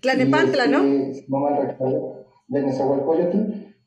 Tlanepantla, 0.00 0.66
¿no? 0.66 0.82
No 1.28 1.38
mal 1.38 1.56
recuerdo, 1.56 2.26
de 2.48 2.62
Nezahualcóyotl. 2.62 3.38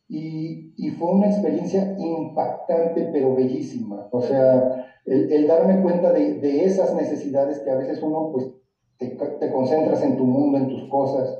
Y, 0.07 0.74
y 0.76 0.89
fue 0.91 1.12
una 1.12 1.28
experiencia 1.28 1.95
impactante, 1.99 3.10
pero 3.12 3.36
bellísima. 3.36 4.07
O 4.12 4.22
sea, 4.22 4.88
el, 5.05 5.47
darme 5.47 5.82
cuenta 5.82 6.12
de, 6.12 6.36
de, 6.36 6.66
esas 6.66 6.95
necesidades 6.95 7.60
que 7.60 7.70
a 7.70 7.76
veces 7.76 8.01
uno, 8.01 8.32
pues, 8.32 8.51
te, 8.97 9.07
te, 9.07 9.51
concentras 9.51 10.01
en 10.03 10.18
tu 10.18 10.26
mundo, 10.26 10.57
en 10.57 10.68
tus 10.68 10.89
cosas, 10.89 11.38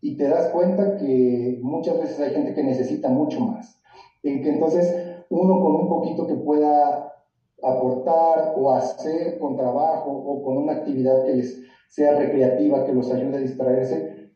y 0.00 0.16
te 0.16 0.28
das 0.28 0.48
cuenta 0.48 0.96
que 0.96 1.58
muchas 1.62 1.98
veces 1.98 2.20
hay 2.20 2.30
gente 2.30 2.54
que 2.54 2.62
necesita 2.62 3.08
mucho 3.08 3.40
más. 3.40 3.80
Y 4.22 4.40
que 4.40 4.50
entonces 4.50 5.24
uno 5.28 5.60
con 5.60 5.74
un 5.74 5.88
poquito 5.88 6.26
que 6.26 6.34
pueda 6.34 7.12
aportar 7.62 8.54
o 8.56 8.72
hacer 8.72 9.38
con 9.38 9.56
trabajo 9.56 10.10
o 10.10 10.42
con 10.42 10.56
una 10.56 10.74
actividad 10.74 11.24
que 11.24 11.34
les 11.34 11.62
sea 11.88 12.14
recreativa, 12.14 12.84
que 12.84 12.92
los 12.92 13.10
ayude 13.10 13.38
a 13.38 13.40
distraerse, 13.40 14.28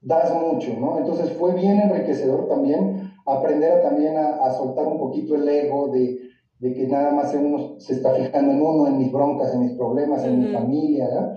das 0.00 0.34
mucho, 0.34 0.74
¿no? 0.78 0.98
Entonces 0.98 1.32
fue 1.32 1.54
bien 1.54 1.78
enriquecedor 1.78 2.48
también 2.48 2.96
aprender 3.24 3.72
a, 3.72 3.80
también 3.82 4.16
a, 4.16 4.50
soltar 4.50 4.86
un 4.86 4.98
poquito 4.98 5.34
el 5.34 5.48
ego 5.48 5.88
de, 5.88 6.16
de, 6.58 6.74
que 6.74 6.86
nada 6.86 7.12
más 7.12 7.34
uno 7.34 7.78
se 7.78 7.94
está 7.94 8.10
fijando 8.10 8.52
en 8.52 8.62
uno, 8.62 8.86
en 8.86 8.98
mis 8.98 9.12
broncas, 9.12 9.52
en 9.52 9.60
mis 9.60 9.72
problemas, 9.72 10.24
en 10.24 10.38
mi 10.38 10.46
familia, 10.46 11.08
¿no? 11.08 11.32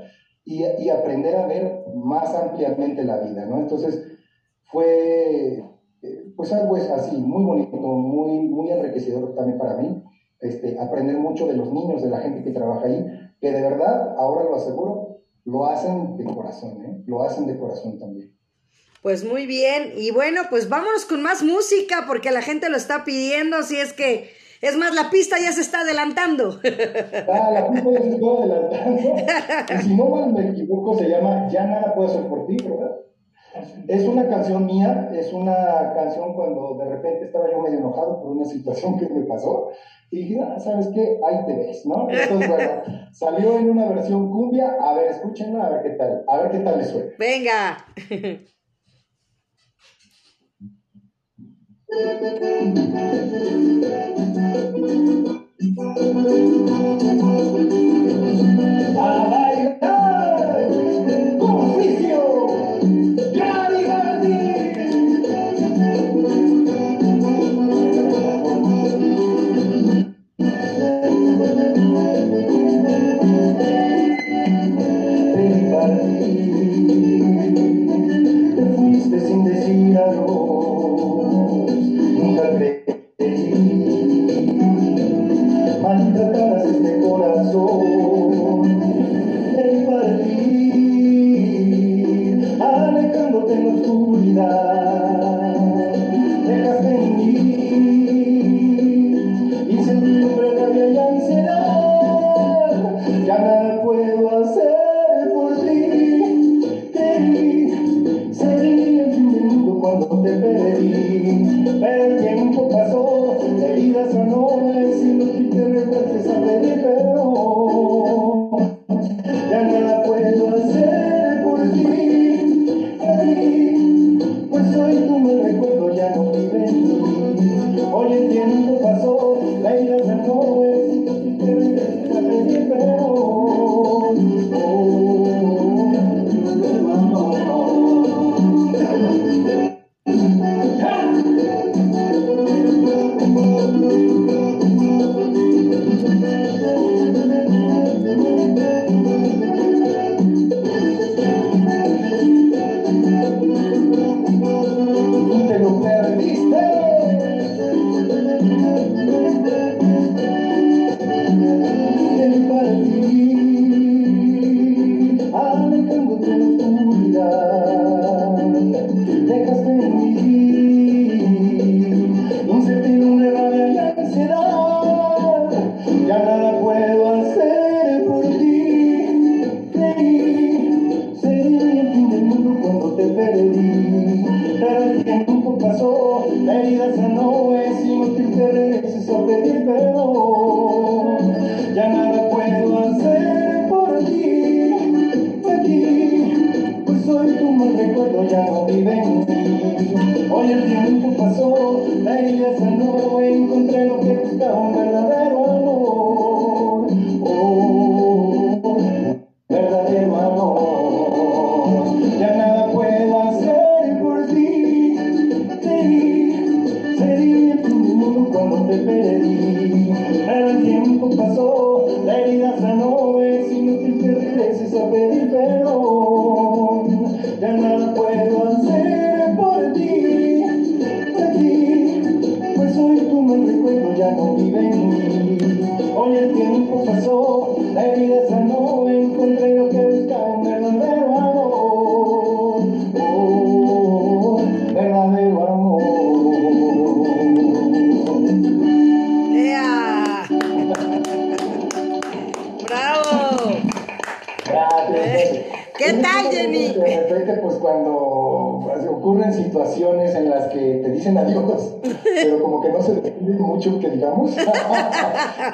Y, 0.46 0.64
y, 0.80 0.90
aprender 0.90 1.36
a 1.36 1.46
ver 1.46 1.84
más 1.94 2.34
ampliamente 2.34 3.04
la 3.04 3.18
vida, 3.18 3.46
¿no? 3.46 3.58
Entonces 3.58 4.18
fue, 4.64 5.64
eh, 6.02 6.32
pues 6.36 6.54
algo 6.54 6.78
es 6.78 6.90
así, 6.90 7.18
muy 7.18 7.44
bonito, 7.44 7.78
muy, 7.78 8.40
muy 8.40 8.72
enriquecedor 8.72 9.36
también 9.36 9.58
para 9.58 9.76
mí. 9.76 10.02
Este, 10.40 10.80
aprender 10.80 11.18
mucho 11.18 11.46
de 11.46 11.56
los 11.56 11.72
niños, 11.72 12.02
de 12.02 12.10
la 12.10 12.20
gente 12.20 12.42
que 12.42 12.52
trabaja 12.52 12.86
ahí, 12.86 13.06
que 13.42 13.52
de 13.52 13.62
verdad, 13.62 14.16
ahora 14.18 14.46
lo 14.46 14.56
aseguro, 14.56 15.09
lo 15.46 15.66
hacen 15.66 16.18
de 16.18 16.26
corazón, 16.26 16.86
¿eh? 16.86 17.04
Lo 17.06 17.24
hacen 17.24 17.48
de 17.48 17.58
corazón 17.58 17.98
también. 17.98 18.36
Pues 19.02 19.24
muy 19.24 19.46
bien, 19.46 19.94
y 19.96 20.12
bueno, 20.12 20.42
pues 20.50 20.68
vámonos 20.68 21.06
con 21.06 21.22
más 21.22 21.42
música 21.42 22.04
porque 22.06 22.32
la 22.32 22.42
gente 22.42 22.70
lo 22.70 22.76
está 22.76 23.06
pidiendo, 23.06 23.64
si 23.64 23.78
es 23.78 23.94
que, 23.94 24.30
es 24.62 24.76
más, 24.76 24.94
la 24.94 25.10
pista 25.10 25.38
ya 25.40 25.54
se 25.54 25.62
está 25.62 25.82
adelantando. 25.82 26.60
Ah, 27.34 27.52
la 27.52 27.72
pista 27.72 27.92
ya 27.92 28.02
se 28.02 28.10
está 28.10 28.28
adelantando. 28.28 29.74
Y 29.74 29.84
si 29.84 29.96
no 29.96 30.10
mal 30.10 30.34
me 30.34 30.50
equivoco, 30.50 30.98
se 30.98 31.08
llama 31.08 31.48
Ya 31.50 31.66
nada 31.66 31.94
puedo 31.96 32.10
hacer 32.10 32.28
por 32.28 32.46
ti, 32.46 32.58
¿verdad? 32.58 32.98
Es 33.88 34.06
una 34.06 34.28
canción 34.28 34.66
mía, 34.66 35.10
es 35.14 35.34
una 35.34 35.94
canción 35.96 36.34
cuando 36.34 36.76
de 36.78 36.86
repente 36.86 37.26
estaba 37.26 37.50
yo 37.50 37.62
medio 37.62 37.80
enojado 37.80 38.22
por 38.22 38.32
una 38.32 38.46
situación 38.46 39.00
que 39.00 39.10
me 39.10 39.26
pasó 39.26 39.70
y 40.12 40.36
¿sabes 40.58 40.88
qué? 40.94 41.20
Ahí 41.24 41.46
te 41.46 41.56
ves, 41.56 41.86
¿no? 41.86 42.08
Entonces, 42.10 42.48
bueno, 42.48 42.72
salió 43.12 43.60
en 43.60 43.70
una 43.70 43.90
versión 43.90 44.30
cumbia. 44.32 44.76
A 44.82 44.94
ver, 44.94 45.12
escúchenla, 45.12 45.68
a 45.68 45.70
ver 45.70 45.84
qué 45.84 45.90
tal, 45.92 46.24
a 46.28 46.38
ver 46.38 46.52
qué 46.52 46.60
tal 46.60 46.78
les 46.80 46.90
suena. 46.90 47.12
Venga. 47.20 47.78
A 59.02 59.30
bailar 59.30 60.10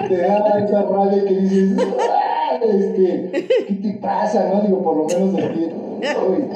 te 0.08 0.18
da 0.18 0.60
esa 0.60 0.82
rabia 0.84 1.24
que 1.26 1.36
dices, 1.36 1.78
"Ah, 2.00 2.60
este, 2.64 3.48
¿qué 3.68 3.74
te 3.74 4.00
pasa? 4.02 4.50
¿No? 4.54 4.62
Digo, 4.62 4.82
por 4.82 4.98
lo 4.98 5.06
menos. 5.06 5.34
Uy, 5.34 6.50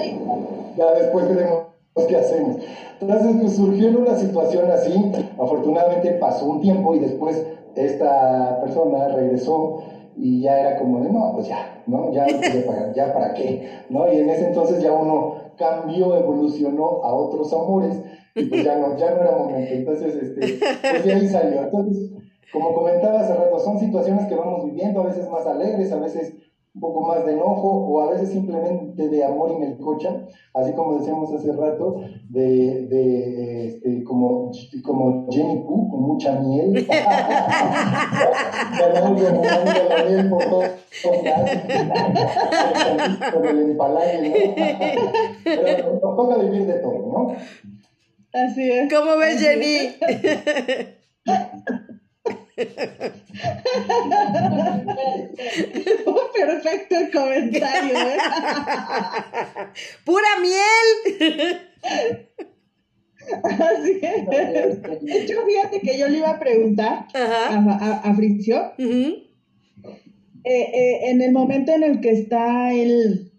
Ya 0.78 0.92
después 0.94 1.28
veremos 1.28 1.64
qué 2.08 2.16
hacemos. 2.16 2.58
Entonces, 3.02 3.36
pues 3.42 3.56
surgió 3.56 3.88
en 3.90 3.98
una 3.98 4.16
situación 4.16 4.72
así, 4.72 5.12
afortunadamente 5.38 6.12
pasó 6.14 6.46
un 6.46 6.62
tiempo 6.62 6.96
y 6.96 7.00
después 7.00 7.44
esta 7.76 8.60
persona 8.62 9.08
regresó 9.10 9.80
y 10.18 10.42
ya 10.42 10.60
era 10.60 10.78
como 10.80 11.00
de, 11.02 11.10
no, 11.10 11.32
pues 11.34 11.48
ya, 11.48 11.82
¿no? 11.88 12.12
Ya, 12.12 12.26
pagar, 12.66 12.94
ya 12.94 13.14
para 13.14 13.34
qué, 13.34 13.70
¿no? 13.90 14.12
Y 14.12 14.18
en 14.18 14.30
ese 14.30 14.48
entonces 14.48 14.82
ya 14.82 14.92
uno 14.92 15.36
cambió, 15.58 16.18
evolucionó 16.18 17.04
a 17.04 17.14
otros 17.14 17.54
amores 17.54 17.96
y 18.36 18.46
pues 18.46 18.64
ya 18.66 18.78
no, 18.78 18.98
ya 18.98 19.12
no 19.12 19.22
era 19.22 19.32
momento. 19.38 19.74
Entonces, 19.74 20.16
este, 20.16 20.60
pues 20.92 21.06
de 21.06 21.14
ahí 21.14 21.28
salió. 21.28 21.62
Entonces, 21.64 22.12
como 22.52 22.74
comentaba 22.74 23.22
hace 23.22 23.34
rato, 23.34 23.60
son 23.60 23.80
situaciones 23.80 24.26
que 24.28 24.36
vamos 24.36 24.66
viviendo, 24.66 25.02
a 25.02 25.08
veces 25.08 25.30
más 25.30 25.46
alegres, 25.46 25.92
a 25.92 26.00
veces 26.00 26.34
un 26.74 26.82
poco 26.82 27.02
más 27.02 27.26
de 27.26 27.34
enojo 27.34 27.68
o 27.68 28.02
a 28.02 28.12
veces 28.12 28.30
simplemente 28.30 29.10
de 29.10 29.24
amor 29.24 29.52
y 29.52 29.56
melcocha, 29.56 30.28
así 30.54 30.72
como 30.74 31.00
decíamos 31.00 31.34
hace 31.34 31.52
rato, 31.52 32.02
de, 32.30 32.86
de 32.88 33.66
este, 33.68 34.04
como, 34.04 34.52
como 34.84 35.28
Jenny 35.32 35.64
Poo, 35.64 35.90
con 35.90 36.02
mucha 36.02 36.40
miel. 36.40 36.88
Ganando 38.80 39.24
la 39.24 40.04
miel 40.06 40.30
por 40.30 40.46
todos 40.46 41.24
lados. 41.24 41.50
Con 43.34 43.46
el 43.48 43.60
empalague, 43.72 44.30
¿no? 44.30 44.34
Pero 45.44 45.94
nos 45.94 46.02
toca 46.02 46.38
vivir 46.38 46.66
de 46.68 46.74
todo, 46.74 46.94
¿no? 46.94 47.36
Así 48.32 48.72
es. 48.72 48.94
¿Cómo 48.94 49.18
ves, 49.18 49.42
Jenny? 49.42 49.96
Perfecto 56.34 56.96
el 56.96 57.12
comentario, 57.12 57.98
¿eh? 57.98 58.18
¡Pura 60.06 60.28
miel! 60.42 61.60
Así 63.44 64.00
es. 64.02 64.82
De 65.02 65.20
hecho, 65.20 65.36
fíjate 65.46 65.82
que 65.82 65.98
yo 65.98 66.08
le 66.08 66.18
iba 66.18 66.30
a 66.32 66.40
preguntar 66.40 67.06
Ajá. 67.14 67.50
a, 67.50 67.56
a, 67.56 68.00
a 68.10 68.14
Fricio, 68.16 68.74
eh, 68.78 69.28
eh, 70.44 71.10
en 71.12 71.22
el 71.22 71.32
momento 71.32 71.72
en 71.72 71.84
el 71.84 72.02
que 72.02 72.12
está 72.12 72.74
él 72.74 73.32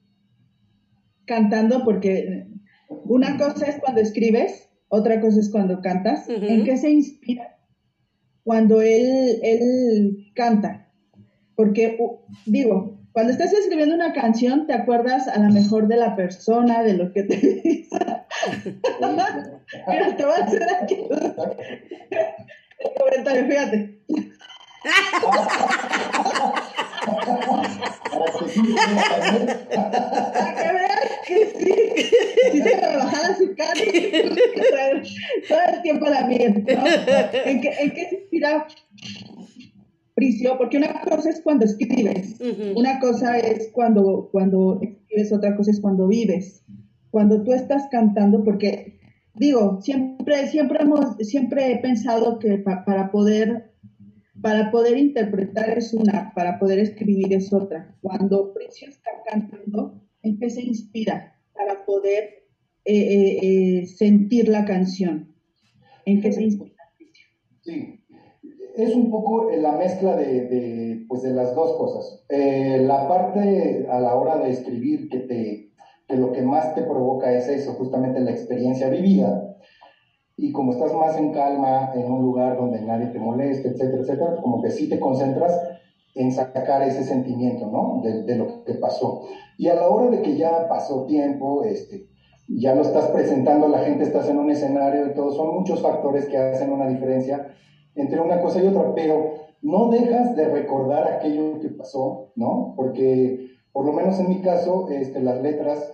cantando, 1.27 1.85
porque 1.85 2.47
una 2.89 3.37
cosa 3.37 3.67
es 3.67 3.77
cuando 3.81 4.01
escribes, 4.01 4.69
otra 4.89 5.21
cosa 5.21 5.41
es 5.41 5.51
cuando 5.51 5.81
cantas. 5.81 6.29
¿en 6.29 6.65
qué 6.65 6.77
se 6.77 6.91
inspira 6.91 7.57
cuando 8.45 8.81
él, 8.81 9.41
él 9.43 10.33
canta? 10.35 10.89
Porque, 11.55 11.99
digo, 12.47 12.99
cuando 13.13 13.33
estás 13.33 13.53
escribiendo 13.53 13.95
una 13.95 14.13
canción, 14.13 14.67
te 14.67 14.73
acuerdas 14.73 15.29
a 15.29 15.39
lo 15.39 15.51
mejor 15.51 15.89
de 15.89 15.97
la 15.97 16.17
persona, 16.17 16.83
de 16.83 16.95
lo 16.95 17.13
que 17.13 17.25
te 17.25 17.37
dice. 17.65 17.89
Mira, 19.89 20.17
te 20.17 20.25
voy 20.25 20.35
a 20.35 20.45
hacer 20.45 20.67
aquí 20.83 20.97
el 22.81 22.91
comentario, 22.99 23.47
fíjate. 23.47 24.01
Para 30.33 31.01
que 31.27 31.47
sí 31.47 31.75
que 31.97 32.05
sí, 32.53 32.63
se 32.63 32.77
me 32.77 32.97
bajara 32.97 33.37
su 33.37 33.55
cara. 33.57 33.75
Todo 35.49 35.59
el 35.77 35.83
tiempo 35.83 36.07
la 36.07 36.27
miel, 36.27 36.65
¿no? 36.67 36.85
¿En 37.45 37.61
qué, 37.61 37.71
¿En 37.81 37.91
qué 37.93 38.09
se 38.09 38.15
inspira 38.17 38.67
Fricio? 40.15 40.59
Porque 40.59 40.77
una 40.79 41.01
cosa 41.03 41.31
es 41.31 41.41
cuando 41.41 41.65
escribes, 41.65 42.41
Ujú. 42.41 42.79
una 42.79 42.99
cosa 43.01 43.39
es 43.39 43.71
cuando, 43.73 44.29
cuando 44.33 44.81
escribes, 44.83 45.33
otra 45.33 45.57
cosa 45.57 45.71
es 45.71 45.81
cuando 45.81 46.07
vives. 46.09 46.63
Cuando 47.11 47.43
tú 47.43 47.53
estás 47.53 47.85
cantando, 47.91 48.45
porque 48.45 48.99
digo, 49.35 49.81
siempre, 49.83 50.47
siempre 50.49 50.81
hemos, 50.83 51.17
siempre 51.21 51.73
he 51.73 51.79
pensado 51.79 52.39
que 52.39 52.59
pa- 52.59 52.85
para 52.85 53.11
poder 53.11 53.70
para 54.43 54.71
poder 54.71 54.97
interpretar 54.97 55.77
es 55.77 55.93
una, 55.93 56.33
para 56.35 56.59
poder 56.59 56.79
escribir 56.79 57.33
es 57.33 57.53
otra. 57.53 57.95
Cuando 58.01 58.53
Fricio 58.53 58.89
está 58.89 59.11
cantando, 59.27 60.01
¿en 60.23 60.39
qué 60.39 60.51
se 60.51 60.63
inspira 60.63 61.35
para 61.55 61.85
poder 61.85 62.45
eh, 62.85 62.95
eh, 62.95 63.39
eh, 63.43 63.87
sentir 63.87 64.49
la 64.49 64.65
canción? 64.65 65.35
¿En 66.07 66.21
qué 66.21 66.33
se 66.33 66.43
inspira? 66.43 66.75
Sí, 67.63 68.01
es 68.77 68.95
un 68.95 69.11
poco 69.11 69.51
la 69.51 69.73
mezcla 69.73 70.17
de, 70.17 71.05
pues 71.09 71.23
de 71.23 71.33
las 71.33 71.55
dos 71.55 71.77
cosas. 71.77 72.25
La 72.31 73.07
parte 73.07 73.87
a 73.89 74.01
la 74.01 74.15
hora 74.15 74.39
de 74.39 74.51
escribir 74.51 75.09
que, 75.11 75.19
te, 75.21 75.73
que 76.09 76.17
lo 76.17 76.33
que 76.33 76.43
más 76.43 76.75
te 76.75 76.83
provoca 76.83 77.37
es 77.37 77.49
eso, 77.49 77.75
justamente 77.75 78.21
la 78.21 78.31
experiencia 78.31 78.89
vivida. 78.89 79.50
Y 80.41 80.53
como 80.53 80.73
estás 80.73 80.95
más 80.95 81.17
en 81.17 81.33
calma, 81.33 81.93
en 81.95 82.11
un 82.11 82.23
lugar 82.23 82.57
donde 82.57 82.81
nadie 82.81 83.09
te 83.09 83.19
moleste, 83.19 83.69
etcétera, 83.69 84.03
etcétera, 84.03 84.41
como 84.41 84.63
que 84.63 84.71
sí 84.71 84.89
te 84.89 84.99
concentras 84.99 85.59
en 86.15 86.33
sacar 86.33 86.83
ese 86.83 87.03
sentimiento, 87.03 87.67
¿no? 87.67 88.01
De, 88.03 88.25
de 88.25 88.37
lo 88.37 88.65
que 88.65 88.75
pasó. 88.75 89.23
Y 89.59 89.69
a 89.69 89.75
la 89.75 89.89
hora 89.89 90.09
de 90.09 90.23
que 90.23 90.37
ya 90.37 90.67
pasó 90.69 91.05
tiempo, 91.05 91.63
este, 91.63 92.07
ya 92.49 92.75
lo 92.75 92.83
estás 92.83 93.09
presentando 93.09 93.67
a 93.67 93.69
la 93.69 93.79
gente, 93.81 94.03
estás 94.03 94.29
en 94.29 94.39
un 94.39 94.51
escenario 94.51 95.07
y 95.07 95.15
todo, 95.15 95.31
son 95.31 95.55
muchos 95.55 95.83
factores 95.83 96.27
que 96.27 96.37
hacen 96.37 96.71
una 96.71 96.87
diferencia 96.89 97.55
entre 97.95 98.21
una 98.21 98.41
cosa 98.41 98.61
y 98.61 98.67
otra, 98.67 98.95
pero 98.95 99.35
no 99.63 99.89
dejas 99.89 100.35
de 100.35 100.49
recordar 100.49 101.07
aquello 101.07 101.61
que 101.61 101.69
pasó, 101.69 102.33
¿no? 102.35 102.75
Porque, 102.77 103.51
por 103.73 103.85
lo 103.85 103.93
menos 103.93 104.19
en 104.19 104.29
mi 104.29 104.41
caso, 104.41 104.89
este, 104.89 105.21
las 105.21 105.43
letras 105.43 105.93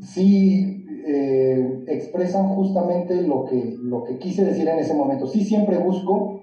sí 0.00 0.79
eh, 1.06 1.84
expresan 1.86 2.48
justamente 2.54 3.22
lo 3.22 3.44
que, 3.44 3.74
lo 3.82 4.04
que 4.04 4.18
quise 4.18 4.44
decir 4.44 4.68
en 4.68 4.78
ese 4.78 4.94
momento. 4.94 5.26
Sí 5.26 5.44
siempre 5.44 5.78
busco, 5.78 6.40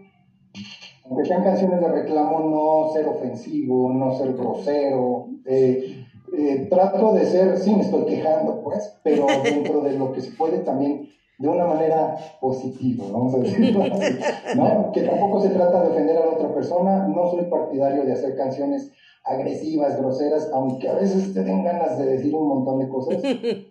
aunque 1.06 1.26
sean 1.26 1.44
canciones 1.44 1.80
de 1.80 1.88
reclamo, 1.88 2.40
no 2.40 2.92
ser 2.94 3.08
ofensivo, 3.08 3.92
no 3.92 4.16
ser 4.16 4.34
grosero. 4.34 5.28
eh, 5.46 6.06
eh, 6.34 6.68
trato 6.70 7.14
de 7.14 7.26
ser, 7.26 7.58
sí 7.58 7.74
me 7.74 7.82
estoy 7.82 8.06
quejando, 8.06 8.62
pues, 8.62 9.00
pero 9.04 9.26
dentro 9.44 9.82
de 9.82 9.94
lo 9.94 10.12
que 10.12 10.22
se 10.22 10.32
puede 10.32 10.60
también 10.60 11.08
de 11.38 11.48
una 11.48 11.66
manera 11.66 12.18
positiva, 12.42 13.06
vamos 13.12 13.36
a 13.36 13.40
decirlo 13.40 13.84
así, 13.92 14.20
¿no? 14.56 14.92
Que 14.92 15.02
tampoco 15.02 15.42
se 15.42 15.50
trata 15.50 15.84
de 15.84 15.90
ofender 15.90 16.18
a 16.18 16.26
la 16.26 16.32
otra 16.32 16.54
persona, 16.54 17.08
no 17.08 17.30
soy 17.30 17.46
partidario 17.46 18.04
de 18.04 18.14
hacer 18.14 18.36
canciones 18.36 18.92
agresivas, 19.24 19.98
groseras, 19.98 20.50
aunque 20.54 20.90
a 20.90 20.94
veces 20.94 21.34
te 21.34 21.44
den 21.44 21.64
ganas 21.64 21.98
de 21.98 22.06
decir 22.06 22.34
un 22.34 22.48
montón 22.48 22.80
de 22.80 22.90
cosas. 22.90 23.22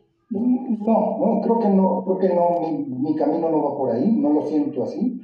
No, 0.79 1.19
no, 1.19 1.41
creo 1.41 1.59
que 1.59 1.69
no, 1.69 2.05
creo 2.05 2.19
que 2.19 2.35
no, 2.35 2.61
mi, 2.61 2.85
mi 2.85 3.15
camino 3.15 3.49
no 3.49 3.63
va 3.63 3.77
por 3.77 3.91
ahí, 3.91 4.11
no 4.13 4.31
lo 4.31 4.43
siento 4.43 4.83
así. 4.83 5.21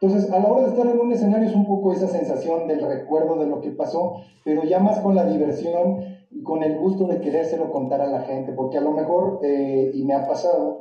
Entonces, 0.00 0.30
a 0.32 0.40
la 0.40 0.48
hora 0.48 0.62
de 0.62 0.68
estar 0.70 0.86
en 0.86 0.98
un 0.98 1.12
escenario 1.12 1.48
es 1.48 1.54
un 1.54 1.64
poco 1.64 1.92
esa 1.92 2.08
sensación 2.08 2.66
del 2.66 2.82
recuerdo 2.82 3.36
de 3.36 3.46
lo 3.46 3.60
que 3.60 3.70
pasó, 3.70 4.14
pero 4.44 4.64
ya 4.64 4.80
más 4.80 4.98
con 4.98 5.14
la 5.14 5.24
diversión 5.26 5.98
y 6.30 6.42
con 6.42 6.62
el 6.64 6.78
gusto 6.78 7.06
de 7.06 7.20
querérselo 7.20 7.70
contar 7.70 8.00
a 8.00 8.08
la 8.08 8.22
gente, 8.22 8.52
porque 8.52 8.78
a 8.78 8.80
lo 8.80 8.90
mejor, 8.90 9.38
eh, 9.44 9.92
y 9.94 10.02
me 10.04 10.14
ha 10.14 10.26
pasado, 10.26 10.78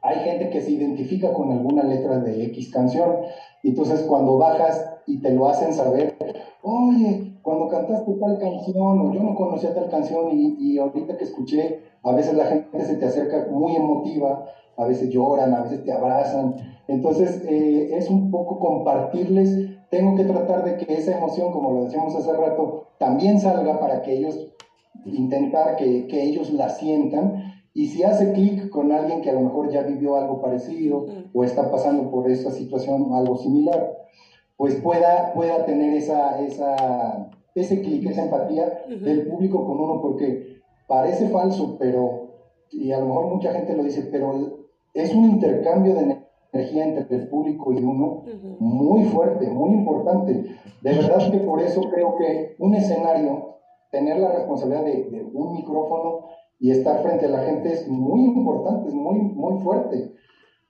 hay 0.00 0.20
gente 0.20 0.48
que 0.48 0.62
se 0.62 0.70
identifica 0.70 1.34
con 1.34 1.52
alguna 1.52 1.82
letra 1.82 2.20
de 2.20 2.44
X 2.46 2.70
canción, 2.72 3.16
y 3.62 3.68
entonces 3.68 4.02
cuando 4.02 4.38
bajas 4.38 5.00
y 5.06 5.20
te 5.20 5.32
lo 5.32 5.48
hacen 5.48 5.74
saber, 5.74 6.16
oye, 6.62 7.34
cuando 7.42 7.68
cantaste 7.68 8.14
tal 8.14 8.38
canción, 8.38 8.98
o 8.98 9.12
yo 9.12 9.22
no 9.22 9.34
conocía 9.34 9.74
tal 9.74 9.90
canción, 9.90 10.30
y, 10.32 10.56
y 10.58 10.78
ahorita 10.78 11.18
que 11.18 11.24
escuché, 11.24 11.91
a 12.02 12.12
veces 12.12 12.34
la 12.34 12.46
gente 12.46 12.84
se 12.84 12.96
te 12.96 13.06
acerca 13.06 13.46
muy 13.50 13.76
emotiva, 13.76 14.44
a 14.76 14.84
veces 14.86 15.10
lloran, 15.10 15.54
a 15.54 15.62
veces 15.62 15.84
te 15.84 15.92
abrazan, 15.92 16.56
entonces 16.88 17.44
eh, 17.48 17.90
es 17.96 18.10
un 18.10 18.30
poco 18.30 18.58
compartirles, 18.58 19.70
tengo 19.90 20.16
que 20.16 20.24
tratar 20.24 20.64
de 20.64 20.76
que 20.76 20.94
esa 20.94 21.16
emoción, 21.16 21.52
como 21.52 21.72
lo 21.72 21.84
decíamos 21.84 22.14
hace 22.16 22.32
rato, 22.32 22.88
también 22.98 23.38
salga 23.38 23.78
para 23.78 24.02
que 24.02 24.14
ellos, 24.14 24.48
intentar 25.04 25.76
que, 25.76 26.06
que 26.06 26.22
ellos 26.22 26.52
la 26.52 26.70
sientan. 26.70 27.52
Y 27.74 27.86
si 27.86 28.02
hace 28.02 28.32
clic 28.32 28.68
con 28.68 28.92
alguien 28.92 29.22
que 29.22 29.30
a 29.30 29.34
lo 29.34 29.40
mejor 29.40 29.70
ya 29.70 29.82
vivió 29.82 30.16
algo 30.16 30.42
parecido 30.42 31.06
o 31.32 31.44
está 31.44 31.70
pasando 31.70 32.10
por 32.10 32.30
esa 32.30 32.50
situación 32.50 33.06
o 33.08 33.16
algo 33.16 33.36
similar, 33.36 33.96
pues 34.56 34.76
pueda, 34.76 35.32
pueda 35.34 35.64
tener 35.64 35.94
esa, 35.94 36.40
esa, 36.40 37.30
ese 37.54 37.80
clic, 37.80 38.06
esa 38.06 38.24
empatía 38.24 38.84
del 38.88 39.26
público 39.26 39.66
con 39.66 39.80
uno, 39.80 40.00
porque 40.00 40.51
parece 40.86 41.28
falso, 41.28 41.76
pero, 41.78 42.28
y 42.70 42.92
a 42.92 43.00
lo 43.00 43.06
mejor 43.06 43.26
mucha 43.26 43.52
gente 43.52 43.76
lo 43.76 43.82
dice, 43.82 44.08
pero 44.10 44.66
es 44.94 45.14
un 45.14 45.24
intercambio 45.24 45.94
de 45.94 46.18
energía 46.52 46.84
entre 46.84 47.16
el 47.16 47.28
público 47.28 47.72
y 47.72 47.82
uno 47.82 48.24
muy 48.58 49.04
fuerte, 49.04 49.48
muy 49.48 49.70
importante. 49.70 50.44
De 50.82 50.94
verdad 50.94 51.30
que 51.30 51.38
por 51.38 51.60
eso 51.60 51.80
creo 51.90 52.16
que 52.16 52.56
un 52.58 52.74
escenario, 52.74 53.56
tener 53.90 54.18
la 54.18 54.32
responsabilidad 54.32 54.84
de, 54.84 55.10
de 55.10 55.30
un 55.32 55.52
micrófono, 55.52 56.26
y 56.62 56.70
estar 56.70 57.02
frente 57.02 57.26
a 57.26 57.28
la 57.28 57.42
gente 57.42 57.72
es 57.72 57.88
muy 57.88 58.22
importante, 58.22 58.88
es 58.88 58.94
muy, 58.94 59.18
muy 59.18 59.60
fuerte, 59.64 60.12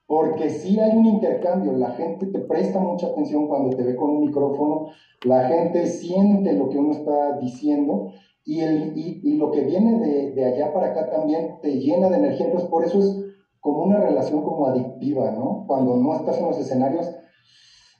porque 0.07 0.49
si 0.49 0.79
hay 0.79 0.97
un 0.97 1.05
intercambio, 1.05 1.71
la 1.73 1.91
gente 1.91 2.25
te 2.25 2.39
presta 2.39 2.79
mucha 2.79 3.07
atención 3.07 3.47
cuando 3.47 3.77
te 3.77 3.83
ve 3.83 3.95
con 3.95 4.09
un 4.09 4.21
micrófono, 4.21 4.87
la 5.23 5.47
gente 5.47 5.85
siente 5.85 6.53
lo 6.53 6.67
que 6.69 6.79
uno 6.79 6.93
está 6.93 7.37
diciendo 7.37 8.11
y, 8.45 8.59
el, 8.59 8.93
y, 8.95 9.37
lo 9.37 9.51
que 9.51 9.61
viene 9.61 9.99
de, 9.99 10.31
de, 10.31 10.45
allá 10.45 10.73
para 10.73 10.87
acá 10.87 11.09
también 11.09 11.59
te 11.61 11.79
llena 11.79 12.09
de 12.09 12.17
energía, 12.17 12.47
entonces 12.47 12.69
por 12.69 12.83
eso 12.83 12.99
es 12.99 13.23
como 13.59 13.83
una 13.83 13.99
relación 13.99 14.43
como 14.43 14.67
adictiva, 14.67 15.31
¿no? 15.31 15.63
Cuando 15.67 15.95
no 15.95 16.15
estás 16.15 16.37
en 16.37 16.47
los 16.47 16.59
escenarios, 16.59 17.09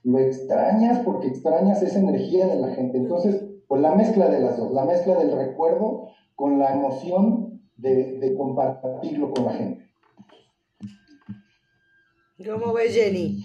lo 0.04 0.20
extrañas 0.20 1.00
porque 1.00 1.28
extrañas 1.28 1.82
esa 1.82 2.00
energía 2.00 2.48
de 2.48 2.60
la 2.60 2.76
gente, 2.76 2.98
entonces, 2.98 3.46
pues 3.68 3.82
la 3.82 3.96
mezcla 3.96 4.28
de 4.28 4.42
las 4.42 4.58
dos, 4.58 4.74
la 4.74 4.84
mezcla 4.84 5.18
del 5.18 5.32
recuerdo 5.32 6.10
con 6.36 6.60
la 6.60 6.74
emoción 6.74 7.62
de, 7.78 8.36
compartirlo 8.38 9.32
con 9.32 9.46
la 9.46 9.54
gente. 9.54 9.90
¿Cómo 12.46 12.74
ves, 12.74 12.94
Jenny? 12.94 13.44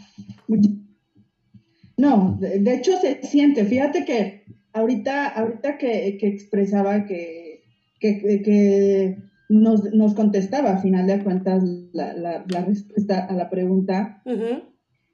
No, 1.96 2.36
de, 2.38 2.74
hecho 2.74 2.96
se 2.98 3.22
siente. 3.22 3.64
Fíjate 3.64 4.04
que 4.04 4.37
ahorita, 4.72 5.28
ahorita 5.28 5.78
que, 5.78 6.18
expresaba 6.20 7.04
que, 7.06 7.62
que, 8.00 9.16
nos, 9.48 10.14
contestaba 10.14 10.72
a 10.72 10.78
final 10.78 11.06
de 11.06 11.22
cuentas 11.22 11.64
la, 11.92 12.44
respuesta 12.46 13.24
a 13.24 13.34
la 13.34 13.50
pregunta, 13.50 14.22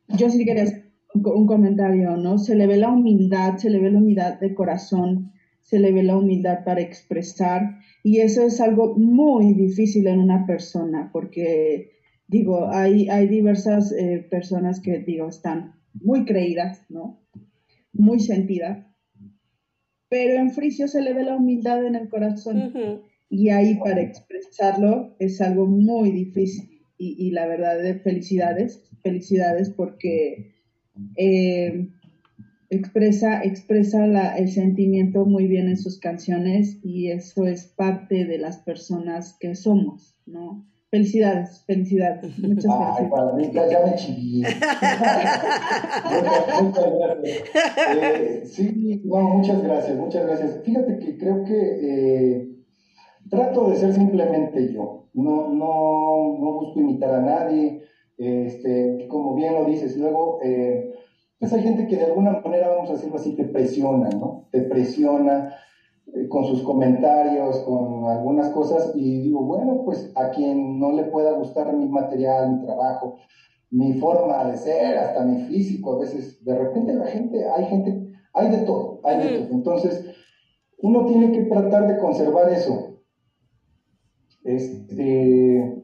yo 0.09 0.31
sí 0.31 0.45
quería 0.45 0.65
hacer 0.65 0.91
un, 1.15 1.27
un, 1.27 1.47
comentario, 1.47 2.17
¿no? 2.17 2.39
Se 2.39 2.55
le 2.57 2.67
ve 2.67 2.77
la 2.77 2.91
humildad, 2.91 3.57
se 3.57 3.71
le 3.71 3.81
ve 3.81 3.91
la 3.91 3.99
humildad 3.99 4.41
de 4.41 4.55
corazón, 4.55 5.33
se 5.63 5.79
le 5.79 5.93
ve 5.93 6.03
la 6.03 6.17
humildad 6.17 6.65
para 6.65 6.83
expresar 6.83 7.79
y 8.05 8.21
eso 8.21 8.43
es 8.43 8.61
algo 8.61 8.95
muy 8.97 9.55
difícil 9.55 10.07
en 10.07 10.21
una 10.21 10.47
persona, 10.47 11.09
porque, 11.11 11.93
digo, 12.29 12.69
hay, 12.71 13.09
hay 13.09 13.27
diversas 13.29 13.93
eh, 13.93 14.27
personas 14.31 14.81
que, 14.81 14.99
digo, 14.99 15.27
están 15.27 15.77
muy 15.95 16.27
creídas, 16.27 16.85
¿no? 16.91 17.19
Muy 17.95 18.21
sentidas. 18.21 18.87
Pero 20.15 20.35
en 20.35 20.53
Fricio 20.53 20.87
se 20.87 21.03
le 21.03 21.13
ve 21.13 21.25
la 21.25 21.35
humildad 21.35 21.85
en 21.85 21.97
el 21.97 22.09
corazón. 22.09 22.73
Y 23.29 23.49
ahí 23.49 23.75
para 23.81 24.01
expresarlo 24.01 25.17
es 25.19 25.41
algo 25.41 25.67
muy 25.67 26.13
difícil. 26.13 26.71
Y, 26.99 27.33
la 27.33 27.49
verdad, 27.49 27.83
de 27.83 27.97
felicidades, 27.97 28.81
felicidades 29.03 29.71
porque 29.71 30.55
eh, 31.17 31.89
expresa, 32.71 33.43
expresa 33.43 34.37
el 34.37 34.49
sentimiento 34.49 35.27
muy 35.27 35.49
bien 35.49 35.67
en 35.67 35.77
sus 35.77 35.99
canciones 35.99 36.79
y 36.85 37.09
eso 37.09 37.49
es 37.49 37.67
parte 37.67 38.25
de 38.25 38.39
las 38.39 38.59
personas 38.59 39.37
que 39.41 39.57
somos, 39.57 40.15
¿no? 40.27 40.65
Felicidades, 40.95 41.65
felicidades. 41.67 42.39
Muchas 42.39 42.71
Ay, 42.71 43.09
gracias. 43.53 43.71
ya 43.73 43.85
me 43.85 43.97
chiví. 43.97 44.43
muchas, 46.63 46.93
gracias. 46.95 47.43
Eh, 47.97 48.43
sí, 48.45 49.03
no, 49.05 49.21
muchas 49.23 49.61
gracias, 49.65 49.99
muchas 49.99 50.25
gracias. 50.25 50.61
Fíjate 50.63 51.01
que 51.01 51.19
creo 51.19 51.43
que 51.43 51.81
eh, 51.83 52.49
trato 53.29 53.71
de 53.71 53.77
ser 53.77 53.93
simplemente 53.93 54.73
yo. 54.73 55.09
No, 55.15 55.49
no, 55.49 56.39
no 56.39 56.53
busco 56.61 56.79
imitar 56.79 57.13
a 57.13 57.23
nadie. 57.23 57.83
Este, 58.17 59.09
como 59.09 59.35
bien 59.35 59.55
lo 59.55 59.65
dices, 59.65 59.97
luego 59.97 60.39
eh, 60.45 60.95
pues 61.41 61.53
hay 61.55 61.65
gente 61.65 61.89
que 61.89 61.97
de 61.97 62.05
alguna 62.05 62.39
manera, 62.39 62.69
vamos 62.69 62.91
a 62.91 62.93
decirlo 62.93 63.17
así, 63.17 63.35
te 63.35 63.47
presiona, 63.47 64.11
¿no? 64.11 64.47
Te 64.53 64.61
presiona 64.61 65.57
con 66.29 66.45
sus 66.45 66.63
comentarios, 66.63 67.59
con 67.61 68.05
algunas 68.05 68.51
cosas, 68.51 68.93
y 68.95 69.21
digo, 69.21 69.45
bueno, 69.45 69.83
pues 69.85 70.13
a 70.15 70.31
quien 70.31 70.79
no 70.79 70.93
le 70.93 71.05
pueda 71.05 71.33
gustar 71.33 71.75
mi 71.77 71.89
material, 71.89 72.53
mi 72.53 72.61
trabajo, 72.65 73.17
mi 73.71 73.95
forma 73.95 74.45
de 74.45 74.57
ser, 74.57 74.97
hasta 74.97 75.25
mi 75.25 75.43
físico, 75.45 75.95
a 75.95 75.99
veces, 76.01 76.45
de 76.45 76.57
repente 76.57 76.95
la 76.95 77.07
gente, 77.07 77.45
hay 77.47 77.65
gente, 77.65 78.13
hay 78.33 78.51
de 78.51 78.59
todo, 78.59 79.01
hay 79.03 79.19
de 79.19 79.39
todo. 79.39 79.49
Entonces, 79.51 80.05
uno 80.79 81.07
tiene 81.07 81.33
que 81.33 81.43
tratar 81.45 81.87
de 81.89 81.99
conservar 81.99 82.49
eso. 82.53 83.01
Este, 84.45 85.83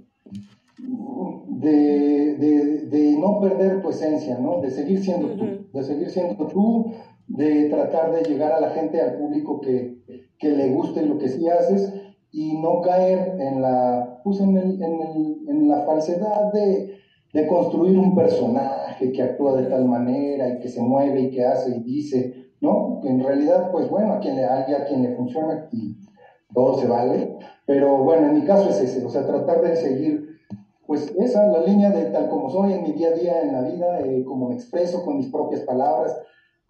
de, 1.61 2.87
de, 2.89 3.17
no 3.19 3.41
perder 3.41 3.83
tu 3.83 3.91
esencia, 3.91 4.39
¿no? 4.39 4.61
De 4.61 4.71
seguir 4.71 5.03
siendo 5.03 5.29
tú, 5.37 5.67
de 5.73 5.83
seguir 5.83 6.11
siendo 6.11 6.47
tú, 6.47 6.93
de 7.31 7.69
tratar 7.69 8.13
de 8.13 8.23
llegar 8.25 8.53
a 8.53 8.61
la 8.61 8.71
gente, 8.71 9.01
al 9.01 9.17
público 9.17 9.61
que, 9.61 9.99
que 10.39 10.49
le 10.51 10.71
guste 10.71 11.03
lo 11.03 11.17
que 11.17 11.29
sí 11.29 11.49
haces 11.49 11.93
y 12.33 12.59
no 12.61 12.81
caer 12.81 13.37
en 13.39 13.63
la, 13.63 14.21
pues 14.25 14.41
en, 14.41 14.57
el, 14.57 14.83
en, 14.83 15.69
la 15.69 15.83
falsedad 15.83 16.53
de, 16.53 16.97
de, 17.33 17.47
construir 17.47 17.99
un 17.99 18.15
personaje 18.15 19.13
que 19.13 19.23
actúa 19.23 19.61
de 19.61 19.69
tal 19.69 19.85
manera 19.87 20.49
y 20.49 20.59
que 20.61 20.69
se 20.69 20.81
mueve 20.81 21.23
y 21.23 21.31
que 21.31 21.45
hace 21.45 21.77
y 21.77 21.83
dice, 21.83 22.51
¿no? 22.61 22.99
Que 23.01 23.09
en 23.09 23.23
realidad, 23.23 23.71
pues 23.71 23.89
bueno, 23.89 24.15
a 24.15 24.21
quien 24.21 24.37
le, 24.37 24.45
a 24.45 24.85
quien 24.87 25.03
le 25.03 25.15
funciona 25.15 25.69
y 25.73 25.97
todo 26.53 26.79
se 26.79 26.89
vale, 26.89 27.37
pero 27.65 27.99
bueno, 27.99 28.29
en 28.29 28.35
mi 28.35 28.45
caso 28.45 28.71
es 28.71 28.81
ese, 28.81 29.05
o 29.05 29.09
sea, 29.09 29.25
tratar 29.25 29.63
de 29.63 29.77
seguir 29.77 30.31
pues 30.91 31.15
esa 31.17 31.47
es 31.47 31.53
la 31.53 31.63
línea 31.63 31.91
de 31.91 32.07
tal 32.07 32.29
como 32.29 32.51
soy 32.51 32.73
en 32.73 32.83
mi 32.83 32.91
día 32.91 33.11
a 33.11 33.13
día 33.13 33.43
en 33.43 33.53
la 33.53 33.63
vida, 33.63 34.01
eh, 34.01 34.25
como 34.25 34.49
me 34.49 34.57
expreso 34.57 35.05
con 35.05 35.19
mis 35.19 35.29
propias 35.29 35.61
palabras, 35.61 36.21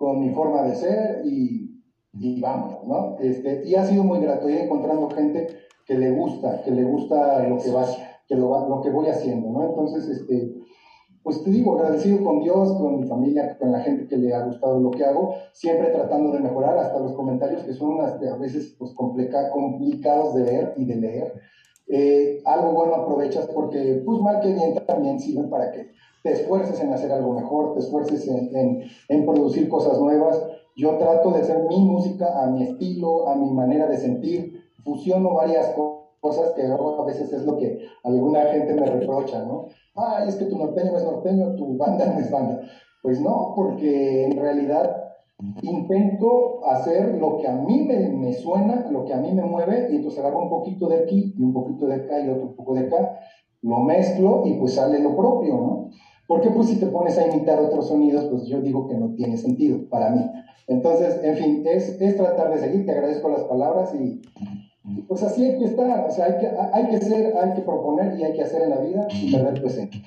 con 0.00 0.18
mi 0.18 0.30
forma 0.30 0.62
de 0.62 0.74
ser 0.74 1.20
y, 1.26 1.78
y 2.14 2.40
vamos, 2.40 2.86
¿no? 2.86 3.18
Este, 3.18 3.68
y 3.68 3.74
ha 3.74 3.84
sido 3.84 4.02
muy 4.02 4.18
grato 4.20 4.48
ir 4.48 4.56
encontrando 4.56 5.10
gente 5.10 5.46
que 5.84 5.94
le 5.94 6.10
gusta, 6.12 6.62
que 6.62 6.70
le 6.70 6.84
gusta 6.84 7.46
lo 7.46 7.58
que, 7.58 7.70
va, 7.70 7.84
que 8.26 8.34
lo, 8.34 8.66
lo 8.66 8.80
que 8.80 8.88
voy 8.88 9.08
haciendo, 9.08 9.50
¿no? 9.50 9.68
Entonces, 9.68 10.08
este, 10.08 10.54
pues 11.22 11.44
te 11.44 11.50
digo, 11.50 11.78
agradecido 11.78 12.24
con 12.24 12.40
Dios, 12.40 12.72
con 12.78 12.98
mi 12.98 13.06
familia, 13.06 13.58
con 13.58 13.72
la 13.72 13.80
gente 13.80 14.08
que 14.08 14.16
le 14.16 14.32
ha 14.32 14.42
gustado 14.46 14.80
lo 14.80 14.90
que 14.90 15.04
hago, 15.04 15.34
siempre 15.52 15.90
tratando 15.90 16.32
de 16.32 16.40
mejorar, 16.40 16.78
hasta 16.78 16.98
los 16.98 17.12
comentarios 17.12 17.62
que 17.64 17.74
son 17.74 18.00
a 18.00 18.36
veces 18.38 18.74
pues, 18.78 18.94
complicados 18.94 20.34
de 20.34 20.42
ver 20.44 20.74
y 20.78 20.86
de 20.86 20.96
leer 20.96 21.34
eh, 21.92 22.40
algo 22.46 22.72
bueno 22.72 22.94
aprovechas 22.94 23.48
porque, 23.48 24.00
pues 24.06 24.18
mal 24.20 24.40
que 24.40 24.54
bien, 24.54 24.74
también 24.86 25.20
sirven 25.20 25.50
para 25.50 25.72
que 25.72 25.90
te 26.22 26.32
esfuerces 26.32 26.80
en 26.80 26.92
hacer 26.92 27.12
algo 27.12 27.34
mejor, 27.34 27.74
te 27.74 27.80
esfuerces 27.80 28.26
en, 28.28 28.82
en, 29.08 29.26
producir 29.26 29.68
cosas 29.68 29.98
nuevas. 29.98 30.42
Yo 30.76 30.96
trato 30.98 31.30
de 31.30 31.40
hacer 31.40 31.66
mi 31.68 31.80
música 31.80 32.42
a 32.42 32.46
mi 32.46 32.62
estilo, 32.62 33.28
a 33.28 33.36
mi 33.36 33.50
manera 33.50 33.86
de 33.86 33.96
sentir, 33.96 34.60
fusiono 34.84 35.34
varias 35.34 35.74
cosas 36.20 36.52
que 36.54 36.62
a 36.62 37.04
veces 37.04 37.32
es 37.32 37.44
lo 37.44 37.56
que 37.56 37.78
alguna 38.04 38.42
gente 38.46 38.74
me 38.74 38.86
reprocha, 38.86 39.44
¿no? 39.44 39.66
Ay, 39.94 40.28
es 40.28 40.36
que 40.36 40.46
tu 40.46 40.58
norteño 40.58 40.96
es 40.96 41.04
norteño, 41.04 41.54
tu 41.56 41.76
banda 41.76 42.06
no 42.06 42.18
es 42.18 42.30
banda. 42.30 42.60
Pues 43.02 43.20
no, 43.20 43.54
porque 43.56 44.26
en 44.26 44.36
realidad 44.36 45.10
intento 45.62 46.66
hacer 46.66 47.14
lo 47.14 47.38
que 47.38 47.48
a 47.48 47.52
mí 47.52 47.82
me, 47.82 48.32
suena, 48.34 48.86
lo 48.90 49.04
que 49.04 49.14
a 49.14 49.16
mí 49.16 49.32
me 49.32 49.42
mueve, 49.42 49.88
y 49.90 49.96
entonces 49.96 50.20
agarro 50.20 50.42
un 50.42 50.50
poquito 50.50 50.88
de 50.88 50.98
aquí 50.98 51.34
y 51.36 51.42
un 51.42 51.52
poquito 51.52 51.86
de 51.86 51.94
acá 51.94 52.20
y 52.20 52.28
otro 52.28 52.54
poco 52.54 52.74
de 52.74 52.86
acá, 52.86 53.18
lo 53.62 53.80
mezclo 53.80 54.42
y 54.44 54.54
pues 54.54 54.74
sale 54.74 55.00
lo 55.00 55.16
propio, 55.16 55.54
¿no? 55.54 55.90
Porque 56.30 56.48
pues 56.48 56.68
si 56.68 56.76
te 56.76 56.86
pones 56.86 57.18
a 57.18 57.26
imitar 57.26 57.58
otros 57.58 57.88
sonidos, 57.88 58.26
pues 58.30 58.46
yo 58.46 58.60
digo 58.60 58.86
que 58.86 58.94
no 58.94 59.12
tiene 59.16 59.36
sentido 59.36 59.80
para 59.88 60.10
mí. 60.10 60.24
Entonces, 60.68 61.16
en 61.24 61.36
fin, 61.36 61.64
es, 61.66 62.00
es 62.00 62.16
tratar 62.16 62.54
de 62.54 62.60
seguir, 62.60 62.86
te 62.86 62.92
agradezco 62.92 63.30
las 63.30 63.42
palabras 63.42 63.90
y, 63.96 64.22
pues 65.08 65.24
así 65.24 65.44
hay 65.44 65.58
que 65.58 65.64
estar, 65.64 66.06
o 66.06 66.10
sea, 66.12 66.26
hay 66.26 66.38
que, 66.38 66.48
hay 66.72 66.88
que 66.88 67.04
ser, 67.04 67.36
hay 67.36 67.54
que 67.54 67.62
proponer 67.62 68.16
y 68.16 68.22
hay 68.22 68.32
que 68.34 68.44
hacer 68.44 68.62
en 68.62 68.70
la 68.70 68.76
vida 68.76 69.08
y 69.10 69.32
perder 69.32 69.60
presente. 69.60 70.02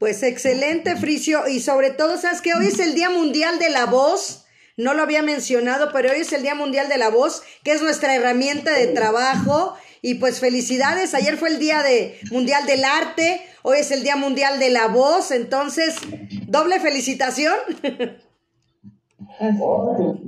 Pues 0.00 0.24
excelente, 0.24 0.96
Fricio, 0.96 1.46
y 1.46 1.60
sobre 1.60 1.90
todo, 1.92 2.16
¿sabes 2.16 2.42
que 2.42 2.54
Hoy 2.54 2.66
es 2.66 2.80
el 2.80 2.96
Día 2.96 3.08
Mundial 3.08 3.60
de 3.60 3.70
la 3.70 3.86
Voz. 3.86 4.44
No 4.76 4.92
lo 4.92 5.04
había 5.04 5.22
mencionado, 5.22 5.90
pero 5.92 6.10
hoy 6.10 6.22
es 6.22 6.32
el 6.32 6.42
Día 6.42 6.56
Mundial 6.56 6.88
de 6.88 6.98
la 6.98 7.10
Voz, 7.10 7.44
que 7.62 7.70
es 7.70 7.80
nuestra 7.80 8.16
herramienta 8.16 8.72
de 8.72 8.88
trabajo. 8.88 9.74
Y 10.00 10.14
pues 10.14 10.40
felicidades, 10.40 11.14
ayer 11.14 11.36
fue 11.36 11.50
el 11.50 11.60
Día 11.60 11.84
de 11.84 12.18
Mundial 12.32 12.66
del 12.66 12.82
Arte, 12.82 13.40
hoy 13.62 13.78
es 13.80 13.90
el 13.90 14.02
Día 14.02 14.16
Mundial 14.16 14.58
de 14.58 14.70
la 14.70 14.88
Voz, 14.88 15.30
entonces, 15.30 15.96
doble 16.48 16.80
felicitación. 16.80 17.54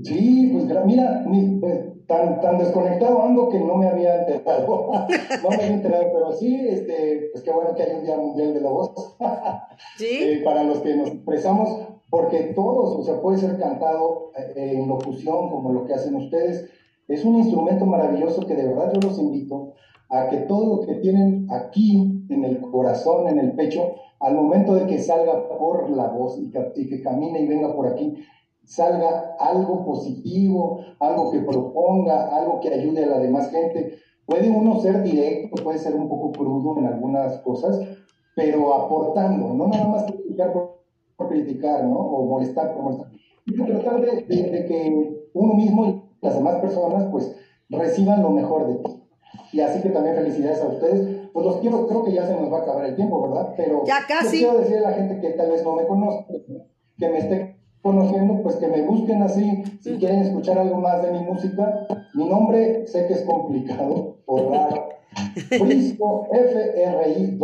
sí, 0.02 0.50
pues 0.52 0.84
mira, 0.86 1.24
pues, 1.60 1.94
tan, 2.06 2.40
tan 2.40 2.58
desconectado 2.58 3.22
ando 3.22 3.48
que 3.48 3.58
no 3.58 3.76
me 3.76 3.86
había 3.86 4.20
enterado. 4.20 4.90
no 5.42 5.48
me 5.48 5.54
había 5.56 5.66
enterado, 5.68 6.04
pero 6.12 6.32
sí, 6.32 6.66
este, 6.68 7.30
pues 7.32 7.44
qué 7.44 7.50
bueno 7.50 7.74
que 7.74 7.82
hay 7.82 7.96
un 7.96 8.04
Día 8.04 8.16
Mundial 8.16 8.54
de 8.54 8.60
la 8.60 8.70
Voz. 8.70 9.16
¿Sí? 9.98 10.18
Eh, 10.20 10.42
para 10.44 10.64
los 10.64 10.78
que 10.78 10.94
nos 10.96 11.08
expresamos, 11.08 11.88
porque 12.10 12.52
todos, 12.54 13.00
o 13.00 13.02
sea, 13.02 13.20
puede 13.20 13.38
ser 13.38 13.58
cantado 13.58 14.32
eh, 14.36 14.74
en 14.76 14.88
locución, 14.88 15.50
como 15.50 15.72
lo 15.72 15.84
que 15.84 15.94
hacen 15.94 16.14
ustedes. 16.14 16.68
Es 17.08 17.24
un 17.24 17.36
instrumento 17.36 17.84
maravilloso 17.84 18.46
que 18.46 18.54
de 18.54 18.68
verdad 18.68 18.92
yo 18.94 19.08
los 19.08 19.18
invito 19.18 19.74
a 20.08 20.28
que 20.28 20.38
todo 20.38 20.76
lo 20.76 20.86
que 20.86 20.94
tienen 20.94 21.46
aquí, 21.50 22.13
en 22.28 22.44
el 22.44 22.60
corazón, 22.60 23.28
en 23.28 23.38
el 23.38 23.52
pecho, 23.52 23.94
al 24.20 24.34
momento 24.34 24.74
de 24.74 24.86
que 24.86 24.98
salga 24.98 25.48
por 25.48 25.90
la 25.90 26.08
voz 26.08 26.38
y 26.38 26.50
que, 26.50 26.72
y 26.76 26.88
que 26.88 27.02
camine 27.02 27.40
y 27.40 27.46
venga 27.46 27.74
por 27.74 27.86
aquí, 27.86 28.14
salga 28.64 29.36
algo 29.38 29.84
positivo, 29.84 30.80
algo 30.98 31.30
que 31.30 31.40
proponga, 31.40 32.36
algo 32.36 32.60
que 32.60 32.72
ayude 32.72 33.04
a 33.04 33.08
la 33.08 33.18
demás 33.18 33.50
gente. 33.50 33.98
Puede 34.26 34.48
uno 34.48 34.80
ser 34.80 35.02
directo, 35.02 35.62
puede 35.62 35.78
ser 35.78 35.94
un 35.94 36.08
poco 36.08 36.32
crudo 36.32 36.78
en 36.78 36.86
algunas 36.86 37.38
cosas, 37.40 37.78
pero 38.34 38.74
aportando, 38.74 39.52
no 39.52 39.66
nada 39.66 39.86
más 39.86 40.04
criticar 40.04 40.52
por, 40.52 41.28
criticar, 41.28 41.84
¿no? 41.84 41.98
O 41.98 42.26
molestar 42.26 42.72
por 42.74 42.82
molestar. 42.82 43.08
Y 43.46 43.62
tratar 43.62 44.00
de, 44.00 44.22
de, 44.26 44.66
que 44.66 45.28
uno 45.34 45.54
mismo 45.54 45.86
y 45.86 46.02
las 46.22 46.34
demás 46.34 46.56
personas, 46.56 47.06
pues, 47.10 47.36
reciban 47.68 48.22
lo 48.22 48.30
mejor 48.30 48.66
de 48.66 48.74
ti. 48.76 49.02
Y 49.52 49.60
así 49.60 49.82
que 49.82 49.90
también 49.90 50.16
felicidades 50.16 50.62
a 50.62 50.68
ustedes. 50.68 51.23
Pues 51.34 51.44
los 51.46 51.56
quiero, 51.56 51.86
creo 51.88 52.04
que 52.04 52.12
ya 52.12 52.24
se 52.24 52.40
nos 52.40 52.50
va 52.50 52.58
a 52.58 52.62
acabar 52.62 52.84
el 52.84 52.94
tiempo, 52.94 53.20
¿verdad? 53.22 53.54
Pero 53.56 53.82
ya 53.84 54.06
casi. 54.06 54.38
quiero 54.38 54.56
decir 54.60 54.76
a 54.76 54.82
la 54.82 54.92
gente 54.92 55.18
que 55.20 55.30
tal 55.30 55.50
vez 55.50 55.64
no 55.64 55.74
me 55.74 55.84
conozca, 55.84 56.32
que 56.96 57.08
me 57.08 57.18
esté 57.18 57.56
conociendo, 57.82 58.40
pues 58.40 58.54
que 58.54 58.68
me 58.68 58.82
busquen 58.82 59.20
así, 59.20 59.64
si 59.80 59.96
quieren 59.96 60.20
escuchar 60.20 60.60
algo 60.60 60.76
más 60.76 61.02
de 61.02 61.10
mi 61.10 61.18
música. 61.22 61.88
Mi 62.14 62.28
nombre 62.28 62.86
sé 62.86 63.08
que 63.08 63.14
es 63.14 63.22
complicado, 63.22 64.18
por 64.24 64.48
raro. 64.48 64.90
Frisio, 65.48 66.28
F-R-I-Z-I-O. 66.30 67.40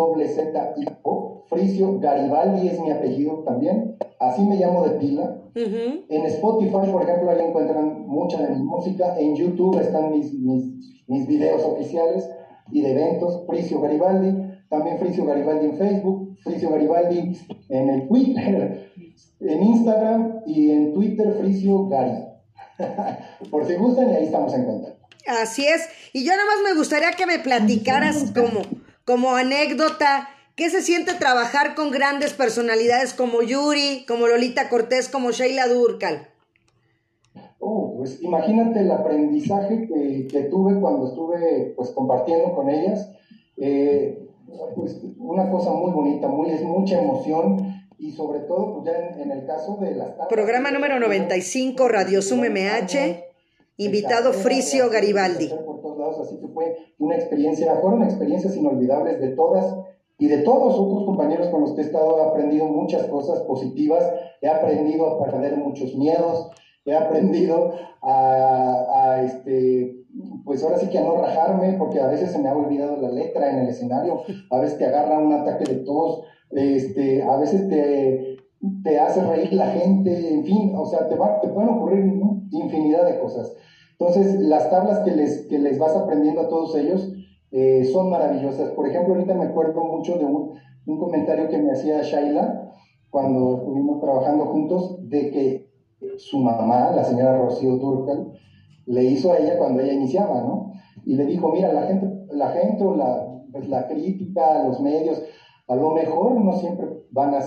Frisio 1.48 1.98
Garibaldi 1.98 2.68
es 2.68 2.80
mi 2.80 2.92
apellido 2.92 3.42
también. 3.42 3.96
Así 4.20 4.42
me 4.42 4.54
llamo 4.54 4.84
de 4.84 4.90
pila. 5.00 5.36
En 5.56 6.26
Spotify, 6.26 6.92
por 6.92 7.02
ejemplo, 7.02 7.28
ahí 7.28 7.40
encuentran 7.44 8.06
mucha 8.06 8.40
de 8.40 8.50
mi 8.54 8.62
música. 8.62 9.18
En 9.18 9.34
YouTube 9.34 9.80
están 9.80 10.12
mis, 10.12 10.32
mis, 10.32 11.04
mis 11.08 11.26
videos 11.26 11.64
oficiales 11.64 12.30
y 12.72 12.82
de 12.82 12.92
eventos. 12.92 13.44
Frisio 13.46 13.80
Garibaldi. 13.80 14.50
También 14.68 14.98
Frisio 14.98 15.24
Garibaldi 15.24 15.66
en 15.66 15.78
Facebook. 15.78 16.36
Frisio 16.42 16.70
Garibaldi 16.70 17.36
en 17.68 17.90
el 17.90 18.08
Twitter 18.08 18.90
en 19.40 19.62
Instagram 19.62 20.42
y 20.46 20.70
en 20.70 20.94
Twitter 20.94 21.36
Fricio 21.40 21.88
Gary. 21.88 22.24
Por 23.50 23.66
si 23.66 23.74
gustan, 23.74 24.10
y 24.10 24.14
ahí 24.14 24.24
estamos 24.24 24.54
en 24.54 24.64
contacto. 24.64 25.06
Así 25.26 25.66
es. 25.66 25.88
Y 26.12 26.24
yo 26.24 26.32
nada 26.32 26.44
más 26.46 26.72
me 26.72 26.78
gustaría 26.78 27.12
que 27.12 27.26
me 27.26 27.38
platicaras 27.38 28.32
como, 28.32 28.62
como 29.04 29.34
anécdota. 29.34 30.28
¿Qué 30.56 30.68
se 30.68 30.82
siente 30.82 31.14
trabajar 31.14 31.74
con 31.74 31.90
grandes 31.90 32.32
personalidades 32.34 33.14
como 33.14 33.42
Yuri, 33.42 34.04
como 34.06 34.26
Lolita 34.26 34.68
Cortés, 34.68 35.08
como 35.08 35.30
Sheila 35.30 35.68
Durcal? 35.68 36.29
Pues 38.00 38.22
imagínate 38.22 38.80
el 38.80 38.90
aprendizaje 38.90 39.86
que, 39.86 40.40
tuve 40.44 40.80
cuando 40.80 41.08
estuve 41.08 41.74
pues 41.76 41.90
compartiendo 41.90 42.54
con 42.54 42.70
ellas. 42.70 43.12
Eh, 43.58 44.26
pues 44.74 45.02
una 45.18 45.50
cosa 45.50 45.72
muy 45.72 45.90
bonita, 45.90 46.26
muy, 46.26 46.48
es 46.48 46.62
mucha 46.62 46.98
emoción 46.98 47.58
y 47.98 48.12
sobre 48.12 48.38
todo, 48.40 48.72
pues 48.72 48.86
ya 48.86 49.22
en, 49.22 49.30
el 49.30 49.44
caso 49.44 49.76
de 49.82 49.96
las 49.96 50.12
Programa 50.30 50.70
número 50.70 50.98
95, 50.98 51.88
Radio 51.88 52.22
Sum 52.22 52.40
MH, 52.40 53.22
invitado 53.76 54.32
Fricio 54.32 54.88
Garibaldi. 54.88 55.48
Por 55.48 55.82
todos 55.82 55.98
lados, 55.98 56.20
así 56.20 56.40
que 56.40 56.48
fue 56.48 56.78
una 56.98 57.16
experiencia, 57.16 57.74
fueron 57.82 58.02
experiencias 58.02 58.56
inolvidables 58.56 59.20
de 59.20 59.28
todas 59.28 59.76
y 60.18 60.26
de 60.26 60.38
todos 60.38 60.74
otros 60.74 61.04
compañeros 61.04 61.48
con 61.48 61.60
los 61.60 61.74
que 61.74 61.82
he 61.82 61.84
estado, 61.84 62.18
he 62.18 62.28
aprendido 62.30 62.64
muchas 62.64 63.04
cosas 63.08 63.40
positivas, 63.40 64.10
he 64.40 64.48
aprendido 64.48 65.06
a 65.06 65.22
perder 65.22 65.58
muchos 65.58 65.94
miedos, 65.96 66.50
he 66.84 66.94
aprendido 66.94 67.72
a, 68.02 69.22
este, 69.24 69.96
pues 70.44 70.62
ahora 70.62 70.78
sí 70.78 70.88
que 70.88 70.98
a 70.98 71.04
no 71.04 71.16
rajarme, 71.16 71.74
porque 71.78 72.00
a 72.00 72.08
veces 72.08 72.32
se 72.32 72.38
me 72.38 72.48
ha 72.48 72.56
olvidado 72.56 73.00
la 73.00 73.10
letra 73.10 73.50
en 73.50 73.60
el 73.60 73.68
escenario, 73.68 74.20
a 74.50 74.58
veces 74.58 74.78
te 74.78 74.86
agarra 74.86 75.18
un 75.18 75.32
ataque 75.32 75.64
de 75.64 75.80
tos, 75.84 76.22
este, 76.50 77.22
a 77.22 77.36
veces 77.36 77.68
te, 77.68 78.36
te 78.82 78.98
hace 78.98 79.22
reír 79.22 79.52
la 79.52 79.66
gente, 79.66 80.34
en 80.34 80.44
fin, 80.44 80.72
o 80.76 80.86
sea, 80.86 81.08
te, 81.08 81.14
te 81.14 81.48
pueden 81.48 81.70
ocurrir 81.70 82.20
infinidad 82.50 83.06
de 83.06 83.18
cosas. 83.20 83.54
Entonces, 83.98 84.40
las 84.40 84.70
tablas 84.70 85.00
que 85.00 85.10
les, 85.12 85.46
que 85.46 85.58
les 85.58 85.78
vas 85.78 85.94
aprendiendo 85.94 86.40
a 86.40 86.48
todos 86.48 86.74
ellos 86.76 87.12
eh, 87.50 87.84
son 87.84 88.08
maravillosas. 88.08 88.70
Por 88.70 88.88
ejemplo, 88.88 89.14
ahorita 89.14 89.34
me 89.34 89.44
acuerdo 89.44 89.84
mucho 89.84 90.16
de 90.16 90.24
un, 90.24 90.52
un 90.86 90.98
comentario 90.98 91.48
que 91.48 91.58
me 91.58 91.72
hacía 91.72 92.00
Shaila 92.02 92.72
cuando 93.10 93.58
estuvimos 93.58 94.00
trabajando 94.00 94.46
juntos, 94.46 95.08
de 95.08 95.30
que 95.30 95.59
su 96.16 96.38
mamá, 96.38 96.90
la 96.90 97.04
señora 97.04 97.36
Rocío 97.36 97.78
Turcal, 97.78 98.32
le 98.86 99.04
hizo 99.04 99.30
a 99.32 99.38
ella 99.38 99.56
cuando 99.58 99.80
ella 99.80 99.92
iniciaba, 99.92 100.40
¿no? 100.42 100.72
Y 101.04 101.14
le 101.14 101.24
dijo, 101.24 101.48
mira, 101.50 101.72
la 101.72 101.82
gente, 101.82 102.08
la 102.30 102.48
gente 102.48 102.84
o 102.84 102.94
la, 102.94 103.26
pues, 103.52 103.68
la 103.68 103.86
crítica, 103.86 104.62
los 104.64 104.80
medios, 104.80 105.22
a 105.68 105.76
lo 105.76 105.90
mejor 105.90 106.40
no 106.40 106.52
siempre 106.52 106.88
van 107.10 107.32
a 107.34 107.38